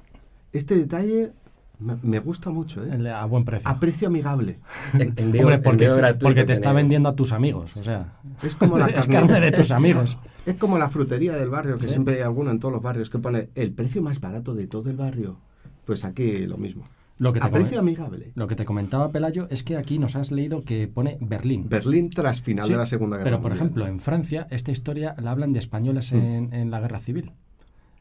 Este 0.53 0.75
detalle 0.77 1.33
me, 1.79 2.19
gusta 2.21 2.51
mucho, 2.51 2.83
¿eh? 2.85 3.11
A 3.11 3.25
buen 3.27 3.45
precio. 3.45 3.69
A 3.69 3.79
precio 3.79 4.09
amigable. 4.09 4.59
En- 4.95 5.15
envío- 5.17 5.43
Hombre, 5.43 5.59
porque, 5.59 5.85
envío 5.85 5.97
gratuito 5.97 6.25
porque 6.27 6.45
te 6.45 6.53
está 6.53 6.73
vendiendo 6.73 7.09
a 7.09 7.15
tus 7.15 7.33
amigos. 7.33 7.77
O 7.77 7.83
sea, 7.83 8.15
Es 8.43 8.55
como 8.55 8.79
la 8.79 8.87
es 8.87 9.07
carne. 9.07 9.29
carne 9.33 9.41
de 9.41 9.53
tus 9.53 9.71
amigos. 9.71 10.19
Es 10.47 10.55
como 10.55 10.79
la 10.79 10.89
frutería 10.89 11.33
del 11.37 11.49
barrio, 11.51 11.77
que 11.77 11.85
Sí. 11.87 11.91
siempre 11.91 12.15
hay 12.17 12.21
alguno 12.23 12.53
en 12.53 12.61
todos 12.61 12.73
los 12.73 12.81
barrios 12.81 13.11
que 13.11 13.19
pone 13.19 13.49
el 13.57 13.73
precio 13.73 14.01
más 14.01 14.21
barato 14.21 14.55
de 14.55 14.69
todo 14.69 14.89
el 14.91 14.97
barrio. 14.97 15.39
Pues 15.85 16.05
aquí 16.05 16.47
lo 16.47 16.57
mismo. 16.57 16.87
Lo 17.19 17.33
que, 17.33 17.41
te 17.41 17.47
A 17.47 17.51
precio 17.51 17.81
amigable. 17.81 18.31
lo 18.37 18.47
que 18.47 18.55
te 18.55 18.65
comentaba 18.65 19.11
Pelayo 19.11 19.49
es 19.51 19.63
que 19.65 19.77
aquí 19.77 19.99
nos 19.99 20.15
has 20.17 20.31
leído 20.31 20.63
que 20.63 20.87
pone 20.87 21.17
Berlín. 21.21 21.67
Berlín 21.69 22.11
tras 22.11 22.43
final 22.43 22.67
Sí, 22.67 22.73
de 22.73 22.79
la 22.79 22.87
Segunda 22.87 23.17
Guerra 23.17 23.25
Pero, 23.31 23.37
por 23.41 23.51
Mundial. 23.51 23.65
ejemplo, 23.67 23.87
en 23.89 23.99
Francia, 23.99 24.47
esta 24.51 24.71
historia 24.71 25.17
la 25.21 25.33
hablan 25.33 25.53
de 25.53 25.59
españoles 25.59 26.13
Mm. 26.13 26.17
en, 26.17 26.53
en 26.53 26.71
la 26.71 26.79
guerra 26.81 26.99
civil. 27.01 27.33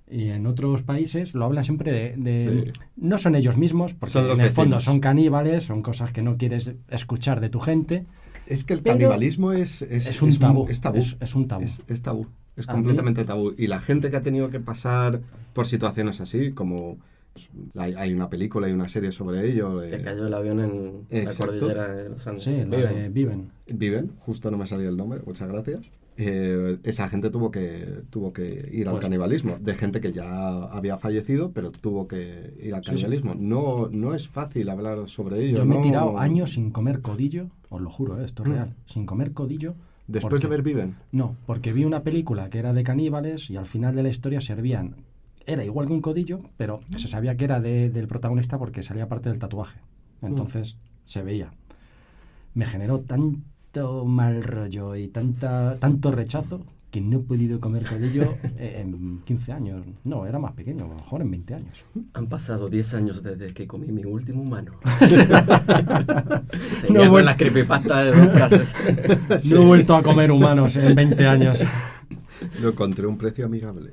Y 0.09 0.29
en 0.29 0.45
otros 0.45 0.83
países 0.83 1.33
lo 1.33 1.45
hablan 1.45 1.63
siempre 1.63 1.91
de... 1.91 2.15
de- 2.17 2.65
Sí. 2.67 2.81
No 2.97 3.17
son 3.17 3.35
ellos 3.35 3.57
mismos, 3.57 3.93
porque 3.93 4.13
Son 4.13 4.29
en 4.29 4.39
el 4.41 4.49
fondo 4.51 4.79
son 4.79 4.99
caníbales, 4.99 5.63
son 5.63 5.81
cosas 5.81 6.11
que 6.11 6.21
no 6.21 6.37
quieres 6.37 6.73
escuchar 6.89 7.41
de 7.41 7.49
tu 7.49 7.59
gente. 7.59 8.05
Es 8.45 8.63
que 8.63 8.73
el 8.73 8.83
canibalismo 8.83 9.51
es, 9.51 9.81
es, 9.81 10.05
Es 10.05 10.21
un 10.21 10.37
tabú. 10.37 10.67
Es, 10.69 10.79
tabú. 10.81 10.97
Es, 10.99 11.17
es 11.19 11.33
un 11.33 11.47
tabú. 11.47 11.63
Es, 11.63 11.81
es 11.87 12.01
tabú. 12.03 12.27
Es 12.55 12.69
A 12.69 12.73
mí- 12.73 12.77
completamente 12.77 13.25
tabú. 13.25 13.53
Y 13.57 13.65
la 13.67 13.81
gente 13.81 14.11
que 14.11 14.17
ha 14.17 14.21
tenido 14.21 14.49
que 14.49 14.59
pasar 14.59 15.21
por 15.53 15.65
situaciones 15.65 16.21
así, 16.21 16.51
como 16.51 16.97
hay, 17.75 17.95
hay 17.95 18.13
una 18.13 18.29
película 18.29 18.69
y 18.69 18.71
una 18.73 18.87
serie 18.87 19.11
sobre 19.11 19.49
ello. 19.49 19.83
Eh, 19.83 19.99
cayó 20.03 20.27
el 20.27 20.33
avión 20.35 20.59
en 20.59 20.91
Exacto. 21.09 21.45
la 21.53 21.59
cordillera 21.59 21.87
de 21.95 22.09
los 22.09 22.27
Andes. 22.27 22.43
Sí, 22.43 22.51
Viven. 22.51 22.69
de 22.69 23.09
Viven. 23.09 23.51
Viven, 23.67 24.11
justo 24.19 24.51
no 24.51 24.57
me 24.57 24.67
salía 24.67 24.89
el 24.89 24.95
nombre, 24.97 25.19
muchas 25.25 25.47
gracias. 25.49 25.91
Eh, 26.17 26.77
esa 26.83 27.09
gente 27.09 27.29
tuvo 27.29 27.51
que, 27.51 28.03
tuvo 28.09 28.31
que 28.31 28.69
ir 28.71 28.87
al 28.87 28.93
Pues- 28.93 29.01
canibalismo, 29.03 29.57
de 29.59 29.75
gente 29.75 29.99
que 29.99 30.13
ya 30.13 30.63
había 30.65 30.97
fallecido, 30.97 31.51
pero 31.51 31.71
tuvo 31.71 32.07
que 32.07 32.53
ir 32.61 32.73
al 32.73 32.81
Sí, 32.81 32.91
sí. 32.91 32.95
canibalismo. 33.03 33.35
No, 33.35 33.89
no 33.89 34.13
es 34.15 34.29
fácil 34.29 34.69
hablar 34.69 35.09
sobre 35.09 35.43
ello. 35.45 35.57
Yo 35.57 35.65
me 35.65 35.75
he 35.75 35.77
no- 35.79 35.83
tirado 35.83 36.17
años 36.17 36.53
sin 36.53 36.71
comer 36.71 37.01
codillo, 37.01 37.47
os 37.69 37.81
lo 37.81 37.89
juro, 37.89 38.21
eh, 38.21 38.25
esto 38.25 38.43
es 38.43 38.49
Mm. 38.49 38.51
real, 38.53 38.75
sin 38.85 39.05
comer 39.05 39.33
codillo. 39.33 39.75
Después 40.07 40.41
de 40.41 40.47
ver 40.47 40.61
Viven. 40.61 40.95
No, 41.11 41.35
porque 41.47 41.73
vi 41.73 41.83
una 41.83 42.03
película 42.03 42.49
que 42.49 42.59
era 42.59 42.73
de 42.73 42.83
caníbales 42.83 43.49
y 43.49 43.57
al 43.57 43.65
final 43.65 43.95
de 43.95 44.03
la 44.03 44.09
historia 44.09 44.39
servían. 44.39 44.95
Era 45.47 45.65
igual 45.65 45.87
que 45.87 45.93
un 45.93 46.01
codillo, 46.01 46.39
pero 46.57 46.79
se 46.95 47.07
sabía 47.07 47.35
que 47.35 47.43
era 47.45 47.59
de- 47.59 47.89
del 47.89 48.07
protagonista 48.07 48.57
porque 48.57 48.83
salía 48.83 49.09
parte 49.09 49.29
del 49.29 49.39
tatuaje. 49.39 49.79
Entonces 50.21 50.77
se 51.03 51.23
veía. 51.23 51.51
Me 52.53 52.65
generó 52.65 52.99
tanto 53.75 54.05
mal 54.05 54.41
rollo 54.41 54.95
y 54.95 55.09
tanta, 55.09 55.75
tanto 55.77 56.09
rechazo 56.09 56.61
que 56.89 57.01
no 57.01 57.17
he 57.17 57.19
podido 57.19 57.59
comer 57.59 57.85
codillo 57.85 58.35
eh, 58.57 58.77
en 58.79 59.19
15 59.25 59.51
años. 59.51 59.85
No, 60.05 60.25
era 60.25 60.39
más 60.39 60.53
pequeño, 60.53 60.85
a 60.85 60.87
lo 60.87 60.95
mejor 60.95 61.21
en 61.21 61.31
20 61.31 61.53
años. 61.55 61.85
Han 62.13 62.27
pasado 62.27 62.69
10 62.69 62.93
años 62.93 63.21
desde 63.21 63.53
que 63.53 63.67
comí 63.67 63.87
mi 63.87 64.05
último 64.05 64.43
humano. 64.43 64.71
No 66.89 67.01
he 67.01 67.07
con 67.07 67.15
vuel- 67.17 67.25
la 67.25 67.35
creepypasta 67.35 68.03
de 68.03 68.11
dos 68.17 68.31
frases. 68.31 68.75
No 69.51 69.61
he 69.61 69.65
vuelto 69.65 69.95
a 69.97 70.03
comer 70.03 70.31
humanos 70.31 70.77
en 70.77 70.95
20 70.95 71.27
años. 71.27 71.65
Lo 72.61 72.69
encontré 72.69 73.05
un 73.07 73.17
precio 73.17 73.45
amigable. 73.45 73.89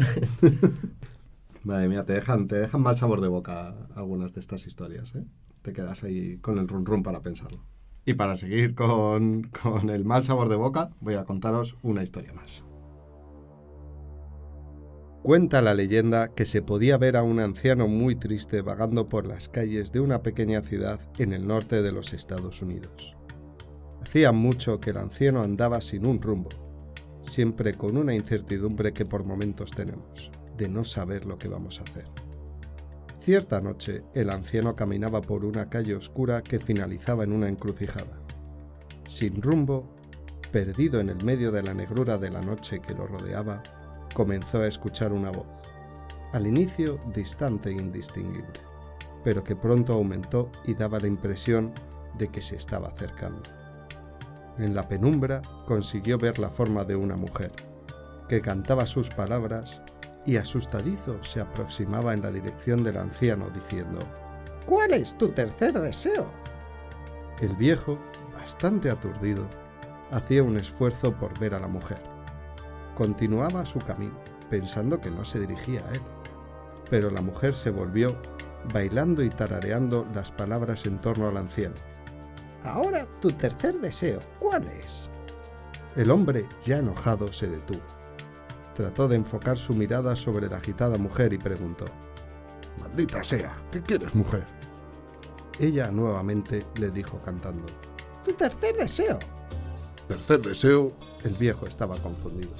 Madre 1.64 1.88
mía, 1.88 2.04
te 2.04 2.12
dejan, 2.12 2.46
te 2.46 2.56
dejan 2.56 2.82
mal 2.82 2.96
sabor 2.96 3.20
de 3.20 3.26
boca 3.28 3.74
algunas 3.96 4.32
de 4.32 4.40
estas 4.40 4.64
historias, 4.66 5.14
¿eh? 5.16 5.24
Te 5.62 5.72
quedas 5.72 6.04
ahí 6.04 6.36
con 6.38 6.58
el 6.58 6.68
run 6.68 6.86
run 6.86 7.02
para 7.02 7.20
pensarlo. 7.20 7.58
Y 8.04 8.14
para 8.14 8.36
seguir 8.36 8.74
con, 8.74 9.44
con 9.62 9.90
el 9.90 10.04
mal 10.04 10.22
sabor 10.24 10.48
de 10.48 10.56
boca, 10.56 10.90
voy 11.00 11.14
a 11.14 11.24
contaros 11.24 11.76
una 11.82 12.02
historia 12.02 12.32
más. 12.32 12.64
Cuenta 15.22 15.62
la 15.62 15.74
leyenda 15.74 16.34
que 16.34 16.46
se 16.46 16.62
podía 16.62 16.98
ver 16.98 17.16
a 17.16 17.22
un 17.22 17.38
anciano 17.38 17.86
muy 17.86 18.16
triste 18.16 18.60
vagando 18.60 19.06
por 19.06 19.24
las 19.24 19.48
calles 19.48 19.92
de 19.92 20.00
una 20.00 20.20
pequeña 20.20 20.62
ciudad 20.62 20.98
en 21.16 21.32
el 21.32 21.46
norte 21.46 21.80
de 21.80 21.92
los 21.92 22.12
Estados 22.12 22.60
Unidos. 22.60 23.16
Hacía 24.02 24.32
mucho 24.32 24.80
que 24.80 24.90
el 24.90 24.96
anciano 24.96 25.42
andaba 25.42 25.80
sin 25.80 26.06
un 26.06 26.20
rumbo, 26.20 26.50
siempre 27.22 27.74
con 27.74 27.96
una 27.96 28.16
incertidumbre 28.16 28.92
que 28.92 29.06
por 29.06 29.24
momentos 29.24 29.70
tenemos, 29.70 30.32
de 30.56 30.68
no 30.68 30.82
saber 30.82 31.24
lo 31.24 31.38
que 31.38 31.46
vamos 31.46 31.78
a 31.78 31.84
hacer. 31.84 32.06
Cierta 33.24 33.60
noche, 33.60 34.02
el 34.14 34.30
anciano 34.30 34.74
caminaba 34.74 35.20
por 35.20 35.44
una 35.44 35.70
calle 35.70 35.94
oscura 35.94 36.42
que 36.42 36.58
finalizaba 36.58 37.22
en 37.22 37.30
una 37.30 37.48
encrucijada. 37.48 38.18
Sin 39.06 39.40
rumbo, 39.40 39.94
perdido 40.50 40.98
en 40.98 41.08
el 41.08 41.24
medio 41.24 41.52
de 41.52 41.62
la 41.62 41.72
negrura 41.72 42.18
de 42.18 42.30
la 42.32 42.40
noche 42.40 42.80
que 42.80 42.94
lo 42.94 43.06
rodeaba, 43.06 43.62
comenzó 44.12 44.62
a 44.62 44.66
escuchar 44.66 45.12
una 45.12 45.30
voz, 45.30 45.46
al 46.32 46.48
inicio 46.48 46.98
distante 47.14 47.70
e 47.70 47.74
indistinguible, 47.74 48.58
pero 49.22 49.44
que 49.44 49.54
pronto 49.54 49.92
aumentó 49.92 50.50
y 50.64 50.74
daba 50.74 50.98
la 50.98 51.06
impresión 51.06 51.72
de 52.18 52.26
que 52.26 52.42
se 52.42 52.56
estaba 52.56 52.88
acercando. 52.88 53.42
En 54.58 54.74
la 54.74 54.88
penumbra 54.88 55.42
consiguió 55.64 56.18
ver 56.18 56.40
la 56.40 56.50
forma 56.50 56.84
de 56.84 56.96
una 56.96 57.14
mujer, 57.14 57.52
que 58.28 58.40
cantaba 58.40 58.84
sus 58.84 59.10
palabras 59.10 59.80
y 60.24 60.36
asustadizo 60.36 61.22
se 61.22 61.40
aproximaba 61.40 62.14
en 62.14 62.22
la 62.22 62.30
dirección 62.30 62.84
del 62.84 62.96
anciano 62.96 63.50
diciendo, 63.50 63.98
¿Cuál 64.66 64.92
es 64.92 65.16
tu 65.16 65.28
tercer 65.28 65.72
deseo? 65.72 66.26
el 67.42 67.56
viejo, 67.56 67.98
bastante 68.34 68.88
aturdido, 68.88 69.44
hacía 70.12 70.44
un 70.44 70.56
esfuerzo 70.56 71.12
por 71.12 71.36
ver 71.40 71.54
a 71.54 71.60
la 71.60 71.66
mujer. 71.66 72.00
Continuaba 72.94 73.66
su 73.66 73.80
camino, 73.80 74.16
pensando 74.48 75.00
que 75.00 75.10
no 75.10 75.24
se 75.24 75.40
dirigía 75.40 75.84
a 75.86 75.92
él. 75.92 76.02
Pero 76.88 77.10
la 77.10 77.20
mujer 77.20 77.54
se 77.54 77.70
volvió, 77.70 78.16
bailando 78.72 79.24
y 79.24 79.30
tarareando 79.30 80.06
las 80.14 80.30
palabras 80.30 80.86
en 80.86 81.00
torno 81.00 81.28
al 81.28 81.36
anciano. 81.36 81.74
Ahora 82.64 83.06
tu 83.20 83.32
tercer 83.32 83.80
deseo, 83.80 84.20
¿cuál 84.38 84.62
es? 84.68 85.10
El 85.96 86.10
hombre, 86.10 86.46
ya 86.64 86.78
enojado, 86.78 87.32
se 87.32 87.48
detuvo. 87.48 88.01
Trató 88.74 89.06
de 89.08 89.16
enfocar 89.16 89.58
su 89.58 89.74
mirada 89.74 90.16
sobre 90.16 90.48
la 90.48 90.56
agitada 90.56 90.96
mujer 90.98 91.32
y 91.32 91.38
preguntó. 91.38 91.84
Maldita 92.80 93.22
sea, 93.22 93.54
¿qué 93.70 93.82
quieres, 93.82 94.14
mujer? 94.14 94.44
Ella 95.58 95.90
nuevamente 95.90 96.64
le 96.76 96.90
dijo 96.90 97.20
cantando. 97.24 97.66
Tu 98.24 98.32
tercer 98.32 98.76
deseo. 98.76 99.18
Tercer 100.08 100.40
deseo. 100.40 100.92
El 101.22 101.34
viejo 101.34 101.66
estaba 101.66 101.96
confundido. 101.98 102.52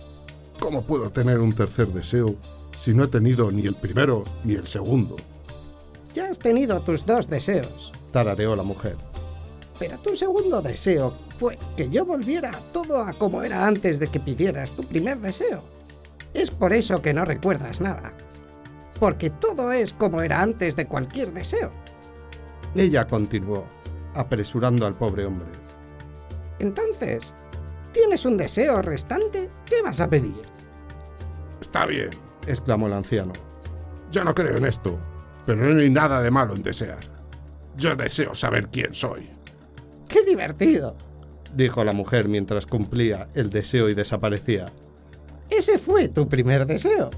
¿Cómo 0.61 0.83
puedo 0.83 1.11
tener 1.11 1.41
un 1.41 1.55
tercer 1.55 1.89
deseo 1.89 2.37
si 2.77 2.95
no 2.95 3.05
he 3.05 3.09
tenido 3.09 3.51
ni 3.51 3.67
el 3.67 3.75
primero 3.75 4.23
ni 4.45 4.55
el 4.55 4.67
segundo? 4.67 5.17
Ya 6.15 6.29
has 6.29 6.39
tenido 6.39 6.81
tus 6.83 7.07
dos 7.07 7.29
deseos. 7.29 7.93
Tarareó 8.13 8.55
la 8.55 8.63
mujer. 8.63 8.97
Pero 9.79 9.99
tu 9.99 10.15
segundo 10.15 10.61
deseo 10.63 11.15
fue 11.39 11.59
que 11.77 11.89
yo 11.89 12.05
volviera 12.05 12.53
todo 12.73 12.99
a 12.99 13.13
como 13.15 13.43
era 13.43 13.67
antes 13.67 13.99
de 13.99 14.09
que 14.09 14.21
pidieras 14.21 14.71
tu 14.73 14.85
primer 14.85 15.19
deseo. 15.19 15.63
Es 16.35 16.51
por 16.51 16.73
eso 16.73 17.03
que 17.03 17.15
no 17.15 17.25
recuerdas 17.25 17.81
nada. 17.81 18.13
Porque 18.99 19.31
todo 19.31 19.73
es 19.73 19.93
como 19.93 20.23
era 20.23 20.43
antes 20.43 20.77
de 20.77 20.87
cualquier 20.87 21.33
deseo. 21.33 21.71
Ella 22.75 23.07
continuó, 23.07 23.65
apresurando 24.15 24.87
al 24.87 24.95
pobre 24.95 25.27
hombre. 25.27 25.49
Entonces, 26.59 27.35
¿tienes 27.93 28.25
un 28.25 28.37
deseo 28.37 28.81
restante? 28.81 29.51
¿Qué 29.67 29.83
vas 29.83 30.01
a 30.01 30.09
pedir? 30.09 30.41
Está 31.61 31.87
bien, 31.87 32.11
exclamó 32.47 32.87
el 32.87 32.95
anciano. 32.95 33.33
yo 34.11 34.25
no 34.25 34.35
creo 34.35 34.57
en 34.57 34.67
esto, 34.67 34.99
pero 35.47 35.63
no 35.63 35.81
hay 35.81 35.91
nada 35.91 36.23
de 36.23 36.31
malo 36.31 36.55
en 36.55 36.63
desear. 36.63 37.01
Yo 37.77 37.97
deseo 37.97 38.35
saber 38.35 38.69
quién 38.69 38.95
soy. 38.95 39.31
¡Qué 40.09 40.23
divertido! 40.25 40.97
Dijo 41.55 41.85
la 41.85 41.93
mujer 41.93 42.29
mientras 42.29 42.67
cumplía 42.67 43.29
el 43.35 43.51
deseo 43.51 43.89
y 43.89 43.95
desaparecía. 43.95 44.67
Ese 45.59 45.79
fue 45.79 46.09
tu 46.09 46.29
primer 46.29 46.67
deseo. 46.67 47.11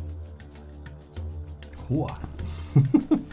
Jua. 1.88 2.14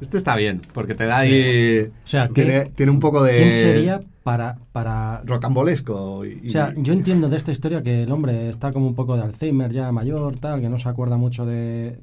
Este 0.00 0.18
está 0.18 0.36
bien, 0.36 0.60
porque 0.74 0.94
te 0.94 1.06
da 1.06 1.22
Sí. 1.22 1.28
ahí... 1.28 1.80
O 1.86 1.90
sea, 2.06 2.28
¿qué- 2.28 2.42
Tiene, 2.42 2.64
tiene 2.66 2.92
un 2.92 3.00
poco 3.00 3.22
de... 3.22 3.36
¿quién 3.36 3.52
sería 3.52 4.00
para, 4.22 4.58
para 4.72 5.22
Rocambolesco. 5.24 6.26
Y, 6.26 6.48
O 6.48 6.50
sea, 6.50 6.74
yo 6.76 6.92
entiendo 6.92 7.28
de 7.30 7.36
esta 7.38 7.52
historia 7.52 7.82
que 7.82 8.02
el 8.02 8.12
hombre 8.12 8.50
está 8.50 8.70
como 8.70 8.86
un 8.86 8.94
poco 8.94 9.16
de 9.16 9.22
Alzheimer 9.22 9.72
ya 9.72 9.90
mayor, 9.92 10.36
tal, 10.38 10.60
que 10.60 10.68
no 10.68 10.78
se 10.78 10.88
acuerda 10.90 11.16
mucho 11.16 11.46
de... 11.46 11.98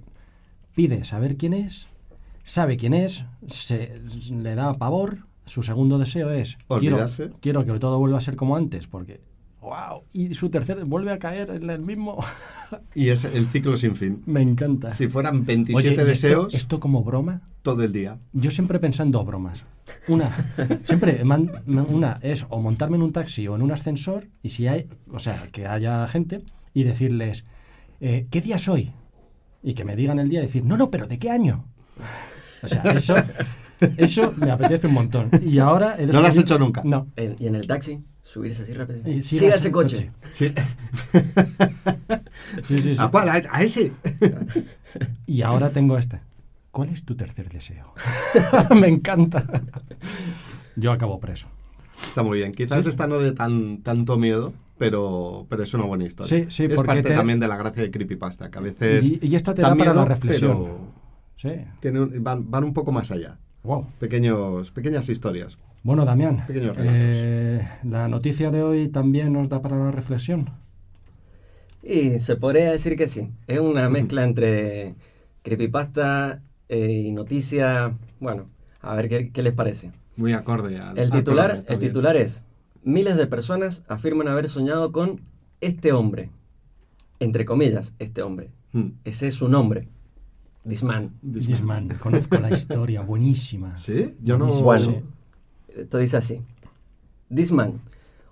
Pide 0.74 1.04
saber 1.04 1.38
quién 1.38 1.54
es, 1.54 1.88
sabe 2.44 2.76
quién 2.78 2.96
es, 2.96 3.26
se, 3.48 4.02
le 4.32 4.56
da 4.56 4.74
pavor, 4.74 5.20
su 5.46 5.62
segundo 5.62 6.00
deseo 6.00 6.32
es... 6.32 6.58
Quiero, 6.80 7.06
quiero 7.40 7.66
que 7.66 7.78
todo 7.78 8.00
vuelva 8.00 8.18
a 8.18 8.22
ser 8.22 8.36
como 8.36 8.56
antes, 8.56 8.88
porque... 8.88 9.20
¡Wow! 9.62 10.04
Y 10.12 10.34
su 10.34 10.50
tercer 10.50 10.84
vuelve 10.86 11.12
a 11.12 11.20
caer 11.20 11.52
en 11.52 11.70
el 11.70 11.82
mismo... 11.82 12.24
y 12.96 13.10
es 13.10 13.24
el 13.26 13.46
ciclo 13.48 13.78
sin 13.78 13.96
fin. 13.96 14.24
Me 14.26 14.42
encanta. 14.42 14.92
Si 14.94 15.08
fueran 15.08 15.46
27 15.46 15.78
Oye, 15.78 15.90
¿y 15.90 15.94
esto- 15.94 16.06
deseos, 16.06 16.54
esto 16.54 16.80
como 16.80 17.04
broma? 17.04 17.42
todo 17.62 17.84
el 17.84 17.94
día. 17.94 18.18
Yo 18.34 18.50
siempre 18.50 18.80
pensé 18.80 19.04
en 19.04 19.12
dos 19.12 19.24
bromas. 19.24 19.64
Una, 20.08 20.32
siempre, 20.84 21.24
man- 21.24 21.52
una 21.68 22.18
es 22.24 22.44
o 22.50 22.60
montarme 22.60 22.96
en 22.98 23.04
un 23.04 23.14
taxi 23.14 23.48
o 23.48 23.56
en 23.56 23.62
un 23.62 23.72
ascensor 23.72 24.28
y 24.42 24.50
si 24.50 24.66
hay, 24.68 24.90
o 25.12 25.20
sea, 25.20 25.48
que 25.52 25.68
haya 25.68 26.08
gente 26.08 26.42
y 26.74 26.84
decirles, 26.84 27.44
eh, 28.00 28.26
¿qué 28.32 28.42
día 28.42 28.56
es 28.56 28.68
hoy? 28.68 28.92
Y 29.62 29.76
que 29.76 29.86
me 29.86 29.96
digan 29.96 30.18
el 30.18 30.28
día 30.28 30.40
y 30.40 30.48
decir, 30.48 30.66
no, 30.66 30.76
no, 30.76 30.90
pero 30.90 31.06
¿de 31.06 31.20
qué 31.20 31.30
año? 31.30 31.66
O 32.64 32.68
sea, 32.68 32.82
eso, 32.94 33.14
eso 33.98 34.34
me 34.38 34.52
apetece 34.52 34.88
un 34.88 34.94
montón. 34.94 35.30
Y 35.46 35.60
ahora... 35.60 35.96
he 36.00 36.06
¿No 36.08 36.22
lo 36.22 36.28
has 36.28 36.38
hecho 36.38 36.58
nunca? 36.60 36.82
No. 36.84 37.08
En- 37.16 37.36
y 37.40 37.48
en 37.48 37.56
el 37.56 37.68
taxi, 37.68 38.04
subirse 38.22 38.64
así 38.64 38.74
rápido. 38.74 39.00
Y 39.10 39.22
Siga 39.22 39.40
sigas 39.42 39.56
ese 39.58 39.68
el 39.68 39.74
coche. 39.74 40.12
Sí. 40.30 40.54
Sí, 42.64 42.80
sí, 42.80 42.96
sí. 42.96 43.02
¿A 43.02 43.08
cuál? 43.10 43.30
¿A, 43.30 43.42
a 43.52 43.64
ese? 43.64 43.92
Y 45.26 45.42
ahora 45.42 45.70
tengo 45.70 45.98
este. 45.98 46.20
¿Cuál 46.72 46.90
es 46.90 47.04
tu 47.06 47.16
tercer 47.16 47.50
deseo? 47.50 47.94
me 48.76 48.88
encanta. 48.88 49.46
Yo 50.76 50.92
acabo 50.92 51.20
preso. 51.20 51.48
Está 52.08 52.24
muy 52.24 52.40
bien. 52.40 52.52
Quizás 52.52 52.86
esta 52.88 53.08
no 53.08 53.20
de 53.20 53.32
tan, 53.32 53.82
tanto 53.84 54.18
miedo, 54.18 54.54
pero, 54.78 55.46
pero 55.50 55.64
es 55.64 55.74
una 55.74 55.86
buena 55.86 56.06
historia. 56.06 56.30
Sí, 56.30 56.46
sí, 56.50 56.64
es 56.66 56.74
porque 56.76 56.88
parte 56.88 57.10
te- 57.10 57.16
también 57.16 57.40
de 57.40 57.48
la 57.48 57.58
gracia 57.58 57.84
de 57.84 57.92
Creepypasta, 57.92 58.50
que 58.50 58.58
a 58.58 58.62
veces 58.62 59.06
Y, 59.06 59.20
y 59.22 59.36
esta 59.36 59.54
te 59.54 59.62
da 59.62 59.70
da 59.70 59.76
para 59.76 59.94
la 59.94 60.06
reflexión. 60.06 60.58
pero 60.64 60.80
Sí. 61.38 61.50
tiene 61.80 62.02
un- 62.02 62.24
van, 62.24 62.50
van 62.50 62.64
un 62.66 62.74
poco 62.74 62.92
más 62.92 63.12
allá. 63.12 63.38
Wow. 63.64 63.88
Pequeños, 64.00 64.72
pequeñas 64.72 65.08
historias. 65.10 65.58
Bueno, 65.84 66.06
Damián, 66.06 66.46
Pequeños 66.48 66.76
relatos. 66.76 67.00
eh, 67.04 67.68
la 67.84 68.08
noticia 68.08 68.52
de 68.52 68.62
hoy 68.64 68.88
también 68.90 69.34
nos 69.34 69.50
da 69.50 69.62
para 69.62 69.78
la 69.78 69.92
reflexión. 69.92 70.50
Y 71.84 72.20
se 72.20 72.36
podría 72.36 72.72
decir 72.72 72.96
que 72.96 73.08
sí. 73.08 73.30
Es 73.48 73.60
una 73.60 73.90
mezcla 73.90 74.24
entre 74.24 74.96
creepypasta 75.44 76.42
eh, 76.70 76.92
y 76.92 77.12
noticia. 77.12 77.94
Bueno, 78.20 78.46
a 78.82 78.96
ver 78.96 79.10
qué, 79.10 79.32
qué 79.32 79.42
les 79.44 79.54
parece. 79.54 79.92
Muy 80.18 80.34
acorde 80.34 80.78
al 80.78 80.98
El 80.98 81.06
al 81.06 81.12
titular, 81.12 81.52
el 81.68 81.80
bien. 81.80 81.92
titular 81.92 82.16
es: 82.18 82.44
Miles 82.84 83.16
de 83.18 83.28
personas 83.28 83.84
afirman 83.88 84.28
haber 84.28 84.48
soñado 84.48 84.92
con 84.92 85.20
este 85.62 85.92
hombre. 85.94 86.30
Entre 87.20 87.46
comillas, 87.46 87.94
este 88.00 88.22
hombre. 88.24 88.50
Mm. 88.74 88.90
Ese 89.04 89.28
es 89.28 89.36
su 89.36 89.48
nombre. 89.48 89.88
This 90.68 90.84
man. 90.84 91.12
This 91.22 91.48
This 91.48 91.62
man. 91.62 91.88
man, 91.88 91.98
conozco 91.98 92.40
la 92.40 92.52
historia, 92.52 93.02
buenísima. 93.02 93.78
¿Sí? 93.78 94.14
Yo 94.22 94.38
no... 94.38 94.46
Buenísimo, 94.46 94.66
Bueno. 94.66 95.22
Esto 95.76 95.98
dice 95.98 96.18
así. 96.18 96.42
This 97.34 97.52
man, 97.52 97.82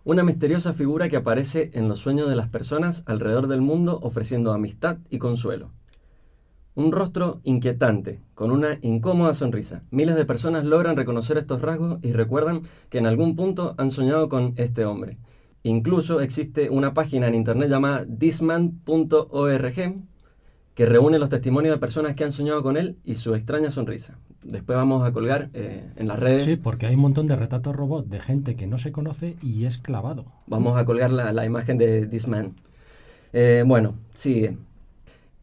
una 0.04 0.24
misteriosa 0.24 0.74
figura 0.74 1.10
que 1.10 1.18
aparece 1.18 1.72
en 1.74 1.88
los 1.88 2.00
sueños 2.00 2.30
de 2.30 2.36
las 2.36 2.50
personas 2.50 3.04
alrededor 3.06 3.48
del 3.48 3.62
mundo 3.62 4.00
ofreciendo 4.02 4.52
amistad 4.52 4.98
y 5.10 5.18
consuelo. 5.18 5.72
Un 6.76 6.92
rostro 6.92 7.40
inquietante, 7.44 8.22
con 8.36 8.52
una 8.52 8.78
incómoda 8.82 9.34
sonrisa. 9.34 9.84
Miles 9.90 10.16
de 10.16 10.26
personas 10.26 10.66
logran 10.66 10.96
reconocer 10.96 11.38
estos 11.38 11.62
rasgos 11.62 12.00
y 12.02 12.12
recuerdan 12.12 12.62
que 12.90 13.00
en 13.00 13.06
algún 13.06 13.36
punto 13.36 13.76
han 13.78 13.92
soñado 13.92 14.30
con 14.30 14.54
este 14.56 14.86
hombre. 14.86 15.18
Incluso 15.64 16.22
existe 16.22 16.70
una 16.70 16.94
página 16.94 17.28
en 17.28 17.36
internet 17.36 17.70
llamada 17.70 18.06
thisman.org 18.06 19.96
que 20.74 20.86
reúne 20.86 21.20
los 21.20 21.30
testimonios 21.30 21.76
de 21.76 21.80
personas 21.80 22.16
que 22.16 22.24
han 22.24 22.32
soñado 22.32 22.64
con 22.64 22.78
él 22.78 22.98
y 23.04 23.16
su 23.16 23.36
extraña 23.36 23.70
sonrisa. 23.70 24.18
Después 24.44 24.78
vamos 24.78 25.06
a 25.06 25.12
colgar 25.12 25.50
eh, 25.54 25.92
en 25.98 26.08
las 26.08 26.20
redes. 26.20 26.44
Sí, 26.44 26.56
porque 26.56 26.86
hay 26.86 26.96
un 26.96 27.02
montón 27.02 27.28
de 27.28 27.36
retratos 27.36 27.76
robot 27.76 28.08
de 28.08 28.20
gente 28.22 28.56
que 28.56 28.68
no 28.68 28.78
se 28.78 28.92
conoce 28.92 29.36
y 29.42 29.66
es 29.66 29.78
clavado. 29.78 30.26
Vamos 30.48 30.78
a 30.78 30.86
colgar 30.86 31.12
la, 31.12 31.34
la 31.34 31.46
imagen 31.46 31.78
de 31.78 32.08
This 32.08 32.28
Man. 32.28 32.56
Eh, 33.34 33.64
bueno, 33.66 33.96
sigue. 34.14 34.58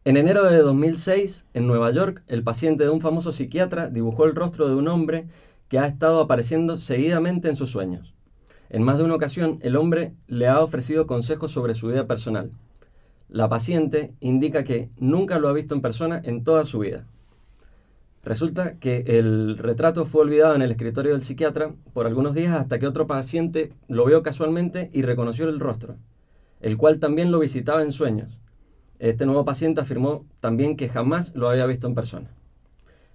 En 0.05 0.17
enero 0.17 0.45
de 0.45 0.57
2006, 0.59 1.45
en 1.53 1.67
Nueva 1.67 1.91
York, 1.91 2.23
el 2.27 2.41
paciente 2.41 2.85
de 2.85 2.89
un 2.89 3.01
famoso 3.01 3.31
psiquiatra 3.31 3.89
dibujó 3.89 4.25
el 4.25 4.35
rostro 4.35 4.69
de 4.69 4.75
un 4.75 4.87
hombre 4.87 5.27
que 5.67 5.79
ha 5.79 5.85
estado 5.85 6.21
apareciendo 6.21 6.77
seguidamente 6.77 7.49
en 7.49 7.55
sus 7.55 7.69
sueños. 7.69 8.13
En 8.69 8.83
más 8.83 8.97
de 8.97 9.03
una 9.03 9.15
ocasión, 9.15 9.59
el 9.61 9.75
hombre 9.75 10.13
le 10.27 10.47
ha 10.47 10.61
ofrecido 10.61 11.07
consejos 11.07 11.51
sobre 11.51 11.75
su 11.75 11.87
vida 11.87 12.07
personal. 12.07 12.51
La 13.29 13.49
paciente 13.49 14.13
indica 14.19 14.63
que 14.63 14.89
nunca 14.97 15.37
lo 15.39 15.49
ha 15.49 15.53
visto 15.53 15.75
en 15.75 15.81
persona 15.81 16.21
en 16.23 16.43
toda 16.43 16.63
su 16.63 16.79
vida. 16.79 17.05
Resulta 18.23 18.77
que 18.79 19.03
el 19.05 19.57
retrato 19.57 20.05
fue 20.05 20.21
olvidado 20.21 20.55
en 20.55 20.61
el 20.61 20.71
escritorio 20.71 21.13
del 21.13 21.21
psiquiatra 21.21 21.73
por 21.93 22.07
algunos 22.07 22.35
días 22.35 22.55
hasta 22.55 22.79
que 22.79 22.87
otro 22.87 23.07
paciente 23.07 23.73
lo 23.87 24.05
vio 24.05 24.23
casualmente 24.23 24.89
y 24.93 25.01
reconoció 25.01 25.47
el 25.47 25.59
rostro, 25.59 25.95
el 26.59 26.77
cual 26.77 26.99
también 26.99 27.31
lo 27.31 27.39
visitaba 27.39 27.83
en 27.83 27.91
sueños. 27.91 28.39
Este 28.99 29.25
nuevo 29.25 29.45
paciente 29.45 29.81
afirmó 29.81 30.25
también 30.39 30.75
que 30.75 30.89
jamás 30.89 31.35
lo 31.35 31.49
había 31.49 31.65
visto 31.65 31.87
en 31.87 31.95
persona. 31.95 32.31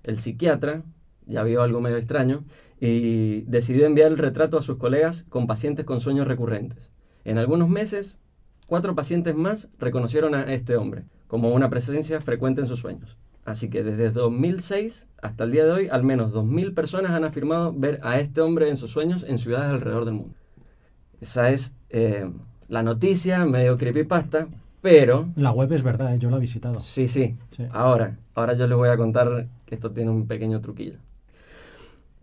El 0.02 0.18
psiquiatra 0.18 0.82
ya 1.26 1.42
vio 1.42 1.62
algo 1.62 1.80
medio 1.80 1.96
extraño 1.96 2.44
y 2.80 3.42
decidió 3.42 3.86
enviar 3.86 4.10
el 4.10 4.18
retrato 4.18 4.58
a 4.58 4.62
sus 4.62 4.76
colegas 4.76 5.24
con 5.28 5.46
pacientes 5.46 5.84
con 5.84 6.00
sueños 6.00 6.26
recurrentes. 6.26 6.90
En 7.24 7.38
algunos 7.38 7.68
meses, 7.68 8.18
cuatro 8.72 8.94
pacientes 8.94 9.34
más 9.34 9.68
reconocieron 9.78 10.34
a 10.34 10.44
este 10.44 10.78
hombre 10.78 11.04
como 11.26 11.50
una 11.50 11.68
presencia 11.68 12.22
frecuente 12.22 12.62
en 12.62 12.66
sus 12.66 12.78
sueños. 12.78 13.18
Así 13.44 13.68
que 13.68 13.82
desde 13.82 14.10
2006 14.10 15.08
hasta 15.20 15.44
el 15.44 15.50
día 15.50 15.66
de 15.66 15.72
hoy, 15.72 15.88
al 15.90 16.04
menos 16.04 16.32
2.000 16.32 16.72
personas 16.72 17.10
han 17.10 17.22
afirmado 17.24 17.74
ver 17.74 18.00
a 18.02 18.18
este 18.18 18.40
hombre 18.40 18.70
en 18.70 18.78
sus 18.78 18.90
sueños 18.90 19.26
en 19.28 19.38
ciudades 19.38 19.74
alrededor 19.74 20.06
del 20.06 20.14
mundo. 20.14 20.34
Esa 21.20 21.50
es 21.50 21.74
eh, 21.90 22.30
la 22.68 22.82
noticia, 22.82 23.44
medio 23.44 23.76
creepypasta, 23.76 24.48
pero... 24.80 25.28
La 25.36 25.50
web 25.50 25.70
es 25.70 25.82
verdad, 25.82 26.14
¿eh? 26.14 26.18
yo 26.18 26.30
la 26.30 26.38
he 26.38 26.40
visitado. 26.40 26.78
Sí, 26.78 27.08
sí. 27.08 27.36
Sí. 27.54 27.66
Ahora, 27.72 28.16
ahora 28.34 28.54
yo 28.54 28.66
les 28.66 28.78
voy 28.78 28.88
a 28.88 28.96
contar 28.96 29.48
que 29.66 29.74
esto 29.74 29.90
tiene 29.90 30.10
un 30.10 30.26
pequeño 30.26 30.62
truquillo. 30.62 30.96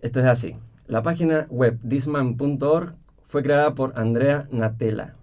Esto 0.02 0.20
es 0.20 0.26
así. 0.26 0.56
La 0.88 1.04
página 1.04 1.46
web 1.52 1.78
thisman.org 1.88 2.96
fue 3.24 3.44
creada 3.44 3.76
por 3.76 3.94
Andrea 3.96 4.48
Natella, 4.50 5.14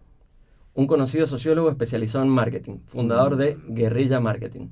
un 0.77 0.87
conocido 0.87 1.27
sociólogo 1.27 1.71
especializado 1.71 2.23
en 2.23 2.31
marketing, 2.31 2.79
fundador 2.87 3.37
de 3.37 3.57
Guerrilla 3.67 4.21
Marketing, 4.21 4.69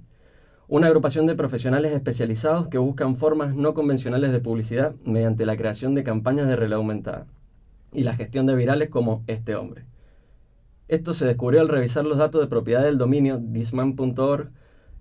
una 0.69 0.87
agrupación 0.87 1.27
de 1.27 1.35
profesionales 1.35 1.93
especializados 1.93 2.69
que 2.69 2.77
buscan 2.77 3.17
formas 3.17 3.55
no 3.55 3.73
convencionales 3.73 4.31
de 4.31 4.39
publicidad 4.39 4.95
mediante 5.05 5.47
la 5.47 5.57
creación 5.57 5.95
de 5.95 6.05
campañas 6.05 6.47
de 6.47 6.57
realidad 6.57 6.79
aumentada 6.79 7.27
y 7.91 8.03
la 8.03 8.13
gestión 8.13 8.45
de 8.45 8.55
virales 8.55 8.91
como 8.91 9.25
este 9.27 9.55
hombre. 9.57 9.87
Esto 10.89 11.15
se 11.15 11.25
descubrió 11.25 11.63
al 11.63 11.69
revisar 11.69 12.05
los 12.05 12.19
datos 12.19 12.43
de 12.43 12.49
propiedad 12.49 12.83
del 12.83 12.99
dominio 12.99 13.41
thisman.org 13.41 14.51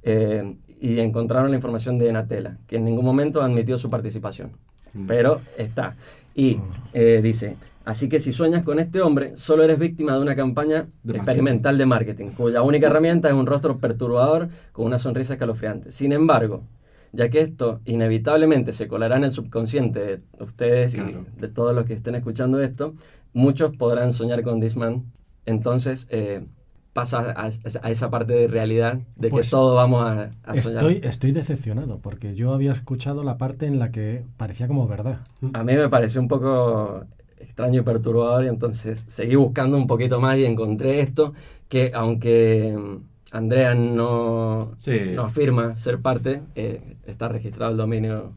eh, 0.04 0.56
y 0.80 1.00
encontraron 1.00 1.50
la 1.50 1.58
información 1.58 1.98
de 1.98 2.14
Natella, 2.14 2.60
que 2.66 2.78
en 2.78 2.86
ningún 2.86 3.04
momento 3.04 3.42
admitió 3.42 3.78
su 3.78 3.90
participación. 3.90 4.54
Mm. 4.94 5.08
Pero 5.08 5.42
está. 5.58 5.98
Y 6.34 6.60
eh, 6.94 7.20
dice, 7.22 7.58
así 7.86 8.10
que 8.10 8.20
si 8.20 8.32
sueñas 8.32 8.64
con 8.64 8.80
este 8.80 9.02
hombre, 9.02 9.36
solo 9.38 9.64
eres 9.64 9.80
víctima 9.80 10.14
de 10.16 10.22
una 10.22 10.36
campaña 10.36 10.88
De 11.04 11.16
experimental 11.18 11.78
de 11.78 11.86
marketing, 11.86 12.28
cuya 12.38 12.62
única 12.62 12.88
herramienta 12.92 13.28
es 13.30 13.34
un 13.34 13.46
rostro 13.46 13.78
perturbador 13.78 14.50
con 14.72 14.86
una 14.86 14.98
sonrisa 14.98 15.34
escalofriante. 15.34 15.92
Sin 15.92 16.12
embargo, 16.12 16.64
ya 17.12 17.30
que 17.30 17.42
esto 17.42 17.82
inevitablemente 17.86 18.74
se 18.74 18.88
colará 18.88 19.18
en 19.18 19.26
el 19.26 19.32
subconsciente 19.32 20.00
de 20.00 20.22
ustedes 20.44 20.96
Claro. 20.96 21.26
y 21.38 21.42
de 21.42 21.48
todos 21.48 21.76
los 21.76 21.86
que 21.86 21.94
estén 21.94 22.16
escuchando 22.16 22.60
esto, 22.62 22.96
muchos 23.34 23.76
podrán 23.78 24.14
soñar 24.14 24.42
con 24.44 24.60
This 24.60 24.76
Man. 24.76 25.04
Entonces 25.46 26.08
eh, 26.10 26.46
pasa 26.94 27.32
a, 27.36 27.50
a 27.82 27.90
esa 27.92 28.10
parte 28.10 28.34
de 28.34 28.48
realidad 28.48 29.00
de 29.16 29.30
Pues 29.30 29.48
que 29.48 29.52
todos 29.52 29.76
vamos 29.76 30.04
a, 30.04 30.32
a 30.44 30.56
soñar. 30.56 30.78
Estoy, 30.84 31.02
estoy 31.04 31.32
decepcionado 31.34 32.00
porque 32.00 32.34
yo 32.36 32.54
había 32.54 32.72
escuchado 32.72 33.24
la 33.24 33.38
parte 33.38 33.66
en 33.68 33.78
la 33.80 33.92
que 33.92 34.24
parecía 34.38 34.68
como 34.68 34.88
verdad. 34.88 35.20
A 35.54 35.64
mí 35.64 35.74
me 35.76 35.90
pareció 35.90 36.22
un 36.22 36.28
poco 36.28 37.04
extraño 37.44 37.82
y 37.82 37.84
perturbador 37.84 38.44
y 38.46 38.48
entonces 38.48 39.04
seguí 39.08 39.36
buscando 39.36 39.78
un 39.78 39.88
poquito 39.88 40.20
más 40.20 40.38
y 40.38 40.46
encontré 40.46 41.00
esto 41.02 41.34
que 41.70 41.92
aunque 41.94 42.76
mm, 42.78 42.98
Andrea 43.36 43.74
no, 43.76 44.72
Sí. 44.78 44.92
no 45.16 45.24
afirma 45.24 45.76
ser 45.76 46.00
parte, 46.00 46.42
eh, 46.56 46.82
está 47.08 47.28
registrado 47.28 47.72
el 47.72 47.78
dominio. 47.78 48.32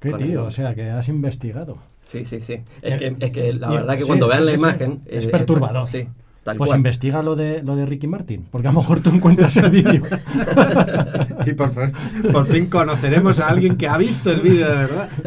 ¿Qué 0.00 0.12
tío? 0.14 0.40
el- 0.40 0.46
O 0.46 0.50
sea, 0.50 0.74
que 0.74 0.90
has 0.90 1.08
investigado. 1.08 1.78
Sí, 2.00 2.24
sí, 2.24 2.40
sí. 2.40 2.54
Es 2.82 2.94
Eh, 2.94 2.96
que, 2.96 3.16
es 3.26 3.30
que 3.30 3.52
la 3.52 3.68
y- 3.72 3.74
verdad 3.76 3.94
que 3.94 4.00
sí, 4.02 4.06
cuando 4.08 4.26
sí, 4.26 4.30
vean 4.32 4.44
sí, 4.44 4.50
la 4.50 4.56
sí. 4.56 4.60
imagen... 4.62 5.00
Es 5.06 5.26
eh, 5.26 5.28
perturbador. 5.28 5.86
sí, 5.86 6.08
tal 6.42 6.56
Pues 6.56 6.70
cual. 6.70 6.78
investiga 6.80 7.22
lo 7.22 7.36
de, 7.36 7.62
lo 7.62 7.76
de 7.76 7.86
Ricky 7.86 8.08
Martin, 8.08 8.44
porque 8.50 8.66
a 8.66 8.72
lo 8.72 8.80
mejor 8.80 9.00
tú 9.00 9.10
encuentras 9.10 9.56
el 9.58 9.70
vídeo. 9.70 10.02
Y 11.46 11.52
por, 11.54 11.70
fin- 11.70 11.92
por 12.32 12.44
fin 12.44 12.66
conoceremos 12.66 13.38
a 13.40 13.48
alguien 13.48 13.76
que 13.76 13.86
ha 13.88 13.96
visto 13.96 14.30
el 14.30 14.40
vídeo 14.40 14.68
de 14.68 14.74
verdad. 14.74 15.08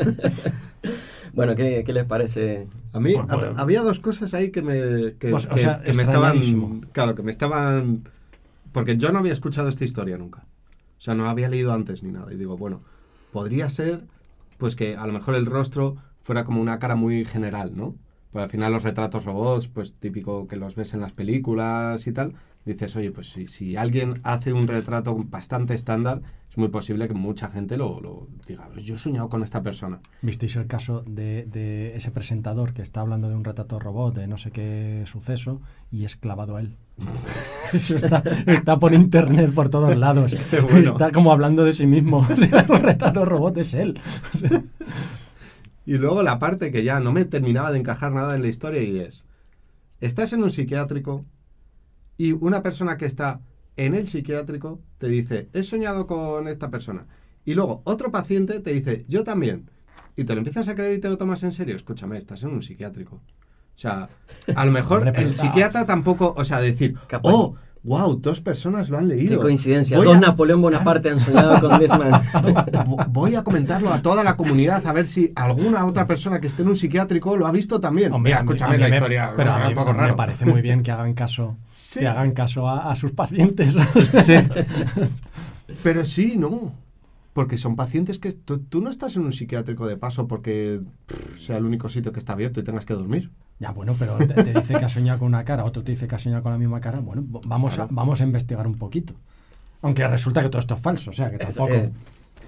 Bueno, 1.33 1.53
¿qué, 1.55 1.83
qué 1.85 1.91
les 1.91 2.05
parece? 2.05 2.67
A 2.95 2.99
mí 2.99 3.13
Pues, 3.13 3.27
bueno. 3.27 3.53
había 3.57 3.81
dos 3.81 3.99
cosas 3.99 4.33
ahí 4.33 4.51
que 4.51 4.61
me, 4.61 5.13
que, 5.19 5.29
Pues, 5.31 5.45
o 5.45 5.49
que- 5.49 5.59
sea, 5.61 5.81
que 5.81 5.93
me 5.93 6.03
estaban... 6.03 6.81
Claro, 6.91 7.13
que 7.15 7.23
me 7.23 7.31
estaban... 7.31 8.07
Porque 8.71 8.97
yo 8.97 9.11
no 9.11 9.19
había 9.19 9.33
escuchado 9.33 9.67
esta 9.69 9.83
historia 9.85 10.17
nunca. 10.17 10.45
O 10.97 11.01
sea, 11.01 11.13
no 11.13 11.29
había 11.29 11.49
leído 11.49 11.73
antes 11.73 12.03
ni 12.03 12.11
nada. 12.11 12.31
Y 12.33 12.37
digo, 12.37 12.57
bueno, 12.57 12.81
podría 13.31 13.69
ser 13.69 14.05
pues 14.57 14.75
que 14.75 14.95
a 14.95 15.05
lo 15.05 15.13
mejor 15.13 15.35
el 15.35 15.45
rostro 15.45 15.97
fuera 16.21 16.43
como 16.45 16.61
una 16.61 16.79
cara 16.79 16.95
muy 16.95 17.25
general, 17.25 17.73
¿no? 17.75 17.95
Pues 18.31 18.43
al 18.43 18.49
final 18.49 18.71
los 18.73 18.83
retratos 18.83 19.25
robots, 19.25 19.67
pues 19.67 19.93
típico 19.93 20.47
que 20.47 20.55
los 20.55 20.75
ves 20.75 20.93
en 20.93 21.01
las 21.01 21.11
películas 21.13 22.07
y 22.07 22.11
tal, 22.13 22.33
dices, 22.65 22.95
oye, 22.95 23.11
pues 23.11 23.29
si, 23.29 23.47
si 23.47 23.75
alguien 23.75 24.15
hace 24.23 24.53
un 24.53 24.67
retrato 24.67 25.15
bastante 25.15 25.73
estándar, 25.73 26.21
es 26.55 26.57
muy 26.57 26.69
posible 26.69 27.09
que 27.09 27.13
mucha 27.13 27.49
gente 27.49 27.75
lo, 27.75 27.99
lo 27.99 28.29
diga, 28.47 28.69
"Pues 28.73 28.85
yo 28.85 28.95
he 28.95 28.97
soñado 28.97 29.27
con 29.27 29.43
esta 29.43 29.61
persona. 29.61 29.99
¿Visteis 30.21 30.55
el 30.55 30.67
caso 30.67 31.03
de, 31.05 31.45
de 31.51 31.97
ese 31.97 32.11
presentador 32.11 32.71
que 32.73 32.81
está 32.81 33.01
hablando 33.01 33.27
de 33.27 33.35
un 33.35 33.43
retrato 33.43 33.77
robot, 33.77 34.15
de 34.15 34.27
no 34.27 34.37
sé 34.37 34.51
qué 34.51 35.03
suceso, 35.05 35.61
y 35.91 36.05
es 36.05 36.15
clavado 36.15 36.55
a 36.55 36.61
él? 36.61 36.77
Eso 37.73 37.97
está, 37.97 38.23
está 38.47 38.79
por 38.79 38.93
internet 38.93 39.53
por 39.53 39.67
todos 39.69 39.97
lados. 39.97 40.37
Bueno. 40.71 40.91
Está 40.91 41.11
como 41.11 41.33
hablando 41.33 41.65
de 41.65 41.73
sí 41.73 41.85
mismo. 41.87 42.19
O 42.31 42.37
sea, 42.37 42.61
el 42.61 42.81
retrato 42.81 43.25
robot 43.25 43.57
es 43.57 43.73
él. 43.73 43.99
O 44.33 44.37
sea, 44.37 44.63
Y 45.85 45.97
luego 45.97 46.23
la 46.23 46.39
parte 46.39 46.71
que 46.71 46.85
ya 46.85 47.01
no 47.01 47.11
me 47.11 47.25
terminaba 47.25 47.71
de 47.71 47.79
encajar 47.79 48.13
nada 48.13 48.33
en 48.35 48.41
la 48.43 48.47
historia 48.47 48.81
y 48.81 48.97
es, 48.99 49.25
estás 49.99 50.31
en 50.31 50.41
un 50.41 50.51
psiquiátrico 50.51 51.25
y 52.17 52.31
una 52.31 52.63
persona 52.63 52.95
que 52.97 53.05
está 53.05 53.41
en 53.77 53.95
el 53.95 54.07
psiquiátrico 54.07 54.81
te 54.97 55.07
dice, 55.07 55.49
he 55.53 55.63
soñado 55.63 56.07
con 56.07 56.47
esta 56.47 56.69
persona. 56.69 57.07
Y 57.43 57.53
luego 57.53 57.81
otro 57.83 58.11
paciente 58.11 58.59
te 58.59 58.73
dice, 58.73 59.05
yo 59.07 59.23
también. 59.23 59.69
Y 60.15 60.23
te 60.23 60.33
lo 60.33 60.39
empiezas 60.39 60.67
a 60.67 60.75
creer 60.75 60.97
y 60.97 61.01
te 61.01 61.09
lo 61.09 61.17
tomas 61.17 61.43
en 61.43 61.51
serio. 61.51 61.75
Escúchame, 61.75 62.17
estás 62.17 62.43
en 62.43 62.49
un 62.49 62.63
psiquiátrico. 62.63 63.15
O 63.17 63.77
sea, 63.77 64.09
a 64.55 64.65
lo 64.65 64.71
mejor 64.71 65.11
el 65.15 65.33
psiquiatra 65.33 65.85
tampoco, 65.85 66.33
o 66.37 66.45
sea, 66.45 66.61
decir, 66.61 66.95
oh, 67.23 67.55
wow, 67.85 68.15
dos 68.15 68.41
personas 68.41 68.89
lo 68.89 68.97
han 68.97 69.07
Qué 69.07 69.15
leído. 69.15 69.39
coincidencia. 69.39 69.97
Voy 69.97 70.07
Dos 70.07 70.17
a- 70.17 70.19
Napoleón 70.19 70.61
Bonaparte 70.61 71.09
han 71.11 71.19
soñado 71.19 71.59
con 71.61 71.79
Disman. 71.79 72.11
Vo- 72.11 73.05
Voy 73.11 73.35
a 73.35 73.43
comentarlo 73.43 73.93
a 73.93 74.01
toda 74.01 74.23
la 74.23 74.35
comunidad 74.35 74.85
a 74.87 74.91
ver 74.91 75.05
si 75.05 75.31
alguna 75.35 75.85
otra 75.85 76.07
persona 76.07 76.39
que 76.41 76.47
esté 76.47 76.63
en 76.63 76.69
un 76.69 76.75
psiquiátrico 76.77 77.37
lo 77.37 77.45
ha 77.47 77.51
visto 77.51 77.79
también. 77.79 78.11
Hombre, 78.11 78.31
Mira, 78.31 78.39
a 78.39 78.43
mí- 78.43 78.47
escúchame 78.49 78.73
a 78.73 78.77
mí 78.77 78.83
la 78.83 78.89
me- 78.89 78.95
historia, 78.97 79.33
pero 79.37 79.53
a 79.53 79.61
un 79.61 79.67
mí 79.69 79.75
poco 79.75 79.93
me 79.93 79.99
raro. 79.99 80.15
parece 80.15 80.45
muy 80.45 80.61
bien 80.61 80.83
que 80.83 80.91
hagan 80.91 81.13
caso, 81.13 81.57
Sí. 81.67 81.99
que 81.99 82.07
hagan 82.07 82.31
caso 82.31 82.67
a, 82.67 82.91
a 82.91 82.95
sus 82.95 83.11
pacientes. 83.11 83.75
Sí. 84.21 84.33
Pero 85.83 86.05
sí, 86.05 86.35
no. 86.37 86.73
Porque 87.33 87.57
son 87.57 87.75
pacientes 87.75 88.17
que 88.17 88.31
tú, 88.31 88.59
tú 88.59 88.81
no 88.81 88.89
estás 88.89 89.15
en 89.17 89.23
un 89.23 89.33
psiquiátrico 89.33 89.85
de 89.87 89.97
paso 89.97 90.25
porque 90.27 90.79
pff, 91.05 91.37
sea 91.37 91.57
el 91.57 91.65
único 91.65 91.89
sitio 91.89 92.11
que 92.13 92.19
está 92.19 92.33
abierto 92.33 92.59
y 92.59 92.63
tengas 92.63 92.85
que 92.85 92.93
dormir. 92.93 93.29
Ya, 93.59 93.71
bueno, 93.71 93.95
pero 93.97 94.17
te, 94.17 94.33
te 94.33 94.53
dice 94.53 94.73
que 94.75 94.85
ha 94.85 94.89
soñado 94.89 95.19
con 95.19 95.27
una 95.29 95.43
cara, 95.45 95.63
otro 95.63 95.83
te 95.83 95.91
dice 95.93 96.07
que 96.07 96.15
ha 96.15 96.19
soñado 96.19 96.43
con 96.43 96.51
la 96.51 96.57
misma 96.57 96.81
cara. 96.81 96.99
Bueno, 96.99 97.23
vamos, 97.47 97.77
a, 97.79 97.87
vamos 97.89 98.21
a 98.21 98.23
investigar 98.23 98.67
un 98.67 98.75
poquito. 98.75 99.13
Aunque 99.81 100.07
resulta 100.07 100.41
que 100.41 100.49
todo 100.49 100.59
esto 100.59 100.73
es 100.73 100.79
falso, 100.81 101.11
o 101.11 101.13
sea, 101.13 101.29
que 101.31 101.37
tampoco... 101.37 101.73
Eh, 101.73 101.91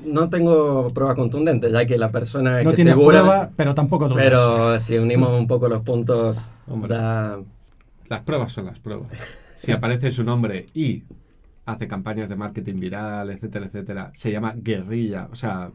no 0.06 0.30
tengo 0.30 0.92
prueba 0.94 1.16
contundente, 1.16 1.72
ya 1.72 1.86
que 1.86 1.98
la 1.98 2.12
persona 2.12 2.62
no 2.62 2.70
que 2.70 2.76
tiene 2.76 2.92
figura, 2.94 3.20
prueba, 3.22 3.50
pero 3.56 3.74
tampoco 3.74 4.08
dudas. 4.08 4.24
Pero 4.24 4.78
si 4.80 4.98
unimos 4.98 5.32
un 5.32 5.48
poco 5.48 5.68
los 5.68 5.82
puntos, 5.82 6.52
Hombre. 6.68 6.94
da- 6.96 7.40
Las 8.08 8.22
pruebas 8.22 8.52
son 8.54 8.66
las 8.68 8.80
pruebas. 8.80 9.08
Si 9.56 9.72
aparece 9.72 10.12
su 10.12 10.24
nombre 10.24 10.68
y 10.76 11.04
hace 11.66 11.88
campañas 11.88 12.30
de 12.30 12.36
marketing 12.36 12.80
viral, 12.80 13.32
etcétera, 13.32 13.66
etcétera, 13.66 14.12
se 14.14 14.32
llama 14.32 14.54
guerrilla. 14.56 15.30
O 15.32 15.36
sea, 15.36 15.72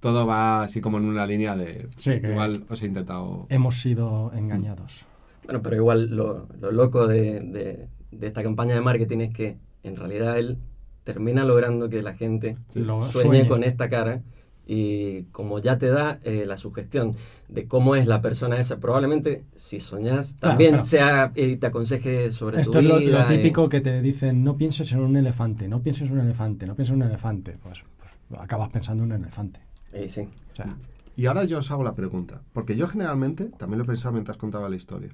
todo 0.00 0.26
va 0.26 0.62
así 0.62 0.80
como 0.80 0.98
en 0.98 1.04
una 1.06 1.26
línea 1.26 1.56
de... 1.56 1.88
Sí, 1.96 2.20
que- 2.20 2.30
Igual 2.30 2.64
os 2.68 2.82
he 2.82 2.86
intentado... 2.86 3.46
Hemos 3.48 3.76
sido 3.80 4.32
engañados. 4.34 5.04
Bueno, 5.44 5.62
pero 5.62 5.76
igual 5.76 6.10
lo, 6.14 6.48
lo 6.60 6.70
loco 6.72 7.06
de, 7.06 7.40
de- 7.40 7.88
de 8.10 8.26
esta 8.26 8.42
campaña 8.42 8.74
de 8.74 8.80
marketing 8.80 9.18
es 9.20 9.34
que 9.34 9.56
en 9.82 9.96
realidad 9.96 10.38
él 10.38 10.58
termina 11.04 11.44
logrando 11.44 11.88
que 11.88 12.02
la 12.02 12.14
gente 12.14 12.56
Lo 12.74 13.02
sueñe, 13.02 13.28
sueñe. 13.28 13.48
con 13.48 13.62
esta 13.64 13.88
cara 13.88 14.22
y 14.68 15.22
como 15.30 15.60
ya 15.60 15.78
te 15.78 15.86
da 15.88 16.18
eh, 16.24 16.44
la 16.44 16.56
sugestión 16.56 17.14
de 17.48 17.68
cómo 17.68 17.94
es 17.94 18.08
la 18.08 18.20
persona 18.20 18.58
esa, 18.58 18.78
probablemente 18.78 19.44
si 19.54 19.78
soñás 19.78 20.34
Claro, 20.34 20.50
también 20.52 20.70
claro. 20.72 20.84
sea 20.84 21.32
y 21.36 21.56
te 21.56 21.66
aconseje 21.68 22.30
sobre 22.32 22.60
Esto 22.60 22.72
tu 22.72 22.78
es 22.78 22.84
lo, 22.84 22.98
vida. 22.98 23.24
lo 23.24 23.32
y- 23.32 23.36
típico 23.36 23.68
que 23.68 23.80
te 23.80 24.00
dicen, 24.02 24.42
no 24.42 24.56
pienses 24.56 24.90
en 24.90 24.98
un 25.00 25.16
elefante, 25.16 25.68
no 25.68 25.80
pienses 25.82 26.08
en 26.10 26.14
un 26.18 26.24
elefante, 26.24 26.66
no 26.66 26.74
pienses 26.74 26.94
en 26.96 27.02
un 27.02 27.08
elefante. 27.08 27.56
Pues, 27.62 27.84
pues 28.28 28.40
acabas 28.40 28.70
pensando 28.70 29.04
en 29.04 29.12
un 29.12 29.22
elefante. 29.22 29.60
Y 30.04 30.08
sí. 30.08 30.28
O 30.52 30.56
sea, 30.56 30.76
Y 31.16 31.26
ahora 31.26 31.44
yo 31.44 31.58
os 31.58 31.70
hago 31.70 31.82
la 31.82 31.94
pregunta, 31.94 32.42
porque 32.52 32.76
yo 32.76 32.88
generalmente, 32.88 33.46
también 33.46 33.78
lo 33.78 33.84
he 33.84 33.86
pensado 33.86 34.12
mientras 34.12 34.36
contaba 34.36 34.68
la 34.68 34.76
historia, 34.76 35.10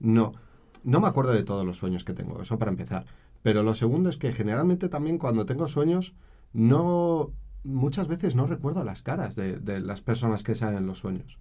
no, 0.00 0.32
no 0.84 1.00
me 1.00 1.08
acuerdo 1.08 1.32
de 1.32 1.42
todos 1.42 1.64
los 1.64 1.78
sueños 1.78 2.04
que 2.04 2.12
tengo, 2.14 2.40
eso 2.42 2.58
para 2.58 2.70
empezar. 2.70 3.06
Pero 3.42 3.62
lo 3.62 3.74
segundo 3.74 4.08
es 4.08 4.18
que 4.18 4.32
generalmente 4.32 4.88
también 4.88 5.18
cuando 5.18 5.46
tengo 5.46 5.66
sueños, 5.66 6.14
no, 6.52 7.32
muchas 7.64 8.06
veces 8.06 8.36
no 8.36 8.46
recuerdo 8.46 8.84
las 8.84 9.02
caras 9.02 9.34
de, 9.34 9.58
de 9.58 9.80
las 9.80 10.00
personas 10.00 10.42
que 10.44 10.54
salen 10.54 10.78
en 10.78 10.86
los 10.86 10.98
sueños. 11.00 11.38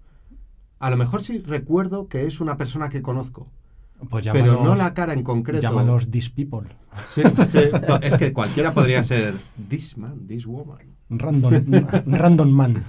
A 0.79 0.89
lo 0.89 0.97
mejor 0.97 1.21
sí 1.21 1.39
recuerdo 1.39 2.07
que 2.07 2.25
es 2.25 2.41
una 2.41 2.57
persona 2.57 2.89
que 2.89 3.03
conozco, 3.03 3.51
pues 4.09 4.27
pero 4.31 4.63
no 4.63 4.75
la 4.75 4.93
cara 4.95 5.13
en 5.13 5.23
concreto. 5.23 5.61
llámalos 5.61 6.09
these 6.09 6.31
people. 6.31 6.67
Sí, 7.07 7.21
sí, 7.47 7.59
no, 7.87 7.97
es 7.97 8.15
que 8.15 8.33
cualquiera 8.33 8.73
podría 8.73 9.03
ser 9.03 9.35
this 9.69 9.95
man, 9.97 10.25
this 10.27 10.47
woman. 10.47 10.90
Random, 11.11 11.53
random 12.07 12.49
man. 12.49 12.83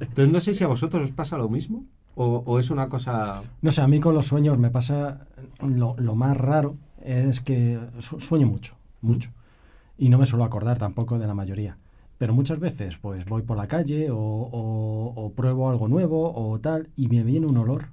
Entonces 0.00 0.30
no 0.32 0.40
sé 0.40 0.52
si 0.54 0.64
a 0.64 0.66
vosotros 0.66 1.04
os 1.04 1.10
pasa 1.14 1.38
lo 1.38 1.48
mismo 1.48 1.84
o, 2.14 2.42
o 2.44 2.58
es 2.58 2.70
una 2.70 2.88
cosa... 2.88 3.42
No 3.62 3.70
sé, 3.70 3.80
a 3.80 3.86
mí 3.88 4.00
con 4.00 4.14
los 4.14 4.26
sueños 4.26 4.58
me 4.58 4.68
pasa 4.70 5.26
lo, 5.60 5.94
lo 5.98 6.14
más 6.14 6.36
raro 6.36 6.76
es 7.02 7.40
que 7.40 7.78
su- 7.98 8.20
sueño 8.20 8.46
mucho, 8.46 8.74
mucho. 9.00 9.30
Y 9.96 10.08
no 10.10 10.18
me 10.18 10.26
suelo 10.26 10.44
acordar 10.44 10.78
tampoco 10.78 11.18
de 11.18 11.26
la 11.26 11.34
mayoría. 11.34 11.78
Pero 12.18 12.34
muchas 12.34 12.58
veces 12.60 12.96
pues 13.00 13.24
voy 13.24 13.42
por 13.42 13.56
la 13.56 13.66
calle 13.68 14.10
o, 14.10 14.18
o- 14.18 15.12
o 15.16 15.32
pruebo 15.32 15.70
algo 15.70 15.88
nuevo 15.88 16.32
o 16.34 16.58
tal 16.60 16.88
y 16.96 17.08
me 17.08 17.22
viene 17.22 17.46
un 17.46 17.56
olor 17.56 17.86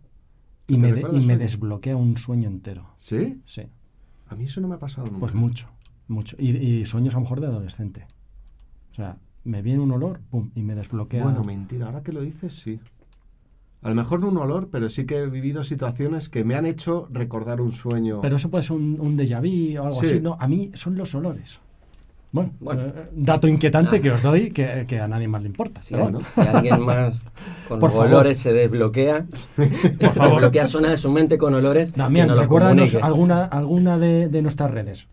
y 0.68 0.74
¿Te 0.74 0.80
me, 0.80 0.92
de- 0.94 1.18
y 1.18 1.26
me 1.26 1.38
desbloquea 1.38 1.96
un 1.96 2.18
sueño 2.18 2.48
entero. 2.50 2.88
¿Sí? 2.96 3.42
Sí, 3.46 3.62
A 4.28 4.36
mí 4.36 4.44
eso 4.46 4.60
no 4.62 4.68
me 4.68 4.76
ha 4.76 4.80
pasado 4.80 5.06
nunca. 5.08 5.20
pues 5.22 5.34
mucho, 5.34 5.68
mucho. 6.08 6.36
Y, 6.40 6.50
y 6.58 6.86
sueños 6.86 7.14
a 7.14 7.18
lo 7.18 7.22
mejor 7.22 7.40
de 7.40 7.48
adolescente. 7.48 8.06
O 8.92 8.96
sea, 8.96 9.18
me 9.44 9.62
viene 9.62 9.80
un 9.80 9.92
olor, 9.92 10.20
pum, 10.30 10.50
y 10.56 10.62
me 10.64 10.76
desbloquea. 10.76 11.24
Bueno, 11.24 11.44
mentira, 11.44 11.88
ahora 11.88 12.02
que 12.04 12.12
lo 12.14 12.22
dices, 12.22 12.54
sí. 12.54 12.80
A 13.82 13.90
lo 13.90 13.96
mejor 13.96 14.20
no 14.22 14.28
un 14.28 14.38
olor, 14.38 14.68
pero 14.72 14.90
sí 14.90 15.06
que 15.06 15.20
he 15.20 15.28
vivido 15.28 15.64
situaciones 15.64 16.28
que 16.28 16.44
me 16.44 16.56
han 16.56 16.66
hecho 16.66 17.08
recordar 17.12 17.62
un 17.62 17.72
sueño. 17.72 18.20
Pero 18.22 18.36
eso 18.36 18.50
puede 18.50 18.64
ser 18.64 18.74
un, 18.76 18.98
un 19.00 19.18
déjà 19.18 19.40
vu 19.40 19.80
o 19.82 19.86
algo 19.88 20.00
Sí. 20.02 20.06
así. 20.08 20.20
No, 20.20 20.36
a 20.40 20.48
mí 20.48 20.72
son 20.74 20.96
los 20.98 21.16
olores. 21.16 21.60
Bueno, 22.32 22.52
Bueno. 22.60 22.82
eh, 22.88 23.10
dato 23.16 23.48
inquietante 23.48 23.96
Ah. 23.96 24.02
que 24.02 24.12
os 24.12 24.22
doy 24.22 24.52
que, 24.52 24.86
que 24.88 25.00
a 25.00 25.08
nadie 25.08 25.28
más 25.30 25.42
le 25.42 25.48
importa. 25.48 25.80
Si, 25.82 25.96
bueno. 25.96 26.20
si 26.22 26.42
alguien 26.42 26.82
más 26.82 27.16
con 27.70 27.80
Por 27.80 27.90
los 27.90 27.94
favor. 27.98 28.08
olores 28.08 28.38
se 28.38 28.52
desbloquea, 28.54 29.24
Por 29.56 30.12
favor. 30.14 30.34
desbloquea 30.34 30.66
zonas 30.68 30.92
de 30.92 30.98
su 30.98 31.10
mente 31.10 31.38
con 31.40 31.54
olores, 31.56 31.94
Damián, 31.94 32.28
lo 32.28 32.36
recuérdanos 32.40 32.94
alguna, 32.96 33.46
alguna 33.46 33.98
de, 33.98 34.28
de 34.28 34.42
nuestras 34.44 34.70
redes. 34.70 35.08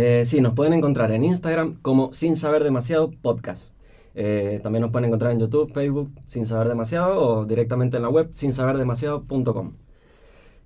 Eh, 0.00 0.24
sí, 0.26 0.40
nos 0.40 0.54
pueden 0.54 0.74
encontrar 0.74 1.10
en 1.10 1.24
Instagram 1.24 1.74
como 1.82 2.12
Sin 2.12 2.36
Saber 2.36 2.62
Demasiado 2.62 3.10
Podcast. 3.10 3.74
Eh, 4.14 4.60
también 4.62 4.82
nos 4.82 4.92
pueden 4.92 5.06
encontrar 5.06 5.32
en 5.32 5.40
YouTube, 5.40 5.72
Facebook, 5.74 6.12
Sin 6.28 6.46
Saber 6.46 6.68
Demasiado 6.68 7.18
o 7.18 7.44
directamente 7.44 7.96
en 7.96 8.04
la 8.04 8.08
web 8.08 8.30
sinsaberdemasiado.com. 8.32 9.72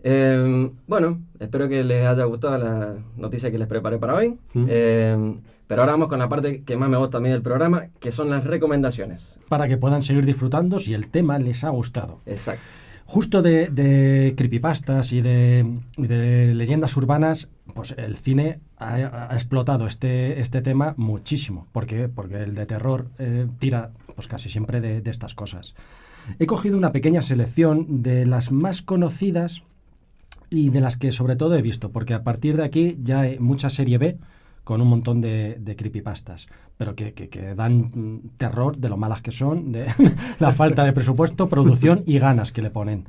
Eh, 0.03 0.71
bueno, 0.87 1.23
espero 1.41 1.67
que 1.67 1.83
les 1.83 2.07
haya 2.07 2.25
gustado 2.25 2.59
la 2.59 2.97
noticia 3.17 3.51
que 3.51 3.57
les 3.57 3.69
preparé 3.69 3.97
para 3.99 4.17
hoy. 4.17 4.39
Mm. 4.53 4.67
Eh, 4.69 5.41
pero 5.67 5.81
ahora 5.81 5.93
vamos 5.93 6.09
con 6.09 6.19
la 6.19 6.29
parte 6.29 6.63
que 6.65 6.77
más 6.77 6.91
me 6.91 6.99
gusta 6.99 7.17
a 7.17 7.21
mí 7.23 7.31
del 7.31 7.41
programa, 7.41 7.87
que 8.01 8.11
son 8.11 8.29
las 8.29 8.45
recomendaciones. 8.45 9.39
Para 9.49 9.67
que 9.67 9.79
puedan 9.79 10.03
seguir 10.03 10.27
disfrutando 10.27 10.79
si 10.79 10.93
el 10.93 11.09
tema 11.09 11.39
les 11.39 11.65
ha 11.65 11.71
gustado. 11.71 12.21
Exacto. 12.27 12.65
Justo 13.13 13.43
de, 13.43 13.67
de 13.67 14.33
creepypastas 14.39 15.13
y 15.13 15.21
de, 15.21 15.67
leyendas 15.99 16.97
urbanas, 16.97 17.51
pues 17.75 17.95
el 17.99 18.17
cine 18.17 18.61
ha, 18.79 19.29
explotado 19.35 19.87
este, 19.87 20.41
este 20.41 20.63
tema 20.63 20.95
muchísimo. 20.97 21.67
¿Por 21.73 21.85
qué? 21.85 22.09
Porque 22.09 22.37
el 22.43 22.55
de 22.55 22.65
terror 22.65 23.11
eh, 23.19 23.49
tira 23.59 23.91
pues 24.15 24.29
casi 24.29 24.49
siempre 24.49 24.81
de, 24.81 25.03
de 25.03 25.11
estas 25.11 25.35
cosas. 25.35 25.75
He 26.39 26.47
cogido 26.47 26.79
una 26.79 26.93
pequeña 26.93 27.21
selección 27.21 28.03
de 28.03 28.25
las 28.25 28.51
más 28.51 28.81
conocidas 28.81 29.63
y 30.49 30.71
de 30.71 30.81
las 30.81 30.97
que 30.97 31.13
sobre 31.13 31.37
todo 31.37 31.55
he 31.55 31.61
visto, 31.61 31.91
porque 31.91 32.15
a 32.15 32.25
partir 32.25 32.57
de 32.57 32.65
aquí 32.65 32.97
ya 33.03 33.21
hay 33.21 33.39
mucha 33.39 33.69
serie 33.69 33.99
B 33.99 34.17
con 34.65 34.81
un 34.81 34.89
montón 34.89 35.21
de, 35.21 35.57
de 35.61 35.77
creepypastas, 35.77 36.47
pero 36.77 36.95
que, 36.95 37.15
que- 37.15 37.29
que 37.29 37.55
dan 37.55 37.91
mm, 37.95 38.21
terror 38.37 38.77
de 38.77 38.89
lo 38.89 38.97
malas 38.97 39.21
que 39.23 39.33
son, 39.33 39.73
de 39.73 39.87
la 40.39 40.53
falta 40.53 40.85
de 40.85 40.93
presupuesto, 40.93 41.49
producción 41.49 42.03
y 42.07 42.19
ganas 42.19 42.53
que 42.53 42.63
le 42.63 42.71
ponen. 42.71 43.05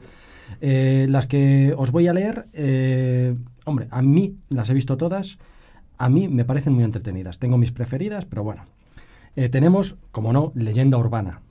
Eh, 0.62 1.08
las 1.10 1.26
que 1.28 1.74
os 1.78 1.92
voy 1.92 2.08
a 2.08 2.14
leer, 2.14 2.48
eh, 2.54 3.36
hombre, 3.66 3.88
a 3.92 4.02
mí 4.02 4.36
las 4.50 4.70
he 4.70 4.74
visto 4.74 4.98
todas, 4.98 5.38
a 5.98 6.10
mí 6.10 6.28
me 6.28 6.46
parecen 6.46 6.74
muy 6.74 6.84
entretenidas. 6.84 7.40
Tengo 7.40 7.58
mis 7.58 7.72
preferidas, 7.72 8.26
pero 8.26 8.44
bueno. 8.44 8.66
Eh, 9.36 9.50
tenemos, 9.50 9.96
como 10.12 10.32
no, 10.34 10.52
leyenda 10.56 10.98
urbana, 10.98 11.42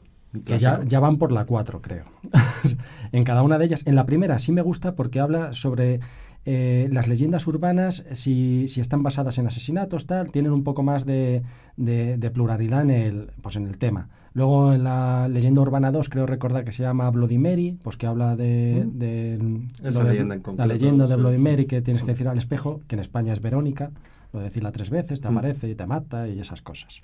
que 0.45 0.59
ya, 0.59 0.81
ya 0.87 1.01
van 1.01 1.17
por 1.19 1.33
la 1.33 1.45
4, 1.47 1.81
creo. 1.83 2.05
en 3.13 3.25
cada 3.25 3.43
una 3.43 3.59
de 3.59 3.65
ellas. 3.67 3.83
En 3.87 3.95
la 3.97 4.07
primera 4.07 4.39
sí 4.39 4.53
me 4.53 4.63
gusta 4.63 4.95
porque 4.95 5.21
habla 5.21 5.53
sobre 5.53 6.01
eh, 6.45 6.89
las 6.93 7.07
leyendas 7.09 7.47
urbanas, 7.47 8.05
si, 8.13 8.67
si 8.69 8.81
están 8.81 9.03
basadas 9.03 9.39
en 9.39 9.47
asesinatos, 9.47 10.07
tal, 10.07 10.31
tienen 10.33 10.53
un 10.53 10.65
poco 10.65 10.83
más 10.83 11.05
de, 11.07 11.43
de- 11.77 12.17
de 12.19 12.31
pluralidad 12.31 12.83
en 12.83 12.91
el, 12.91 13.31
pues 13.43 13.57
en 13.57 13.67
el 13.67 13.79
tema. 13.79 14.09
Luego 14.35 14.73
en 14.73 14.83
la 14.83 15.29
leyenda 15.29 15.61
urbana 15.61 15.93
2 15.93 16.09
creo 16.09 16.27
recordar 16.27 16.65
que 16.65 16.73
se 16.73 16.83
llama 16.83 17.11
Bloody 17.11 17.39
Mary, 17.39 17.79
pues 17.83 17.97
que 17.97 18.07
habla 18.07 18.35
de... 18.35 18.85
Mm. 18.87 18.99
de- 18.99 19.61
Esa 19.85 19.99
lo 20.01 20.07
de- 20.09 20.13
leyenda 20.15 20.35
en 20.37 20.43
La 20.57 20.67
leyenda 20.67 21.07
de 21.07 21.15
sí. 21.15 21.21
Bloody 21.21 21.39
Mary 21.39 21.67
que 21.67 21.83
tienes 21.83 22.03
que 22.03 22.13
decir 22.13 22.27
al 22.29 22.39
espejo, 22.39 22.81
que 22.89 22.97
en 22.97 23.01
España 23.01 23.33
es 23.33 23.41
Verónica, 23.41 23.91
lo 24.33 24.39
de 24.41 24.47
decirla 24.47 24.73
tres 24.73 24.91
veces, 24.91 25.21
te 25.21 25.29
Mm. 25.29 25.39
aparece 25.39 25.69
y 25.69 25.75
te 25.75 25.87
mata 25.87 26.27
y 26.29 26.41
esas 26.41 26.63
cosas 26.63 27.03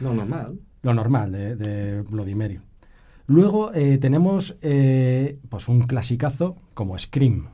No, 0.00 0.14
normal. 0.14 0.58
lo 0.82 0.94
normal 0.94 1.30
de, 1.30 1.56
de 1.56 2.00
Bloody 2.02 2.34
Mary. 2.34 2.58
Luego 3.26 3.72
eh, 3.74 3.98
tenemos 3.98 4.56
eh, 4.62 5.38
pues 5.48 5.68
un 5.68 5.82
clasicazo 5.82 6.56
como 6.74 6.98
Scream. 6.98 7.46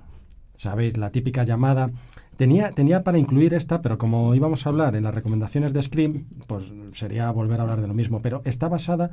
¿Sabéis? 0.58 0.96
La 0.96 1.10
típica 1.10 1.44
llamada. 1.44 1.90
Tenía, 2.36 2.72
tenía 2.72 3.04
para 3.04 3.18
incluir 3.18 3.54
esta, 3.54 3.80
pero 3.80 3.96
como 3.96 4.34
íbamos 4.34 4.66
a 4.66 4.70
hablar 4.70 4.96
en 4.96 5.04
las 5.04 5.14
recomendaciones 5.14 5.72
de 5.72 5.82
Scream, 5.82 6.24
pues 6.48 6.72
sería 6.92 7.30
volver 7.30 7.60
a 7.60 7.62
hablar 7.62 7.80
de 7.80 7.86
lo 7.86 7.94
mismo. 7.94 8.20
Pero 8.20 8.42
está 8.44 8.68
basada 8.68 9.12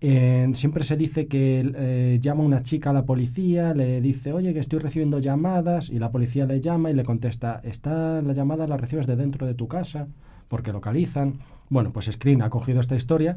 en. 0.00 0.54
Siempre 0.54 0.84
se 0.84 0.96
dice 0.96 1.26
que 1.26 1.70
eh, 1.74 2.18
llama 2.20 2.42
una 2.42 2.62
chica 2.62 2.90
a 2.90 2.92
la 2.94 3.04
policía, 3.04 3.74
le 3.74 4.00
dice, 4.00 4.32
oye, 4.32 4.54
que 4.54 4.60
estoy 4.60 4.78
recibiendo 4.78 5.18
llamadas, 5.18 5.90
y 5.90 5.98
la 5.98 6.10
policía 6.10 6.46
le 6.46 6.62
llama 6.62 6.90
y 6.90 6.94
le 6.94 7.04
contesta, 7.04 7.60
está 7.62 8.22
la 8.22 8.32
llamada 8.32 8.66
la 8.66 8.78
recibes 8.78 9.06
de 9.06 9.16
dentro 9.16 9.46
de 9.46 9.54
tu 9.54 9.68
casa, 9.68 10.08
porque 10.48 10.72
localizan. 10.72 11.40
Bueno, 11.68 11.92
pues 11.92 12.06
Scream 12.06 12.40
ha 12.40 12.48
cogido 12.48 12.80
esta 12.80 12.96
historia 12.96 13.36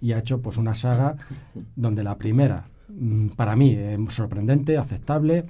y 0.00 0.12
ha 0.12 0.18
hecho 0.18 0.40
pues 0.40 0.58
una 0.58 0.74
saga 0.74 1.16
donde 1.74 2.04
la 2.04 2.18
primera, 2.18 2.68
mm, 2.88 3.30
para 3.30 3.56
mí, 3.56 3.74
eh, 3.76 3.98
sorprendente, 4.10 4.78
aceptable, 4.78 5.46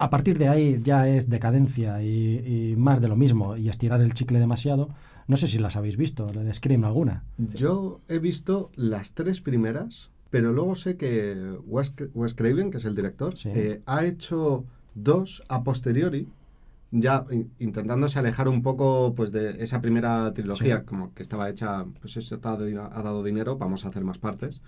a 0.00 0.10
partir 0.10 0.38
de 0.38 0.48
ahí 0.48 0.80
ya 0.82 1.06
es 1.08 1.28
decadencia 1.28 2.02
y, 2.02 2.70
y 2.72 2.76
más 2.76 3.00
de 3.00 3.08
lo 3.08 3.16
mismo 3.16 3.56
y 3.56 3.68
estirar 3.68 4.00
el 4.00 4.14
chicle 4.14 4.38
demasiado. 4.38 4.88
No 5.28 5.36
sé 5.36 5.46
si 5.46 5.58
las 5.58 5.76
habéis 5.76 5.96
visto, 5.96 6.32
la 6.32 6.42
de 6.42 6.52
Scream 6.52 6.84
alguna. 6.84 7.24
Yo 7.38 8.00
he 8.08 8.18
visto 8.18 8.70
las 8.74 9.12
tres 9.14 9.40
primeras, 9.40 10.10
pero 10.30 10.52
luego 10.52 10.74
sé 10.74 10.96
que 10.96 11.56
Wes, 11.66 11.94
Wes 12.14 12.34
Craven, 12.34 12.70
que 12.70 12.78
es 12.78 12.84
el 12.84 12.96
director, 12.96 13.36
Sí. 13.36 13.50
eh, 13.54 13.82
ha 13.86 14.04
hecho 14.06 14.64
dos 14.94 15.44
a 15.48 15.62
posteriori, 15.62 16.26
ya 16.90 17.24
in- 17.30 17.52
intentándose 17.60 18.18
alejar 18.18 18.48
un 18.48 18.62
poco 18.62 19.14
pues 19.14 19.30
de 19.30 19.62
esa 19.62 19.80
primera 19.80 20.32
trilogía, 20.32 20.78
Sí. 20.80 20.84
como 20.86 21.14
que 21.14 21.22
estaba 21.22 21.48
hecha, 21.48 21.84
pues 22.00 22.16
eso 22.16 22.34
está 22.34 22.52
ha 22.52 23.02
dado 23.02 23.22
dinero, 23.22 23.56
vamos 23.58 23.84
a 23.84 23.88
hacer 23.90 24.02
más 24.04 24.18
partes. 24.18 24.60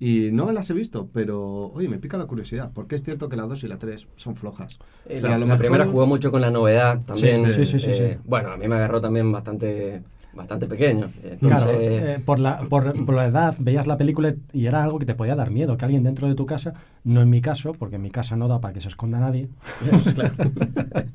Y 0.00 0.30
no 0.30 0.52
las 0.52 0.70
he 0.70 0.74
visto, 0.74 1.08
pero 1.12 1.72
oye, 1.72 1.88
me 1.88 1.98
pica 1.98 2.16
la 2.16 2.26
curiosidad, 2.26 2.70
porque 2.72 2.94
es 2.94 3.02
cierto 3.02 3.28
que 3.28 3.36
la 3.36 3.42
2 3.44 3.64
y 3.64 3.68
la 3.68 3.78
3 3.78 4.06
son 4.16 4.36
flojas. 4.36 4.78
Eh, 5.06 5.20
la, 5.20 5.36
mejor- 5.38 5.58
primera 5.58 5.86
jugó 5.86 6.06
mucho 6.06 6.30
con 6.30 6.40
la 6.40 6.50
novedad 6.50 7.00
también. 7.04 7.50
sí, 7.50 7.64
sí, 7.64 7.64
sí, 7.64 7.78
sí, 7.80 7.90
eh, 7.90 8.14
sí. 8.16 8.20
Bueno, 8.24 8.52
a 8.52 8.56
mí 8.56 8.68
me 8.68 8.76
agarró 8.76 9.00
también 9.00 9.32
bastante, 9.32 10.02
bastante 10.32 10.68
pequeño. 10.68 11.10
Claro, 11.40 11.66
eh, 11.72 12.22
por, 12.24 12.38
la, 12.38 12.60
por, 12.68 13.04
por 13.04 13.14
la 13.16 13.26
edad 13.26 13.56
veías 13.58 13.88
la 13.88 13.96
película 13.96 14.32
y 14.52 14.66
era 14.66 14.84
algo 14.84 15.00
que 15.00 15.06
te 15.06 15.16
podía 15.16 15.34
dar 15.34 15.50
miedo, 15.50 15.76
que 15.76 15.84
alguien 15.84 16.04
dentro 16.04 16.28
de 16.28 16.36
tu 16.36 16.46
casa, 16.46 16.74
no 17.02 17.20
en 17.20 17.30
mi 17.30 17.40
caso, 17.40 17.72
porque 17.72 17.96
en 17.96 18.02
mi 18.02 18.10
casa 18.10 18.36
no 18.36 18.46
da 18.46 18.60
para 18.60 18.74
que 18.74 18.80
se 18.80 18.86
esconda 18.88 19.18
nadie. 19.18 19.48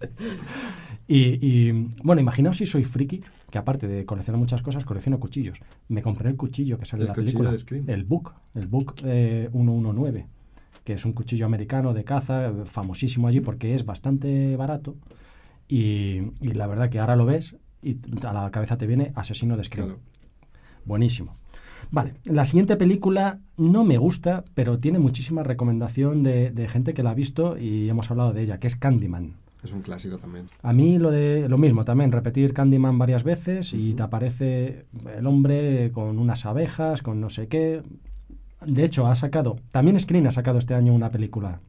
y, 1.08 1.46
y, 1.46 1.90
bueno, 2.04 2.22
imaginaos 2.22 2.58
si 2.58 2.66
soy 2.66 2.84
friki, 2.84 3.22
que 3.50 3.58
aparte 3.58 3.88
de 3.88 4.06
coleccionar 4.06 4.40
muchas 4.40 4.62
cosas, 4.62 4.86
colecciono 4.86 5.20
cuchillos. 5.20 5.60
Me 5.88 6.02
compré 6.02 6.30
el 6.30 6.38
cuchillo 6.38 6.78
que 6.78 6.86
sale 6.86 7.04
en 7.04 7.10
la 7.10 7.14
película, 7.14 7.52
de 7.52 7.94
el 7.94 8.04
Book, 8.04 8.34
el 8.56 8.68
Book 8.68 8.96
eh, 9.04 9.50
119, 9.52 10.28
que 10.84 10.94
es 10.94 11.06
un 11.06 11.14
cuchillo 11.14 11.46
americano 11.46 11.94
de 11.94 12.04
caza, 12.04 12.52
famosísimo 12.66 13.28
allí 13.28 13.42
porque 13.42 13.76
es 13.76 13.86
bastante 13.86 14.56
barato. 14.56 14.96
Y, 15.68 16.22
y 16.42 16.54
la 16.54 16.68
verdad 16.68 16.90
que 16.90 17.00
ahora 17.00 17.16
lo 17.16 17.26
ves 17.26 17.56
y 17.82 17.98
a 18.26 18.34
la 18.34 18.50
cabeza 18.52 18.78
te 18.78 18.88
viene 18.88 19.12
Asesino 19.16 19.58
de 19.58 19.64
Scream. 19.66 19.88
Claro. 19.88 20.02
Buenísimo. 20.86 21.36
Vale, 21.92 22.16
la 22.24 22.46
siguiente 22.46 22.76
película 22.76 23.40
no 23.58 23.84
me 23.84 23.98
gusta, 23.98 24.46
pero 24.56 24.80
tiene 24.80 25.00
muchísima 25.00 25.44
recomendación 25.44 26.24
de, 26.24 26.50
de 26.50 26.68
gente 26.68 26.94
que 26.94 27.04
la 27.04 27.12
ha 27.12 27.14
visto 27.14 27.58
y 27.58 27.88
hemos 27.90 28.10
hablado 28.10 28.34
de 28.34 28.42
ella, 28.42 28.60
que 28.60 28.68
es 28.68 28.76
Candyman. 28.76 29.36
Es 29.64 29.72
un 29.72 29.82
clásico 29.82 30.18
también. 30.18 30.46
A 30.62 30.74
mí 30.74 31.00
lo 31.00 31.10
de 31.10 31.48
lo 31.48 31.58
mismo 31.58 31.86
también, 31.86 32.12
repetir 32.12 32.54
Candyman 32.54 32.98
varias 32.98 33.24
veces 33.24 33.74
y 33.74 33.94
te 33.94 34.04
aparece 34.04 34.86
el 35.18 35.26
hombre 35.26 35.92
con 35.94 36.20
unas 36.20 36.46
abejas, 36.46 37.02
con 37.02 37.22
no 37.22 37.30
sé 37.30 37.48
qué. 37.48 37.82
De 38.66 38.84
hecho, 38.84 39.08
ha 39.08 39.16
sacado, 39.16 39.58
también 39.72 40.00
Screen 40.00 40.28
ha 40.28 40.32
sacado 40.32 40.58
este 40.58 40.74
año 40.74 40.94
una 40.94 41.10
película 41.10 41.62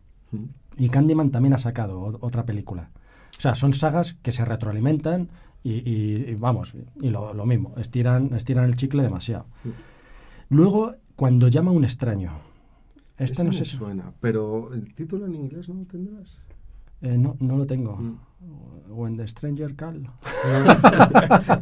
y 0.76 0.88
Candyman 0.88 1.30
también 1.30 1.55
ha 1.55 1.59
sacado 1.59 2.01
o- 2.01 2.18
otra 2.26 2.45
película. 2.45 2.90
O 3.36 3.40
sea, 3.40 3.55
son 3.55 3.72
sagas 3.72 4.14
que 4.22 4.32
se 4.32 4.45
retroalimentan 4.45 5.28
y, 5.62 5.72
y- 5.88 6.24
y 6.30 6.34
vamos, 6.34 6.72
y 7.01 7.11
lo, 7.11 7.32
lo 7.34 7.47
mismo, 7.47 7.74
estiran, 7.76 8.34
estiran 8.34 8.64
el 8.64 8.76
chicle 8.76 9.03
demasiado. 9.03 9.47
Luego, 10.49 10.95
cuando 11.16 11.49
llama 11.49 11.70
a 11.70 11.74
un 11.74 11.84
extraño. 11.84 12.32
Esta 13.16 13.34
Ese 13.34 13.45
no 13.45 13.51
me 13.51 13.57
sé 13.57 13.64
si... 13.64 13.76
suena, 13.76 14.12
pero 14.20 14.72
el 14.74 14.92
título 14.95 15.26
en 15.26 15.34
inglés 15.36 15.68
no 15.68 15.76
lo 15.76 15.84
tendrás. 15.86 16.42
Eh, 17.05 17.18
no, 17.18 17.36
no 17.40 17.57
lo 17.57 17.66
tengo. 17.66 17.96
Mm. 17.96 18.18
When 18.88 19.16
the 19.16 19.26
Stranger 19.26 19.74
Call. 19.74 20.09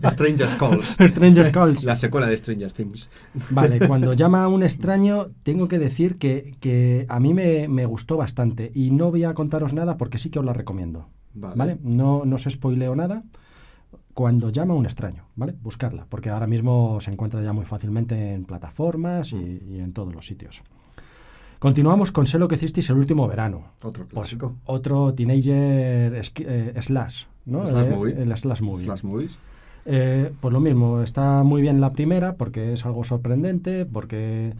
Stranger 0.10 0.48
Calls. 0.58 0.96
Stranger 1.08 1.50
Calls. 1.50 1.84
La 1.84 1.96
secuela 1.96 2.26
de 2.26 2.36
Stranger 2.36 2.72
Things. 2.72 3.08
Vale, 3.50 3.78
cuando 3.88 4.12
llama 4.12 4.44
a 4.44 4.48
un 4.48 4.62
extraño, 4.62 5.28
tengo 5.42 5.66
que 5.66 5.78
decir 5.78 6.18
que, 6.18 6.54
que 6.60 7.06
a 7.08 7.20
mí 7.20 7.32
me, 7.32 7.68
me 7.68 7.86
gustó 7.86 8.16
bastante. 8.18 8.70
Y 8.74 8.90
no 8.90 9.10
voy 9.10 9.24
a 9.24 9.34
contaros 9.34 9.72
nada 9.72 9.96
porque 9.96 10.18
sí 10.18 10.30
que 10.30 10.40
os 10.40 10.44
la 10.44 10.52
recomiendo. 10.52 11.08
Vale. 11.34 11.56
¿Vale? 11.56 11.78
No, 11.82 12.24
no 12.26 12.36
os 12.36 12.42
spoileo 12.42 12.94
nada. 12.94 13.22
Cuando 14.12 14.50
llama 14.50 14.74
a 14.74 14.76
un 14.76 14.84
extraño, 14.84 15.24
¿vale? 15.36 15.54
Buscarla, 15.62 16.04
porque 16.06 16.28
ahora 16.28 16.46
mismo 16.46 17.00
se 17.00 17.10
encuentra 17.10 17.42
ya 17.42 17.54
muy 17.54 17.64
fácilmente 17.64 18.34
en 18.34 18.44
plataformas 18.44 19.32
y, 19.32 19.62
y 19.66 19.80
en 19.80 19.94
todos 19.94 20.14
los 20.14 20.26
sitios. 20.26 20.62
Continuamos 21.62 22.10
con 22.10 22.26
Sé 22.26 22.40
lo 22.40 22.48
que 22.48 22.56
hicisteis 22.56 22.90
el 22.90 22.96
último 22.96 23.28
verano. 23.28 23.62
Otro 23.84 24.02
Pues 24.06 24.30
clásico. 24.34 24.56
otro 24.66 25.14
teenager 25.14 26.12
eh, 26.16 26.74
slash, 26.82 27.26
¿no? 27.46 27.64
Slash 27.64 27.86
Eh, 27.86 27.94
movie. 27.96 28.14
El 28.20 28.36
slash 28.36 28.62
movie. 28.62 28.84
Slash 28.84 29.04
movies. 29.04 29.38
Eh, 29.86 30.32
pues 30.40 30.52
lo 30.52 30.58
mismo, 30.58 31.02
está 31.02 31.44
muy 31.44 31.62
bien 31.62 31.80
la 31.80 31.92
primera 31.92 32.34
porque 32.34 32.72
es 32.72 32.84
algo 32.84 33.04
sorprendente, 33.04 33.86
porque 33.86 34.54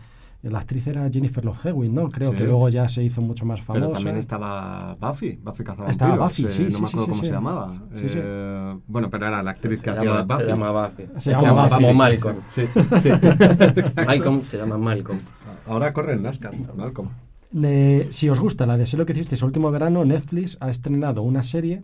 la 0.51 0.59
actriz 0.59 0.87
era 0.89 1.09
Jennifer 1.11 1.45
Love 1.45 1.67
Hewitt, 1.67 1.93
¿no? 1.93 2.09
Creo 2.09 2.31
Sí. 2.33 2.37
que 2.39 2.45
luego 2.45 2.69
ya 2.69 2.89
se 2.89 3.03
hizo 3.05 3.21
mucho 3.23 3.45
más 3.47 3.61
famosa. 3.63 3.87
Pero 3.87 3.95
también 3.95 4.17
estaba 4.17 4.97
Buffy, 5.01 5.39
Buffy 5.43 5.63
Cazavampiros. 5.65 5.91
Estaba 5.91 6.17
Buffy, 6.25 6.47
eh, 6.47 6.51
sí, 6.51 6.63
No 6.65 6.71
sí, 6.71 6.83
me 6.83 6.89
sí, 6.89 6.95
acuerdo 6.97 7.05
sí, 7.05 7.11
cómo 7.11 7.23
sí. 7.23 7.27
se 7.27 7.33
llamaba. 7.33 7.73
Sí, 7.95 8.09
sí. 8.09 8.19
Eh, 8.21 8.77
Bueno, 8.89 9.09
pero 9.11 9.27
era 9.29 9.43
la 9.43 9.51
actriz 9.53 9.81
que 9.81 9.91
hacía 9.91 10.03
llama, 10.05 10.23
Buffy. 10.23 10.43
se 10.43 10.49
llama 10.49 10.71
Buffy. 10.87 11.05
Se 11.17 11.31
llama 11.31 11.63
Buffy, 11.65 11.75
como 11.75 11.89
sí, 11.93 11.97
Malcolm. 11.99 12.37
Sí. 12.49 12.63
Malcolm 14.07 14.45
se 14.45 14.59
llama 14.59 14.79
Malcolm. 14.79 15.19
Ahora 15.67 15.93
corre 15.93 16.15
en 16.15 16.23
NASCAR, 16.23 16.55
Malcolm. 16.77 17.09
De- 17.51 18.09
si 18.11 18.29
os 18.29 18.41
gusta 18.41 18.67
la 18.67 18.77
de 18.77 18.87
Sé 18.87 18.97
lo 18.97 19.05
que 19.07 19.13
hicisteis 19.13 19.43
el 19.43 19.47
último 19.47 19.71
verano, 19.71 20.05
Netflix 20.05 20.57
ha 20.61 20.71
estrenado 20.71 21.23
una 21.23 21.43
serie 21.43 21.83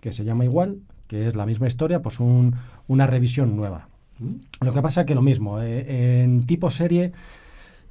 que 0.00 0.12
se 0.12 0.24
llama 0.24 0.44
igual, 0.44 0.78
que 1.06 1.26
es 1.26 1.36
la 1.36 1.44
misma 1.46 1.66
historia, 1.66 2.00
pues 2.02 2.20
un- 2.20 2.54
una 2.88 3.06
revisión 3.06 3.54
nueva. 3.56 3.88
¿Mm? 4.18 4.64
Lo 4.64 4.72
que 4.72 4.82
pasa 4.82 5.04
que 5.04 5.14
lo 5.14 5.22
mismo, 5.22 5.60
eh, 5.60 6.22
en 6.22 6.46
tipo 6.46 6.70
serie 6.70 7.12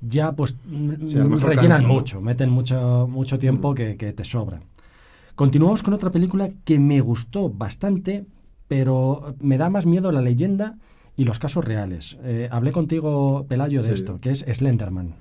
ya 0.01 0.31
pues 0.33 0.55
mm, 0.65 1.07
Sí, 1.07 1.17
mejor 1.17 1.43
rellenan 1.55 1.85
mucho, 1.85 2.21
meten 2.21 2.49
mucho, 2.49 3.07
mucho 3.09 3.37
tiempo 3.39 3.71
Mm. 3.71 3.75
que, 3.75 3.97
que 3.97 4.13
te 4.13 4.23
sobra. 4.25 4.61
Continuamos 5.35 5.83
con 5.83 5.93
otra 5.93 6.11
película 6.11 6.49
que 6.65 6.79
me 6.79 6.99
gustó 7.01 7.49
bastante, 7.49 8.25
pero 8.67 9.35
me 9.39 9.57
da 9.57 9.69
más 9.69 9.85
miedo 9.85 10.11
la 10.11 10.21
leyenda 10.21 10.77
y 11.15 11.23
los 11.25 11.39
casos 11.39 11.65
reales. 11.65 12.17
Eh, 12.23 12.47
hablé 12.51 12.71
contigo, 12.71 13.45
Pelayo, 13.47 13.81
de 13.81 13.87
Sí. 13.89 13.93
esto, 13.93 14.19
que 14.19 14.31
es 14.31 14.39
Slenderman. 14.51 15.15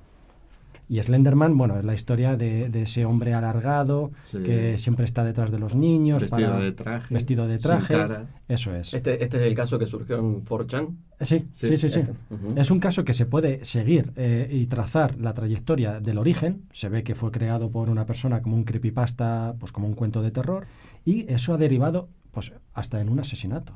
Y 0.90 1.02
Slenderman, 1.02 1.58
bueno, 1.58 1.78
es 1.78 1.84
la 1.84 1.92
historia 1.92 2.36
de, 2.36 2.70
de 2.70 2.82
ese 2.82 3.04
hombre 3.04 3.34
alargado 3.34 4.10
Sí. 4.24 4.38
que 4.42 4.78
siempre 4.78 5.04
está 5.04 5.22
detrás 5.22 5.50
de 5.50 5.58
los 5.58 5.74
niños. 5.74 6.22
Vestido 6.22 6.48
para- 6.52 6.64
de 6.64 6.72
traje. 6.72 7.12
Vestido 7.14 7.46
de 7.46 7.58
sin 7.58 7.68
traje. 7.68 7.94
cara. 7.94 8.26
Eso 8.48 8.74
es. 8.74 8.94
Este, 8.94 9.22
este 9.22 9.36
es 9.36 9.42
el 9.42 9.54
caso 9.54 9.78
que 9.78 9.86
surgió 9.86 10.18
en 10.18 10.42
4chan. 10.44 10.96
Sí, 11.20 11.46
sí, 11.52 11.66
Sí, 11.68 11.76
sí, 11.76 11.88
sí. 11.90 12.00
este. 12.00 12.14
Es 12.56 12.70
un 12.70 12.80
caso 12.80 13.04
que 13.04 13.12
se 13.12 13.26
puede 13.26 13.62
seguir 13.66 14.12
eh, 14.16 14.48
y 14.50 14.66
trazar 14.66 15.18
la 15.18 15.34
trayectoria 15.34 16.00
del 16.00 16.16
origen. 16.16 16.62
Se 16.72 16.88
ve 16.88 17.02
que 17.02 17.14
fue 17.14 17.30
creado 17.32 17.70
por 17.70 17.90
una 17.90 18.06
persona 18.06 18.40
como 18.40 18.56
un 18.56 18.64
creepypasta, 18.64 19.56
pues 19.58 19.72
como 19.72 19.88
un 19.88 19.94
cuento 19.94 20.22
de 20.22 20.30
terror. 20.30 20.66
Y 21.04 21.30
eso 21.30 21.52
ha 21.52 21.58
derivado 21.58 22.08
pues 22.30 22.52
hasta 22.72 23.00
en 23.00 23.10
un 23.10 23.20
asesinato. 23.20 23.74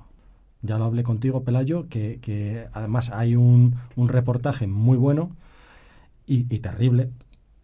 Ya 0.62 0.78
lo 0.78 0.84
hablé 0.84 1.02
contigo, 1.02 1.42
Pelayo, 1.42 1.88
que, 1.88 2.20
que 2.22 2.68
además 2.72 3.10
hay 3.10 3.34
un, 3.36 3.74
un 3.96 4.08
reportaje 4.08 4.66
muy 4.68 4.96
bueno 4.96 5.30
y, 6.27 6.47
y 6.55 6.59
terrible 6.61 7.11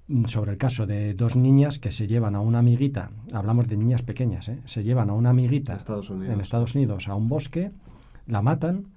mm, 0.08 0.24
sobre 0.26 0.52
el 0.52 0.58
caso 0.58 0.86
de 0.86 1.14
dos 1.14 1.36
niñas 1.36 1.78
que 1.78 1.90
se 1.90 2.06
llevan 2.06 2.34
a 2.34 2.40
una 2.40 2.58
amiguita, 2.60 3.10
hablamos 3.32 3.68
de 3.68 3.76
niñas 3.76 4.02
pequeñas, 4.02 4.48
¿eh? 4.48 4.58
se 4.64 4.82
llevan 4.82 5.10
a 5.10 5.14
una 5.14 5.30
amiguita 5.30 5.72
En 5.72 5.76
Estados 5.76 6.10
Unidos. 6.10 6.34
en 6.34 6.40
Estados 6.40 6.74
Unidos 6.74 7.08
a 7.08 7.14
un 7.14 7.28
bosque, 7.28 7.70
la 8.26 8.42
matan 8.42 8.88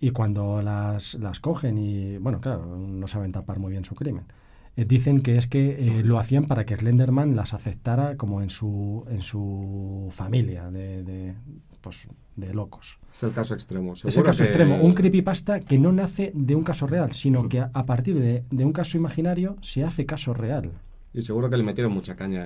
y 0.00 0.10
cuando 0.10 0.60
las, 0.60 1.14
las 1.14 1.40
cogen 1.40 1.78
y, 1.78 2.18
bueno, 2.18 2.40
claro, 2.40 2.76
no 2.76 3.06
saben 3.06 3.32
tapar 3.32 3.58
muy 3.58 3.70
bien 3.70 3.84
su 3.84 3.94
crimen. 3.94 4.24
eh, 4.76 4.84
dicen 4.84 5.20
que 5.22 5.36
es 5.36 5.46
que 5.46 5.98
eh, 6.00 6.02
lo 6.02 6.18
hacían 6.18 6.44
para 6.46 6.64
que 6.66 6.76
Slenderman 6.76 7.36
las 7.36 7.54
aceptara 7.54 8.16
como 8.16 8.42
en 8.42 8.50
su, 8.50 9.04
en 9.08 9.22
su 9.22 10.08
familia 10.10 10.70
de, 10.70 11.04
de, 11.04 11.34
pues, 11.80 12.06
de 12.36 12.52
locos. 12.54 12.98
Es 13.12 13.22
el 13.22 13.32
caso 13.32 13.54
extremo. 13.54 13.92
Es 13.94 14.16
el 14.16 14.22
caso 14.22 14.42
que- 14.42 14.48
extremo, 14.48 14.76
un 14.82 14.92
creepypasta 14.94 15.60
que 15.60 15.78
no 15.78 15.92
nace 15.92 16.32
de 16.34 16.54
un 16.54 16.64
caso 16.64 16.86
real, 16.86 17.12
sino 17.12 17.48
que 17.48 17.60
a, 17.60 17.86
partir 17.86 18.18
de, 18.18 18.44
de 18.50 18.64
un 18.64 18.72
caso 18.72 18.96
imaginario 18.96 19.56
se 19.62 19.84
hace 19.84 20.04
caso 20.06 20.34
real. 20.34 20.72
Y 21.12 21.22
seguro 21.22 21.48
que 21.48 21.56
le 21.56 21.62
metieron 21.62 21.92
mucha 21.92 22.16
caña 22.16 22.44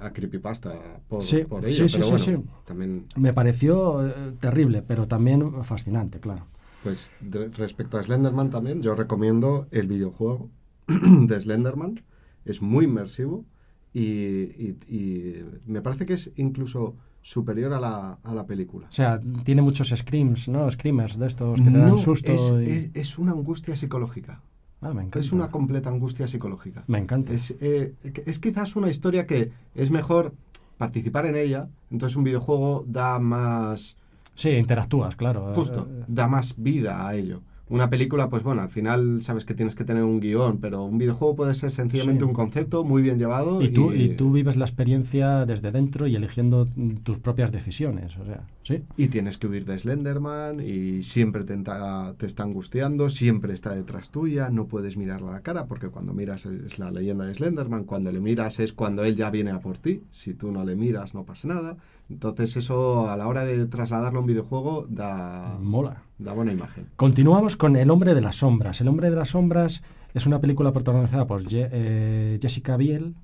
a, 0.00 0.06
a 0.06 0.12
Creepypasta 0.12 0.72
por, 1.08 1.22
Sí, 1.24 1.38
por 1.42 1.64
sí, 1.64 1.70
ello. 1.70 1.88
sí, 1.88 1.98
pero 1.98 2.18
sí, 2.18 2.30
bueno, 2.30 2.42
sí. 2.46 2.50
también, 2.64 3.04
Me 3.16 3.32
pareció 3.32 4.06
eh, 4.06 4.12
terrible, 4.38 4.82
pero 4.82 5.08
también 5.08 5.64
fascinante, 5.64 6.20
claro. 6.20 6.46
pues 6.84 7.10
de- 7.20 7.48
respecto 7.48 7.98
a 7.98 8.02
Slenderman 8.04 8.50
también, 8.50 8.80
yo 8.80 8.94
recomiendo 8.94 9.66
el 9.72 9.88
videojuego 9.88 10.48
de 10.86 11.40
Slenderman. 11.40 12.00
Es 12.44 12.62
muy 12.62 12.84
inmersivo 12.84 13.44
y, 13.92 14.02
y- 14.02 14.78
y 14.88 15.44
me 15.66 15.82
parece 15.82 16.06
que 16.06 16.14
es 16.14 16.30
incluso 16.36 16.94
superior 17.22 17.72
a 17.74 17.80
la, 17.80 18.18
a 18.22 18.34
la 18.34 18.46
película. 18.46 18.86
O 18.88 18.92
sea, 18.92 19.20
tiene 19.44 19.62
muchos 19.62 19.88
screams, 19.94 20.48
¿no? 20.48 20.70
Screamers 20.70 21.18
de 21.18 21.26
estos 21.26 21.60
que 21.60 21.70
te 21.70 21.76
dan 21.78 21.98
susto. 21.98 22.32
es, 22.32 22.52
y- 22.66 22.70
es- 22.70 22.90
es 22.94 23.18
una 23.18 23.32
angustia 23.32 23.76
psicológica. 23.76 24.40
Ah, 24.80 24.88
me 24.94 25.02
encanta. 25.02 25.18
Es 25.18 25.32
una 25.32 25.50
completa 25.50 25.90
angustia 25.90 26.26
psicológica. 26.26 26.84
Me 26.86 26.98
encanta. 26.98 27.32
Es, 27.34 27.54
eh, 27.60 27.94
es 28.24 28.38
quizás 28.38 28.76
una 28.76 28.88
historia 28.88 29.26
que 29.26 29.52
es 29.74 29.90
mejor 29.90 30.32
participar 30.78 31.26
en 31.26 31.36
ella, 31.36 31.68
entonces 31.90 32.16
un 32.16 32.24
videojuego 32.24 32.84
da 32.88 33.18
más, 33.18 33.96
Sí, 34.34 34.48
interactúas, 34.50 35.16
claro. 35.16 35.52
justo, 35.54 35.86
Eh, 35.90 36.04
da 36.08 36.26
más 36.28 36.54
vida 36.56 37.06
a 37.06 37.14
ello. 37.14 37.42
Una 37.70 37.88
película, 37.88 38.28
pues 38.28 38.42
bueno, 38.42 38.62
al 38.62 38.68
final 38.68 39.22
sabes 39.22 39.44
que 39.44 39.54
tienes 39.54 39.74
que 39.76 39.84
tener 39.84 40.02
un 40.02 40.18
guion, 40.20 40.58
pero 40.58 40.82
un 40.84 40.98
videojuego 40.98 41.36
puede 41.36 41.54
ser 41.54 41.70
sencillamente 41.70 42.20
Sí. 42.24 42.28
un 42.28 42.34
concepto 42.34 42.84
muy 42.84 43.00
bien 43.00 43.18
llevado. 43.18 43.62
Y 43.62 43.68
tú, 43.68 43.92
y 43.92 44.10
tú 44.16 44.32
vives 44.32 44.56
la 44.56 44.64
experiencia 44.64 45.46
desde 45.46 45.70
dentro 45.70 46.06
y 46.08 46.16
eligiendo 46.16 46.66
tus 47.04 47.18
propias 47.18 47.52
decisiones. 47.52 48.16
O 48.18 48.24
sea, 48.24 48.42
sí. 48.64 48.82
Y 48.96 49.06
tienes 49.08 49.38
que 49.38 49.46
huir 49.46 49.64
de 49.64 49.78
Slenderman 49.78 50.60
y 50.60 51.02
siempre 51.02 51.44
te, 51.44 51.54
enta- 51.56 52.14
te 52.16 52.26
está 52.26 52.42
angustiando, 52.42 53.08
siempre 53.08 53.54
está 53.54 53.72
detrás 53.74 54.10
tuya, 54.10 54.50
no 54.50 54.66
puedes 54.66 54.96
mirarle 54.96 55.28
a 55.28 55.32
la 55.32 55.40
cara 55.40 55.66
porque 55.66 55.88
cuando 55.88 56.12
miras 56.12 56.46
es 56.46 56.78
la 56.80 56.90
leyenda 56.90 57.24
de 57.24 57.34
Slenderman, 57.34 57.84
cuando 57.84 58.10
le 58.10 58.18
miras 58.20 58.58
es 58.58 58.72
cuando 58.72 59.04
él 59.04 59.14
ya 59.14 59.30
viene 59.30 59.52
a 59.52 59.60
por 59.60 59.78
ti, 59.78 60.02
si 60.10 60.34
tú 60.34 60.50
no 60.50 60.64
le 60.64 60.74
miras 60.74 61.14
no 61.14 61.24
pasa 61.24 61.46
nada. 61.46 61.76
Entonces 62.10 62.56
eso 62.56 63.08
a 63.08 63.16
la 63.16 63.26
hora 63.28 63.44
de 63.44 63.66
trasladarlo 63.66 64.18
a 64.18 64.22
un 64.22 64.26
videojuego 64.26 64.86
da, 64.88 65.56
Mola. 65.60 66.02
da 66.18 66.32
buena 66.32 66.52
imagen. 66.52 66.86
Continuamos 66.96 67.56
con 67.56 67.76
El 67.76 67.90
hombre 67.90 68.14
de 68.14 68.20
las 68.20 68.36
sombras. 68.36 68.80
El 68.80 68.88
hombre 68.88 69.10
de 69.10 69.16
las 69.16 69.28
sombras 69.30 69.82
es 70.12 70.26
una 70.26 70.40
película 70.40 70.72
protagonizada 70.72 71.26
por 71.26 71.44
Je- 71.44 71.68
eh, 71.70 72.38
Jessica 72.42 72.76
Biel 72.76 73.14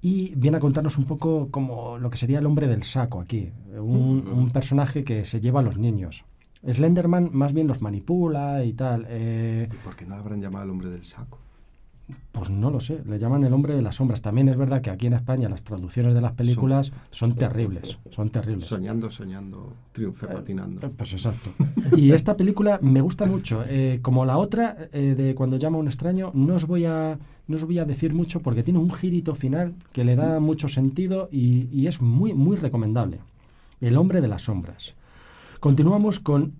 y 0.00 0.34
viene 0.36 0.56
a 0.56 0.60
contarnos 0.60 0.96
un 0.96 1.04
poco 1.04 1.48
como 1.50 1.98
lo 1.98 2.08
que 2.08 2.16
sería 2.16 2.38
el 2.38 2.46
hombre 2.46 2.66
del 2.66 2.82
saco 2.82 3.20
aquí. 3.20 3.52
Un, 3.78 4.26
un 4.26 4.50
personaje 4.50 5.04
que 5.04 5.24
se 5.26 5.40
lleva 5.40 5.60
a 5.60 5.62
los 5.62 5.76
niños. 5.76 6.24
Slenderman 6.66 7.30
más 7.32 7.52
bien 7.52 7.66
los 7.66 7.82
manipula 7.82 8.64
y 8.64 8.72
tal. 8.72 9.06
eh, 9.08 9.68
¿Y 9.70 9.76
por 9.84 9.96
qué 9.96 10.06
no 10.06 10.14
habrán 10.14 10.40
llamado 10.40 10.64
al 10.64 10.70
hombre 10.70 10.88
del 10.90 11.04
saco? 11.04 11.38
Pues 12.32 12.50
no 12.50 12.70
lo 12.70 12.80
sé, 12.80 13.02
le 13.06 13.18
llaman 13.18 13.44
el 13.44 13.52
hombre 13.52 13.74
de 13.74 13.82
las 13.82 13.96
sombras. 13.96 14.22
También 14.22 14.48
es 14.48 14.56
verdad 14.56 14.80
que 14.80 14.90
aquí 14.90 15.06
en 15.06 15.14
España 15.14 15.48
las 15.48 15.62
traducciones 15.62 16.14
de 16.14 16.20
las 16.20 16.32
películas 16.32 16.92
son 17.10 17.34
terribles, 17.34 17.98
son 18.10 18.30
terribles. 18.30 18.66
Soñando, 18.66 19.10
soñando, 19.10 19.72
triunfe 19.92 20.26
Eh, 20.26 20.28
patinando. 20.32 20.90
Pues 20.90 21.12
exacto. 21.12 21.50
Y 21.96 22.12
esta 22.12 22.36
película 22.36 22.78
me 22.82 23.00
gusta 23.00 23.26
mucho. 23.26 23.64
Eh, 23.66 23.98
como 24.02 24.24
la 24.24 24.38
otra, 24.38 24.76
eh, 24.92 25.14
de 25.16 25.34
Cuando 25.34 25.56
llama 25.56 25.76
a 25.76 25.80
un 25.80 25.88
extraño, 25.88 26.30
no 26.34 26.54
os, 26.54 26.66
voy 26.66 26.84
a, 26.84 27.18
no 27.48 27.56
os 27.56 27.64
voy 27.64 27.78
a 27.78 27.84
decir 27.84 28.14
mucho 28.14 28.40
porque 28.40 28.62
tiene 28.62 28.78
un 28.78 28.90
girito 28.90 29.34
final 29.34 29.74
que 29.92 30.04
le 30.04 30.16
da 30.16 30.40
mucho 30.40 30.68
sentido 30.68 31.28
y, 31.32 31.68
y 31.72 31.86
es 31.86 32.00
muy, 32.00 32.34
muy 32.34 32.56
recomendable. 32.56 33.20
El 33.80 33.96
hombre 33.96 34.20
de 34.20 34.28
las 34.28 34.42
sombras. 34.42 34.94
Continuamos 35.58 36.20
con 36.20 36.52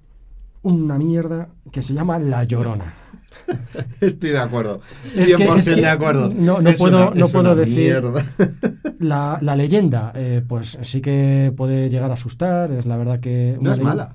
una 0.63 0.99
mierda 0.99 1.49
que 1.73 1.81
se 1.83 1.95
llama 1.95 2.19
La 2.19 2.45
Llorona. 2.45 2.95
Estoy 4.01 4.31
de 4.31 4.39
acuerdo. 4.39 4.81
Es 5.17 5.29
100% 5.31 5.37
que- 5.37 5.59
es 5.59 5.65
que 5.65 5.75
de 5.77 5.87
acuerdo. 5.87 6.29
no- 6.35 6.61
no 6.61 6.71
puedo- 6.73 7.09
una- 7.11 7.15
no 7.21 7.29
puedo 7.29 7.55
decir-. 7.55 8.01
La, 9.01 9.39
la 9.41 9.57
leyenda, 9.57 10.13
eh, 10.15 10.43
pues 10.47 10.79
sí 10.83 11.01
que 11.01 11.53
puede 11.57 11.89
llegar 11.89 12.11
a 12.11 12.15
asustar. 12.15 12.71
Es 12.73 12.85
la 12.85 12.97
verdad 12.99 13.19
que... 13.19 13.57
No 13.61 13.73
es 13.73 13.81
mala. 13.81 14.15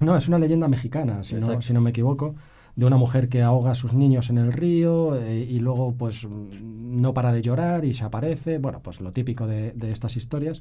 No, 0.00 0.16
es 0.16 0.26
una 0.28 0.38
leyenda 0.40 0.66
mexicana, 0.66 1.22
si 1.22 1.36
no, 1.36 1.62
si 1.62 1.72
no 1.72 1.80
me 1.80 1.90
equivoco, 1.90 2.34
de 2.74 2.84
una 2.84 2.96
mujer 2.96 3.28
que 3.28 3.42
ahoga 3.42 3.70
a 3.70 3.74
sus 3.76 3.92
niños 3.92 4.28
en 4.30 4.38
el 4.38 4.52
río 4.52 5.14
eh, 5.16 5.46
y 5.48 5.60
luego 5.60 5.94
pues 5.96 6.26
no 6.28 7.14
para 7.14 7.32
de 7.32 7.42
llorar 7.42 7.84
y 7.84 7.92
se 7.94 8.02
aparece, 8.02 8.58
bueno, 8.58 8.80
pues 8.82 9.00
lo 9.00 9.12
típico 9.12 9.46
de, 9.46 9.70
de 9.72 9.92
estas 9.92 10.16
historias. 10.16 10.60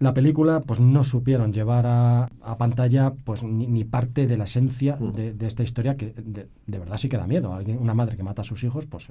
La 0.00 0.14
película 0.14 0.60
pues 0.60 0.78
no 0.78 1.02
supieron 1.02 1.52
llevar 1.52 1.84
a, 1.86 2.28
a 2.42 2.56
pantalla 2.58 3.12
pues 3.24 3.42
ni, 3.42 3.66
ni 3.66 3.84
parte 3.84 4.26
de 4.28 4.36
la 4.36 4.44
esencia 4.44 4.96
Mm. 5.00 5.12
de, 5.12 5.34
de 5.34 5.46
esta 5.46 5.62
historia 5.64 5.96
que 5.96 6.12
de, 6.16 6.48
de 6.66 6.78
verdad 6.78 6.96
sí 6.98 7.08
que 7.08 7.16
da 7.16 7.26
miedo. 7.26 7.52
Alguien, 7.52 7.78
una 7.80 7.94
madre 7.94 8.16
que 8.16 8.22
mata 8.22 8.42
a 8.42 8.44
sus 8.44 8.62
hijos, 8.62 8.86
pues, 8.86 9.08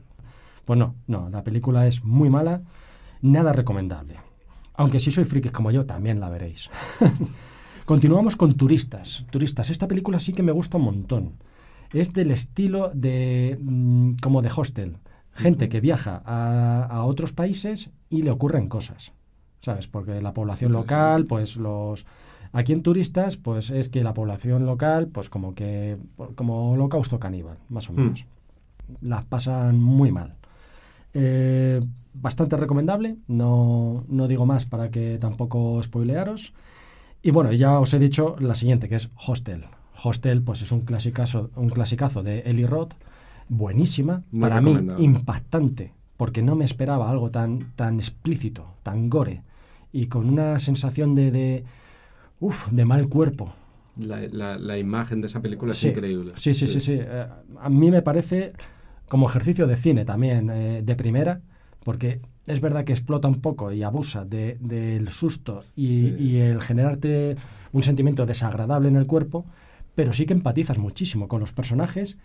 pues 0.64 0.80
no, 0.80 0.96
no, 1.08 1.30
la 1.30 1.44
película 1.44 1.88
es 1.88 2.04
muy 2.04 2.30
mala, 2.30 2.62
nada 3.22 3.52
recomendable. 3.52 4.16
Aunque 4.76 5.00
si 5.00 5.12
soy 5.12 5.26
frikis 5.26 5.52
como 5.52 5.72
yo, 5.72 5.86
también 5.86 6.20
la 6.20 6.30
veréis. 6.30 6.70
Continuamos 7.86 8.36
con 8.36 8.54
Turistas. 8.56 9.26
Turistas. 9.30 9.70
Esta 9.70 9.88
película 9.88 10.20
sí 10.20 10.34
que 10.34 10.44
me 10.44 10.52
gusta 10.52 10.78
un 10.78 10.84
montón. 10.84 11.32
Es 11.94 12.14
del 12.14 12.32
estilo 12.32 12.92
de 12.94 13.58
mm, 13.62 14.16
como 14.22 14.42
de 14.42 14.52
Hostel. 14.56 14.98
Gente 15.34 15.70
que 15.70 15.80
viaja 15.82 16.22
a, 16.26 16.84
a 16.86 17.04
otros 17.04 17.32
países 17.34 17.90
y 18.10 18.24
le 18.24 18.32
ocurren 18.32 18.68
cosas. 18.68 19.14
¿Sabes? 19.62 19.88
Porque 19.88 20.22
la 20.22 20.34
población 20.34 20.72
local, 20.72 21.26
pues 21.26 21.56
los... 21.58 22.06
Aquí 22.54 22.72
en 22.74 22.82
Turistas, 22.82 23.36
pues 23.38 23.70
es 23.70 23.90
que 23.90 24.04
la 24.04 24.14
población 24.14 24.66
local, 24.66 25.08
pues 25.08 25.30
como 25.30 25.54
que... 25.56 25.98
como 26.36 26.72
holocausto 26.72 27.20
caníbal, 27.20 27.58
más 27.70 27.90
o 27.90 27.94
Mm. 27.94 27.96
menos. 27.96 28.26
Las 29.02 29.26
pasan 29.26 29.80
muy 29.80 30.12
mal. 30.12 30.36
Eh, 31.14 31.82
bastante 32.14 32.56
recomendable, 32.58 33.18
no, 33.28 34.04
no 34.08 34.28
digo 34.28 34.46
más 34.46 34.66
para 34.66 34.90
que 34.90 35.18
tampoco 35.20 35.82
spoilearos. 35.84 36.54
Y 37.22 37.32
bueno, 37.32 37.52
ya 37.52 37.80
os 37.80 37.94
he 37.94 38.00
dicho 38.00 38.36
la 38.40 38.56
siguiente, 38.56 38.88
que 38.88 38.96
es 38.96 39.10
Hostel. 39.28 39.66
Hostel, 40.04 40.42
pues 40.42 40.62
es 40.62 40.72
un 40.72 40.82
clasicazo, 40.82 41.50
un 41.56 41.70
clasicazo 41.70 42.24
de 42.24 42.40
Eli 42.42 42.66
Roth, 42.66 42.94
buenísima, 43.50 44.24
Muy 44.32 44.42
para 44.42 44.62
mí 44.62 44.78
impactante, 45.00 45.94
porque 46.18 46.42
no 46.44 46.56
me 46.56 46.66
esperaba 46.66 47.10
algo 47.10 47.32
tan, 47.32 47.72
tan 47.76 47.96
explícito, 47.96 48.66
tan 48.84 49.10
gore, 49.10 49.42
y 49.92 50.08
con 50.08 50.30
una 50.30 50.60
sensación 50.60 51.16
de, 51.16 51.32
de, 51.32 51.64
uf, 52.40 52.68
de 52.72 52.86
mal 52.86 53.08
cuerpo. 53.10 53.54
La, 53.98 54.20
la- 54.32 54.58
la 54.58 54.78
imagen 54.78 55.22
de 55.22 55.28
esa 55.28 55.42
película 55.42 55.72
es 55.72 55.78
Sí, 55.78 55.90
increíble. 55.90 56.34
Sí, 56.36 56.54
sí, 56.54 56.68
sí, 56.68 56.80
sí. 56.80 56.98
Eh, 57.02 57.26
a 57.60 57.70
mí 57.70 57.90
me 57.90 58.02
parece 58.02 58.54
como 59.08 59.28
ejercicio 59.28 59.66
de 59.68 59.76
cine 59.76 60.06
también, 60.06 60.50
eh, 60.52 60.82
de 60.84 60.96
primera, 60.96 61.42
porque 61.84 62.20
es 62.46 62.62
verdad 62.62 62.84
que 62.84 62.92
explota 62.94 63.28
un 63.28 63.42
poco 63.42 63.72
y 63.72 63.82
abusa 63.84 64.24
de- 64.26 64.58
del 64.60 65.10
susto 65.10 65.64
y, 65.76 65.88
Sí. 66.10 66.16
y 66.20 66.38
el 66.38 66.62
generarte 66.62 67.36
un 67.72 67.82
sentimiento 67.84 68.26
desagradable 68.26 68.88
en 68.90 68.98
el 68.98 69.08
cuerpo, 69.08 69.46
pero 69.96 70.14
sí 70.14 70.26
que 70.26 70.34
empatizas 70.34 70.78
muchísimo 70.78 71.28
con 71.28 71.40
los 71.40 71.54
personajes. 71.54 72.18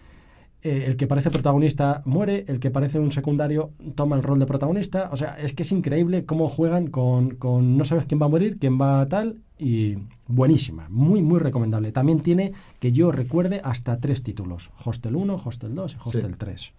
Eh, 0.64 0.84
el 0.86 0.96
que 0.96 1.08
parece 1.08 1.30
protagonista 1.30 2.02
muere, 2.04 2.44
el 2.46 2.60
que 2.60 2.70
parece 2.70 3.00
un 3.00 3.10
secundario 3.10 3.72
toma 3.96 4.14
el 4.14 4.22
rol 4.22 4.38
de 4.38 4.46
protagonista. 4.46 5.08
O 5.12 5.16
sea, 5.16 5.36
es 5.38 5.52
que 5.54 5.62
es 5.62 5.72
increíble 5.72 6.24
cómo 6.24 6.48
juegan 6.48 6.86
con, 6.86 7.30
con 7.34 7.76
no 7.76 7.84
sabes 7.84 8.06
quién 8.06 8.20
va 8.22 8.26
a 8.26 8.28
morir, 8.28 8.58
quién 8.60 8.80
va 8.80 9.00
a 9.00 9.08
tal, 9.08 9.40
y 9.58 9.96
buenísima, 10.28 10.86
muy, 10.88 11.20
muy 11.20 11.40
recomendable. 11.40 11.90
También 11.90 12.20
tiene, 12.20 12.52
que 12.78 12.92
yo 12.92 13.10
recuerde, 13.10 13.60
hasta 13.64 13.98
tres 13.98 14.22
títulos. 14.22 14.70
Hostel 14.84 15.16
1, 15.16 15.40
Hostel 15.44 15.74
2 15.74 15.94
y 15.94 15.96
Hostel 16.08 16.30
Sí. 16.30 16.36
3. 16.38 16.72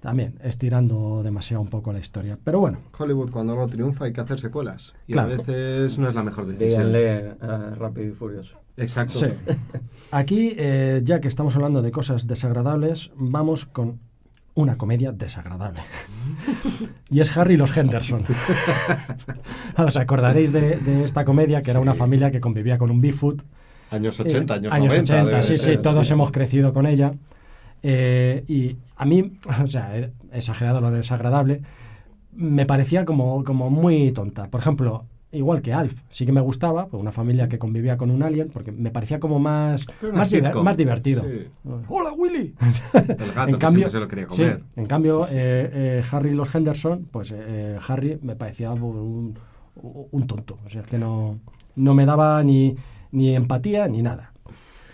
También 0.00 0.34
estirando 0.44 1.22
demasiado 1.22 1.62
un 1.62 1.68
poco 1.68 1.92
la 1.92 1.98
historia. 1.98 2.38
Pero 2.44 2.60
bueno, 2.60 2.78
Hollywood 2.96 3.30
cuando 3.30 3.54
algo 3.54 3.66
triunfa 3.66 4.04
hay 4.04 4.12
que 4.12 4.20
hacer 4.20 4.38
secuelas. 4.38 4.94
Y 5.08 5.14
Claro. 5.14 5.32
a 5.32 5.36
veces 5.38 5.98
no 5.98 6.06
es 6.08 6.14
la 6.14 6.22
mejor 6.22 6.46
decisión. 6.46 6.92
Díganle 6.92 7.34
a 7.40 7.74
Rápido 7.76 8.08
y 8.08 8.12
Furioso. 8.12 8.58
Exacto. 8.76 9.14
Sí. 9.18 9.26
Aquí, 10.10 10.54
eh, 10.58 11.00
ya 11.02 11.20
que 11.20 11.28
estamos 11.28 11.56
hablando 11.56 11.80
de 11.82 11.90
cosas 11.90 12.26
desagradables, 12.26 13.10
vamos 13.16 13.64
con 13.64 13.98
una 14.54 14.76
comedia 14.78 15.12
desagradable. 15.12 15.80
y 17.10 17.20
es 17.20 17.34
Harry 17.36 17.54
y 17.54 17.56
los 17.56 17.74
Henderson. 17.76 18.24
Os 19.78 19.96
acordaréis 19.96 20.52
de, 20.52 20.76
de 20.76 21.04
esta 21.04 21.24
comedia, 21.24 21.62
que 21.62 21.70
era 21.70 21.80
una 21.80 21.92
Sí. 21.92 21.98
familia 21.98 22.30
que 22.30 22.40
convivía 22.40 22.78
con 22.78 22.90
un 22.90 23.00
Bigfoot. 23.00 23.42
Años 23.90 24.18
80, 24.20 24.54
Eh, 24.54 24.56
años, 24.58 24.72
años 24.72 24.92
90. 24.94 25.12
80, 25.14 25.30
debe 25.30 25.42
sí, 25.42 25.56
sí, 25.56 25.62
ser, 25.64 25.82
todos 25.82 26.06
sí. 26.06 26.12
hemos 26.12 26.30
crecido 26.32 26.72
con 26.72 26.86
ella. 26.86 27.12
Eh, 27.82 28.44
y 28.48 28.76
a 28.96 29.04
mí, 29.04 29.32
o 29.62 29.66
sea, 29.66 29.96
he 29.96 30.12
exagerado 30.32 30.80
lo 30.80 30.90
desagradable, 30.90 31.62
me 32.32 32.66
parecía 32.66 33.04
como, 33.04 33.44
como 33.44 33.70
muy 33.70 34.12
tonta. 34.12 34.48
Por 34.48 34.60
ejemplo, 34.60 35.04
igual 35.32 35.60
que 35.62 35.72
Alf, 35.72 36.02
sí 36.08 36.24
que 36.26 36.32
me 36.32 36.40
gustaba, 36.40 36.86
pues 36.86 37.00
una 37.00 37.12
familia 37.12 37.48
que 37.48 37.58
convivía 37.58 37.96
con 37.96 38.10
un 38.10 38.22
alien, 38.22 38.48
porque 38.48 38.72
me 38.72 38.90
parecía 38.90 39.18
como 39.20 39.38
más, 39.38 39.86
más, 40.12 40.32
diver- 40.32 40.44
sitcom. 40.46 40.64
más 40.64 40.76
divertido. 40.76 41.22
Sí. 41.24 41.48
¡Hola, 41.88 42.12
Willy! 42.12 42.54
El 42.94 43.32
gato 43.32 43.48
en 43.48 43.54
que 43.54 43.58
cambio, 43.58 43.88
siempre 43.88 43.90
se 43.90 44.00
lo 44.00 44.08
quería 44.08 44.26
sí, 44.30 44.42
comer. 44.42 44.62
en 44.76 44.86
cambio 44.86 45.22
Sí, 45.24 45.34
eh, 45.36 45.70
eh, 45.72 46.02
Harry 46.10 46.30
y 46.30 46.34
los 46.34 46.54
Henderson, 46.54 47.08
pues 47.10 47.32
eh, 47.36 47.78
Harry 47.88 48.18
me 48.22 48.36
parecía 48.36 48.70
un, 48.72 49.38
un 49.74 50.26
tonto. 50.26 50.58
O 50.64 50.68
sea, 50.68 50.82
es 50.82 50.86
que 50.86 50.98
no, 50.98 51.38
no 51.74 51.94
me 51.94 52.04
daba 52.06 52.42
ni, 52.42 52.76
ni 53.12 53.34
empatía 53.34 53.88
ni 53.88 54.02
nada. 54.02 54.32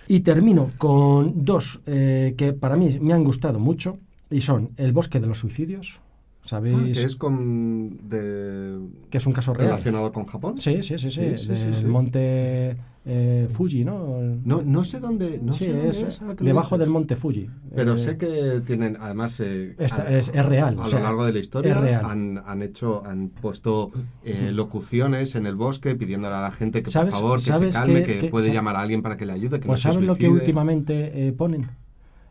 Y 0.09 0.21
termino 0.21 0.71
con 0.79 1.45
dos 1.45 1.81
eh, 1.87 2.35
que 2.37 2.53
para 2.53 2.77
mí 2.77 2.99
me 3.01 3.13
han 3.13 3.25
gustado 3.25 3.59
mucho 3.59 3.99
y 4.31 4.41
son 4.41 4.71
El 4.77 4.93
bosque 4.93 5.21
de 5.21 5.27
los 5.27 5.39
suicidios. 5.39 6.01
Ah, 6.45 6.49
¿Sabéis 6.49 6.99
que 6.99 7.05
es 7.05 7.17
con 7.17 8.09
de 8.09 8.79
que 9.11 9.19
es 9.19 9.27
un 9.27 9.33
caso 9.33 9.55
real? 9.55 9.71
relacionado 9.71 10.13
con 10.13 10.27
Japón. 10.27 10.59
Sí, 10.59 10.83
sí, 10.83 10.99
sí, 10.99 11.11
sí, 11.11 11.37
Sí, 11.37 11.37
sí, 11.37 11.57
sí, 11.57 11.65
del 11.65 11.75
sí. 11.75 11.85
monte 11.85 12.75
eh, 13.05 13.49
Fuji, 13.51 13.85
¿no? 13.85 14.19
No, 14.45 14.63
no 14.63 14.85
sé 14.85 15.01
dónde, 15.01 15.41
no 15.43 15.53
sí, 15.53 15.65
sé 15.65 15.73
dónde 15.73 15.89
es, 15.89 16.19
que 16.21 16.25
lo 16.25 16.35
debajo 16.35 16.79
del 16.79 16.89
monte 16.91 17.17
Fuji. 17.17 17.49
Pero 17.75 17.95
Eh, 17.95 17.99
sé 17.99 18.17
que 18.17 18.63
tienen, 18.65 18.97
además, 19.01 19.41
eh, 19.41 19.75
Esta- 19.79 20.03
a, 20.03 20.17
es- 20.19 20.31
es 20.33 20.47
real, 20.47 20.77
A 20.79 20.83
o 20.83 20.87
sea, 20.87 21.01
lo 21.01 21.05
largo 21.07 21.25
de 21.27 21.33
la 21.33 21.39
historia. 21.41 22.01
Han, 22.05 22.41
han 22.47 22.63
hecho, 22.63 23.03
han 23.05 23.29
puesto 23.31 23.91
eh, 24.25 24.51
locuciones 24.53 25.35
en 25.35 25.47
el 25.47 25.57
bosque 25.57 25.95
pidiéndole 25.97 26.35
a 26.35 26.41
la 26.43 26.53
gente 26.53 26.79
que 26.81 26.85
por 26.85 26.93
¿Sabes- 26.93 27.15
favor 27.15 27.39
que 27.43 27.53
se 27.53 27.69
calme, 27.71 28.05
que- 28.05 28.13
que, 28.15 28.19
que- 28.21 28.29
puede 28.29 28.53
llamar 28.53 28.77
a 28.77 28.81
alguien 28.83 29.03
para 29.03 29.17
que 29.17 29.27
le 29.27 29.33
ayude, 29.33 29.59
que 29.59 29.67
Pues 29.67 29.85
no 29.85 29.91
se 29.91 29.95
¿sabes 29.95 30.07
lo 30.07 30.15
que 30.15 30.29
últimamente 30.29 31.27
eh, 31.29 31.33
ponen? 31.33 31.67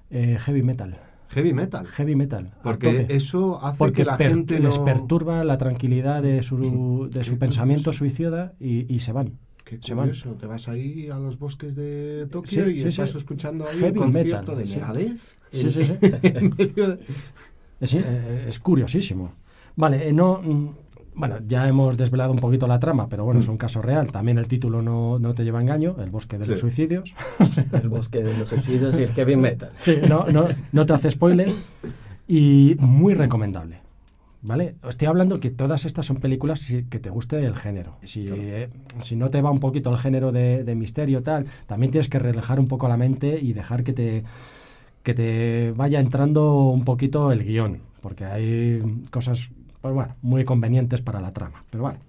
Eh, 0.09 0.37
heavy 0.39 0.63
metal. 0.63 0.97
Heavy 1.29 1.53
metal. 1.53 1.87
Heavy 1.87 2.15
metal. 2.15 2.51
Porque 2.61 3.05
eso 3.09 3.63
hace 3.63 3.77
Porque 3.77 4.01
que 4.01 4.05
la 4.05 4.17
gente 4.17 4.59
les 4.59 4.79
perturba 4.79 5.43
la 5.45 5.57
tranquilidad 5.57 6.21
de 6.21 6.43
su, 6.43 7.09
de 7.11 7.23
su 7.23 7.31
Qué 7.33 7.37
pensamiento 7.37 7.93
suicida 7.93 8.53
y, 8.59 8.93
y 8.93 8.99
se 8.99 9.13
van. 9.13 9.37
Qué 9.71 9.79
Qué 9.79 9.87
Se 9.87 9.93
van. 9.93 10.07
curioso, 10.09 10.33
te 10.33 10.45
vas 10.47 10.67
ahí 10.67 11.07
a 11.09 11.17
los 11.17 11.39
bosques 11.39 11.75
de 11.77 12.27
Tokio 12.29 12.65
Sí, 12.65 12.71
y 12.71 12.79
sí, 12.79 12.85
estás 12.87 13.11
sí. 13.11 13.17
escuchando 13.19 13.65
ahí 13.65 13.79
Heavy 13.79 13.97
un 13.99 14.03
concierto 14.11 14.51
metal, 14.51 14.57
de 14.57 14.67
sí. 14.67 14.75
Megadeth. 14.75 15.17
Sí, 15.49 15.71
sí, 15.71 15.81
sí. 15.81 15.93
de- 16.01 16.99
Es, 17.79 17.93
eh, 17.93 18.45
es 18.49 18.59
curiosísimo. 18.59 19.31
Vale, 19.77 20.09
eh, 20.09 20.11
no. 20.13 20.41
mm, 20.43 20.69
Bueno, 21.13 21.37
ya 21.47 21.67
hemos 21.69 21.95
desvelado 21.97 22.31
un 22.33 22.39
poquito 22.39 22.67
la 22.67 22.79
trama, 22.79 23.07
pero 23.07 23.23
bueno, 23.25 23.39
es 23.39 23.47
un 23.47 23.57
caso 23.57 23.81
real. 23.81 24.11
También 24.11 24.37
el 24.37 24.47
título 24.49 24.81
no, 24.81 25.19
no 25.19 25.33
te 25.33 25.43
lleva 25.45 25.59
a 25.59 25.61
engaño, 25.61 25.95
El 26.01 26.09
bosque 26.09 26.37
de 26.37 26.45
los 26.47 26.57
Sí. 26.59 26.61
suicidios. 26.61 27.13
El 27.81 27.87
bosque 27.89 28.21
de 28.23 28.37
los 28.37 28.49
suicidios 28.49 28.99
y 28.99 29.03
el 29.03 29.09
heavy 29.13 29.35
metal. 29.37 29.71
Sí, 29.77 29.99
no, 30.09 30.25
no, 30.27 30.47
no 30.73 30.85
te 30.85 30.93
hace 30.93 31.11
spoiler. 31.11 31.49
Y 32.27 32.75
muy 32.79 33.13
recomendable. 33.13 33.79
¿Vale? 34.43 34.75
Estoy 34.87 35.07
hablando 35.07 35.39
que 35.39 35.51
todas 35.51 35.85
estas 35.85 36.05
son 36.05 36.17
películas 36.17 36.67
que 36.89 36.99
te 36.99 37.09
guste 37.11 37.43
el 37.45 37.55
género. 37.55 37.97
Si, 38.03 38.27
eh, 38.27 38.69
si 38.99 39.15
no 39.15 39.29
te 39.29 39.39
va 39.41 39.51
un 39.51 39.59
poquito 39.59 39.91
el 39.91 39.99
género 39.99 40.31
de, 40.31 40.63
de 40.63 40.75
misterio 40.75 41.21
tal, 41.21 41.45
también 41.67 41.91
tienes 41.91 42.09
que 42.09 42.17
relajar 42.17 42.59
un 42.59 42.67
poco 42.67 42.87
la 42.87 42.97
mente 42.97 43.39
y 43.39 43.53
dejar 43.53 43.83
que 43.83 43.93
te, 43.93 44.23
que 45.03 45.13
te 45.13 45.73
vaya 45.75 45.99
entrando 45.99 46.69
un 46.69 46.83
poquito 46.83 47.31
el 47.31 47.43
guion. 47.43 47.79
Porque 48.01 48.25
hay 48.25 48.81
cosas, 49.11 49.51
pues 49.79 49.93
bueno, 49.93 50.15
muy 50.23 50.43
convenientes 50.43 51.01
para 51.01 51.21
la 51.21 51.31
trama. 51.31 51.63
Pero 51.69 51.83
vale. 51.83 51.99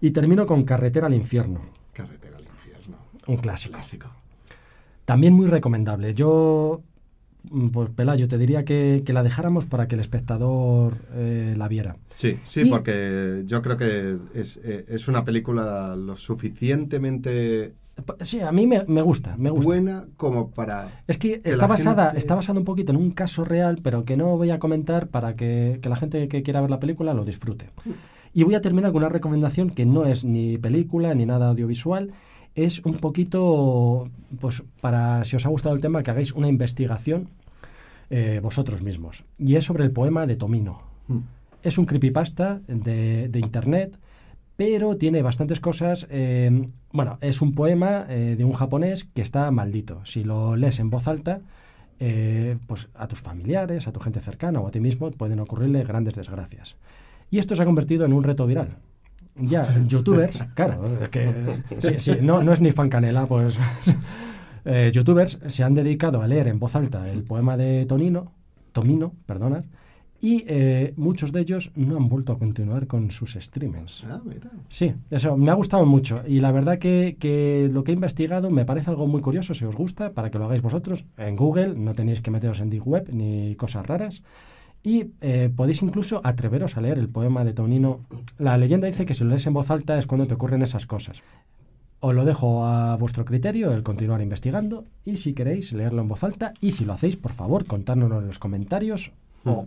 Y 0.00 0.12
termino 0.12 0.46
con 0.46 0.62
Carretera 0.62 1.08
al 1.08 1.14
Infierno, 1.14 1.60
Carretera 1.92 2.36
al 2.36 2.44
infierno. 2.44 2.96
un 3.26 3.36
clásico. 3.36 3.74
Clásico. 3.74 4.08
También 5.04 5.32
muy 5.32 5.48
recomendable. 5.48 6.14
Yo, 6.14 6.82
pues 7.72 7.90
Pelayo, 7.90 8.28
te 8.28 8.38
diría 8.38 8.64
que, 8.64 9.02
que 9.04 9.12
la 9.12 9.22
dejáramos 9.22 9.64
para 9.66 9.88
que 9.88 9.94
el 9.94 10.00
espectador 10.00 10.96
eh, 11.14 11.54
la 11.56 11.68
viera. 11.68 11.96
Sí, 12.14 12.38
sí, 12.44 12.62
Y- 12.66 12.70
porque 12.70 13.42
yo 13.46 13.62
creo 13.62 13.76
que 13.76 14.16
es, 14.34 14.56
eh, 14.64 14.84
es 14.88 15.08
una 15.08 15.24
película 15.24 15.96
lo 15.96 16.16
suficientemente 16.16 17.74
Sí, 18.20 18.40
a 18.40 18.52
mí 18.52 18.64
me, 18.68 18.84
me 18.86 19.02
gusta, 19.02 19.34
me 19.36 19.50
gusta. 19.50 19.66
buena 19.66 20.04
como 20.16 20.52
para... 20.52 21.02
es 21.08 21.18
que 21.18 21.40
que 21.40 21.50
está 21.50 21.66
basada, 21.66 22.04
gente- 22.06 22.18
está 22.20 22.36
basada 22.36 22.58
un 22.60 22.64
poquito 22.64 22.92
en 22.92 22.96
un 22.98 23.10
caso 23.10 23.44
real, 23.44 23.80
pero 23.82 24.04
que 24.04 24.16
no 24.16 24.36
voy 24.36 24.50
a 24.50 24.60
comentar 24.60 25.08
para 25.08 25.34
que, 25.34 25.80
que 25.82 25.88
la 25.88 25.96
gente 25.96 26.28
que 26.28 26.44
quiera 26.44 26.60
ver 26.60 26.70
la 26.70 26.78
película 26.78 27.12
lo 27.12 27.24
disfrute. 27.24 27.70
Y 28.32 28.44
voy 28.44 28.54
a 28.54 28.60
terminar 28.60 28.92
con 28.92 28.98
una 29.02 29.08
recomendación 29.08 29.70
que 29.70 29.84
no 29.84 30.04
es 30.06 30.24
ni 30.24 30.58
película 30.58 31.12
ni 31.16 31.26
nada 31.26 31.48
audiovisual. 31.48 32.12
Es 32.54 32.80
un 32.80 32.94
poquito, 32.94 34.10
pues 34.40 34.62
para, 34.80 35.24
si 35.24 35.36
os 35.36 35.46
ha 35.46 35.48
gustado 35.48 35.74
el 35.74 35.80
tema, 35.80 36.02
que 36.02 36.10
hagáis 36.10 36.32
una 36.32 36.48
investigación 36.48 37.28
eh, 38.10 38.40
vosotros 38.42 38.82
mismos. 38.82 39.24
Y 39.38 39.56
es 39.56 39.64
sobre 39.64 39.84
el 39.84 39.90
poema 39.90 40.26
de 40.26 40.36
Tomino. 40.36 40.78
Mm. 41.08 41.18
Es 41.62 41.78
un 41.78 41.84
creepypasta 41.84 42.60
de, 42.66 43.28
de 43.28 43.38
internet, 43.38 43.98
pero 44.56 44.96
tiene 44.96 45.22
bastantes 45.22 45.60
cosas. 45.60 46.06
eh, 46.10 46.68
bueno, 46.92 47.18
es 47.20 47.42
un 47.42 47.54
poema 47.54 48.06
eh, 48.08 48.34
de 48.36 48.44
un 48.44 48.54
japonés 48.54 49.04
que 49.04 49.22
está 49.22 49.50
maldito. 49.50 50.00
Si 50.04 50.24
lo 50.24 50.56
lees 50.56 50.78
en 50.78 50.90
voz 50.90 51.06
alta, 51.06 51.40
pues 52.68 52.88
a 52.94 53.08
tus 53.08 53.20
familiares, 53.20 53.88
a 53.88 53.92
tu 53.92 53.98
gente 53.98 54.20
cercana 54.20 54.60
o 54.60 54.68
a 54.68 54.70
ti 54.70 54.78
mismo 54.78 55.10
pueden 55.10 55.40
ocurrirle 55.40 55.82
grandes 55.82 56.14
desgracias. 56.14 56.76
Y 57.28 57.38
esto 57.38 57.56
se 57.56 57.62
ha 57.62 57.66
convertido 57.66 58.06
en 58.06 58.12
un 58.12 58.22
reto 58.22 58.46
viral. 58.46 58.76
Ya, 59.40 59.66
youtubers, 59.86 60.38
claro, 60.54 60.88
es 61.02 61.08
que 61.10 61.32
sí, 61.78 61.94
sí, 61.98 62.12
no, 62.20 62.42
no 62.42 62.52
es 62.52 62.60
ni 62.60 62.72
fan 62.72 62.88
canela, 62.88 63.26
pues 63.26 63.58
eh, 64.64 64.90
youtubers 64.92 65.38
se 65.46 65.64
han 65.64 65.74
dedicado 65.74 66.22
a 66.22 66.26
leer 66.26 66.48
en 66.48 66.58
voz 66.58 66.74
alta 66.74 67.08
el 67.10 67.22
poema 67.22 67.56
de 67.56 67.86
Tonino, 67.86 68.32
Tomino, 68.72 69.12
perdona, 69.26 69.64
y 70.20 70.44
eh, 70.48 70.94
muchos 70.96 71.30
de 71.30 71.40
ellos 71.40 71.70
no 71.76 71.96
han 71.96 72.08
vuelto 72.08 72.32
a 72.32 72.38
continuar 72.38 72.88
con 72.88 73.12
sus 73.12 73.34
streamings. 73.34 74.02
Ah, 74.04 74.20
mira. 74.24 74.50
Sí, 74.68 74.92
eso 75.10 75.36
me 75.36 75.50
ha 75.52 75.54
gustado 75.54 75.86
mucho 75.86 76.22
y 76.26 76.40
la 76.40 76.50
verdad 76.50 76.78
que, 76.78 77.16
que 77.20 77.68
lo 77.72 77.84
que 77.84 77.92
he 77.92 77.94
investigado 77.94 78.50
me 78.50 78.64
parece 78.64 78.90
algo 78.90 79.06
muy 79.06 79.20
curioso, 79.20 79.54
si 79.54 79.64
os 79.64 79.76
gusta, 79.76 80.12
para 80.12 80.30
que 80.30 80.38
lo 80.38 80.46
hagáis 80.46 80.62
vosotros 80.62 81.04
en 81.16 81.36
Google, 81.36 81.74
no 81.76 81.94
tenéis 81.94 82.20
que 82.20 82.32
meteros 82.32 82.58
en 82.60 82.70
Deep 82.70 82.86
Web 82.86 83.10
ni 83.12 83.54
cosas 83.54 83.86
raras. 83.86 84.22
Y 84.82 85.10
eh, 85.20 85.50
podéis 85.54 85.82
incluso 85.82 86.20
atreveros 86.24 86.76
a 86.76 86.80
leer 86.80 86.98
el 86.98 87.08
poema 87.08 87.44
de 87.44 87.52
Tonino. 87.52 88.00
La 88.38 88.56
leyenda 88.56 88.86
dice 88.86 89.04
que 89.04 89.14
si 89.14 89.24
lo 89.24 89.30
lees 89.30 89.46
en 89.46 89.54
voz 89.54 89.70
alta 89.70 89.98
es 89.98 90.06
cuando 90.06 90.26
te 90.26 90.34
ocurren 90.34 90.62
esas 90.62 90.86
cosas. 90.86 91.22
Os 92.00 92.14
lo 92.14 92.24
dejo 92.24 92.64
a 92.64 92.96
vuestro 92.96 93.24
criterio, 93.24 93.72
el 93.72 93.82
continuar 93.82 94.22
investigando, 94.22 94.84
y 95.04 95.16
si 95.16 95.34
queréis 95.34 95.72
leerlo 95.72 96.00
en 96.02 96.08
voz 96.08 96.22
alta, 96.22 96.54
y 96.60 96.70
si 96.70 96.84
lo 96.84 96.92
hacéis, 96.92 97.16
por 97.16 97.32
favor, 97.32 97.66
contárnoslo 97.66 98.20
en 98.20 98.28
los 98.28 98.38
comentarios, 98.38 99.10
o, 99.44 99.66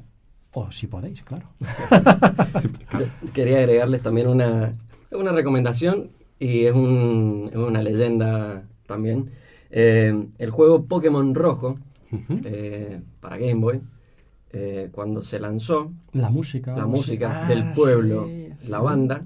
o 0.53 0.71
si 0.71 0.87
podéis, 0.87 1.21
claro. 1.23 1.47
Quería 3.33 3.57
agregarles 3.59 4.01
también 4.01 4.27
una, 4.27 4.73
una 5.11 5.31
recomendación 5.33 6.09
y 6.39 6.61
es, 6.65 6.73
un- 6.73 7.49
es 7.51 7.57
una 7.57 7.83
leyenda 7.83 8.63
también. 8.87 9.29
Eh, 9.69 10.27
el 10.37 10.49
juego 10.51 10.85
Pokémon 10.85 11.35
Rojo 11.35 11.79
eh, 12.45 13.01
para 13.19 13.37
Game 13.37 13.55
Boy, 13.55 13.81
eh, 14.53 14.89
cuando 14.91 15.21
se 15.21 15.39
lanzó, 15.39 15.91
La 16.13 16.29
música. 16.29 16.75
la 16.75 16.85
música 16.85 17.43
Ah, 17.45 17.47
del 17.47 17.71
pueblo, 17.73 18.25
sí, 18.27 18.49
la 18.69 18.77
sí, 18.79 18.83
banda, 18.83 19.23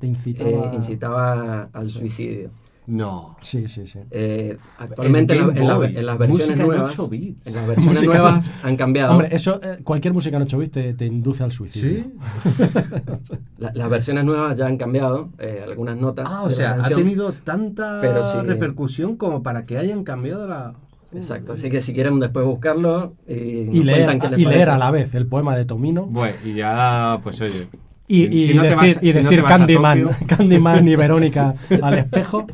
Te 0.00 0.06
incitaba. 0.06 0.50
eh, 0.50 0.70
incitaba 0.74 1.68
al 1.72 1.86
Sí. 1.86 1.98
suicidio. 1.98 2.50
No. 2.88 3.36
Sí, 3.40 3.66
sí, 3.66 3.84
sí. 3.88 3.98
Eh, 4.12 4.56
actualmente 4.78 5.36
en, 5.36 5.56
En 5.56 5.66
la- 5.66 5.76
en 5.88 5.96
en 5.96 6.06
las 6.06 6.18
versiones 6.18 6.46
música 6.46 6.62
en 6.62 6.68
nuevas, 6.68 6.92
8 6.92 7.08
bits. 7.08 7.46
en 7.48 7.54
las 7.56 7.66
versiones 7.66 7.94
Música- 8.00 8.12
nuevas 8.12 8.50
han 8.62 8.76
cambiado. 8.76 9.10
Hombre, 9.12 9.28
eso, 9.32 9.60
eh, 9.60 9.78
cualquier 9.82 10.14
música 10.14 10.36
en 10.36 10.42
8 10.44 10.56
bits 10.58 10.70
te, 10.70 10.94
te 10.94 11.06
induce 11.06 11.42
al 11.42 11.50
suicidio. 11.50 12.04
¿Sí? 12.04 12.12
La- 13.58 13.72
las 13.74 13.90
versiones 13.90 14.24
nuevas 14.24 14.56
ya 14.56 14.66
han 14.66 14.76
cambiado 14.76 15.30
eh, 15.38 15.62
algunas 15.64 15.96
notas. 15.96 16.28
Ah, 16.30 16.42
o 16.42 16.50
sea, 16.50 16.74
ha 16.74 16.88
tenido 16.88 17.32
tanta 17.32 17.98
Pero 18.00 18.22
sí. 18.32 18.38
repercusión 18.46 19.16
como 19.16 19.42
para 19.42 19.66
que 19.66 19.78
hayan 19.78 20.04
cambiado 20.04 20.46
la... 20.46 20.74
Exacto, 21.14 21.52
así 21.54 21.70
que 21.70 21.80
si 21.80 21.94
quieren 21.94 22.18
después 22.20 22.44
buscarlo 22.44 23.14
y, 23.26 23.34
Y, 23.34 23.82
leer, 23.82 24.06
cuentan 24.06 24.20
qué 24.20 24.28
les 24.30 24.38
y 24.40 24.44
leer 24.44 24.54
parece. 24.54 24.70
a 24.70 24.78
la 24.78 24.90
vez 24.90 25.14
el 25.14 25.26
poema 25.26 25.56
de 25.56 25.64
Tomino. 25.64 26.04
Bueno, 26.06 26.36
y 26.44 26.54
ya, 26.54 27.20
pues 27.22 27.40
oye... 27.40 27.68
Y, 28.08 28.26
si- 28.26 28.34
y 28.36 28.40
si 28.48 28.54
no 28.54 28.62
te 28.62 28.68
decir, 28.68 28.94
vas- 28.96 29.02
y 29.02 29.12
si 29.12 29.18
decir 29.18 29.42
Candyman, 29.42 30.10
Candyman 30.28 30.86
y 30.88 30.94
Verónica 30.96 31.54
al 31.82 31.98
espejo. 31.98 32.46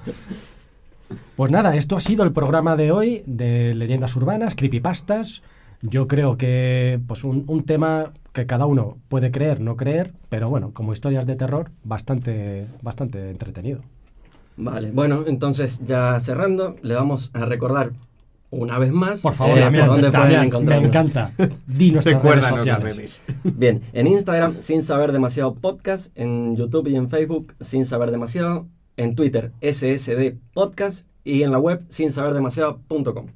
Pues 1.37 1.51
nada, 1.51 1.75
esto 1.77 1.97
ha 1.97 2.01
sido 2.01 2.25
el 2.25 2.33
programa 2.33 2.77
de 2.77 2.93
hoy 2.93 3.23
de 3.27 3.75
leyendas 3.75 4.15
urbanas, 4.17 4.55
creepypastas. 4.55 5.43
Yo 5.83 6.07
creo 6.07 6.37
que 6.39 7.01
pues 7.07 7.25
un, 7.25 7.45
un 7.49 7.65
tema 7.65 8.13
que 8.33 8.47
cada 8.47 8.67
uno 8.67 8.99
puede 9.09 9.31
creer, 9.31 9.61
no 9.61 9.77
creer, 9.77 10.13
pero 10.29 10.49
bueno, 10.49 10.71
como 10.73 10.93
historias 10.93 11.27
de 11.27 11.37
terror, 11.37 11.71
bastante, 11.85 12.67
bastante 12.83 13.31
entretenido. 13.31 13.81
Vale, 14.57 14.91
bueno, 14.93 15.25
entonces 15.27 15.81
ya 15.85 16.19
cerrando, 16.21 16.77
le 16.83 16.95
vamos 16.95 17.31
a 17.35 17.45
recordar 17.47 17.93
una 18.53 18.79
vez 18.79 18.93
más 18.93 19.23
Por 19.23 19.35
favor, 19.35 19.57
eh, 19.59 19.63
Damián, 19.63 19.87
por 19.87 20.01
dónde 20.01 20.11
Damián, 20.17 20.51
pueden 20.51 20.67
me 20.83 20.87
encanta. 20.87 21.31
Di 21.67 21.91
nuestras 21.93 22.05
redes 22.23 22.23
Recuérdanos 22.23 22.51
las 22.51 22.59
sociales. 22.59 22.97
redes. 22.97 23.23
Bien, 23.59 23.83
en 23.93 24.07
Instagram, 24.07 24.57
sin 24.61 24.83
saber 24.83 25.11
demasiado 25.11 25.55
podcast, 25.55 26.17
en 26.17 26.55
YouTube 26.55 26.87
y 26.89 26.97
en 26.97 27.09
Facebook, 27.09 27.55
sin 27.61 27.87
saber 27.87 28.11
demasiado, 28.11 28.67
en 28.97 29.15
Twitter, 29.15 29.53
SSD 29.63 30.35
Podcast 30.53 31.07
y 31.25 31.43
en 31.43 31.51
la 31.51 31.59
web, 31.59 31.83
sin 31.89 32.13
saber 32.13 32.35
demasiado.com. 32.35 33.27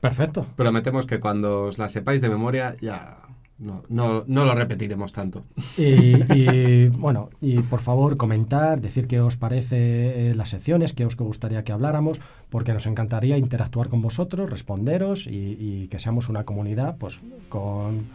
Perfecto. 0.00 0.46
Prometemos 0.56 1.06
que 1.06 1.20
cuando 1.20 1.64
os 1.64 1.78
la 1.78 1.88
sepáis 1.88 2.20
de 2.20 2.28
memoria 2.28 2.76
ya 2.80 3.18
no, 3.62 3.82
no, 3.88 4.24
no 4.26 4.44
lo 4.44 4.54
repetiremos 4.54 5.12
tanto. 5.12 5.44
Y, 5.78 6.14
y, 6.34 6.88
bueno, 6.88 7.30
y 7.40 7.60
por 7.60 7.80
favor 7.80 8.16
comentar, 8.16 8.80
decir 8.80 9.06
qué 9.06 9.20
os 9.20 9.36
parece 9.36 10.30
eh, 10.30 10.34
las 10.34 10.50
secciones, 10.50 10.92
qué 10.92 11.06
os 11.06 11.16
gustaría 11.16 11.62
que 11.64 11.72
habláramos, 11.72 12.20
porque 12.50 12.72
nos 12.72 12.86
encantaría 12.86 13.38
interactuar 13.38 13.88
con 13.88 14.02
vosotros, 14.02 14.50
responderos 14.50 15.26
y, 15.26 15.56
y 15.58 15.88
que 15.88 15.98
seamos 15.98 16.28
una 16.28 16.44
comunidad 16.44 16.96
pues 16.98 17.20
con, 17.48 18.06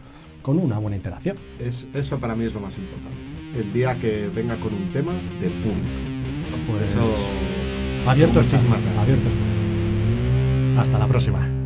con 0.42 0.58
una 0.58 0.78
buena 0.78 0.96
interacción. 0.96 1.38
Es, 1.58 1.88
eso 1.94 2.18
para 2.18 2.36
mí 2.36 2.44
es 2.44 2.54
lo 2.54 2.60
más 2.60 2.76
importante. 2.76 3.16
El 3.58 3.72
día 3.72 3.98
que 3.98 4.28
venga 4.28 4.60
con 4.60 4.74
un 4.74 4.92
tema 4.92 5.12
del 5.40 5.52
público. 5.62 5.88
Pues 6.70 6.90
Eso... 6.90 7.12
abierto 8.06 8.40
está. 8.40 8.56
muchísimas 8.56 8.82
ganas. 8.82 8.98
Abierto 8.98 9.28
está. 9.30 10.80
Hasta 10.80 10.98
la 10.98 11.06
próxima. 11.08 11.57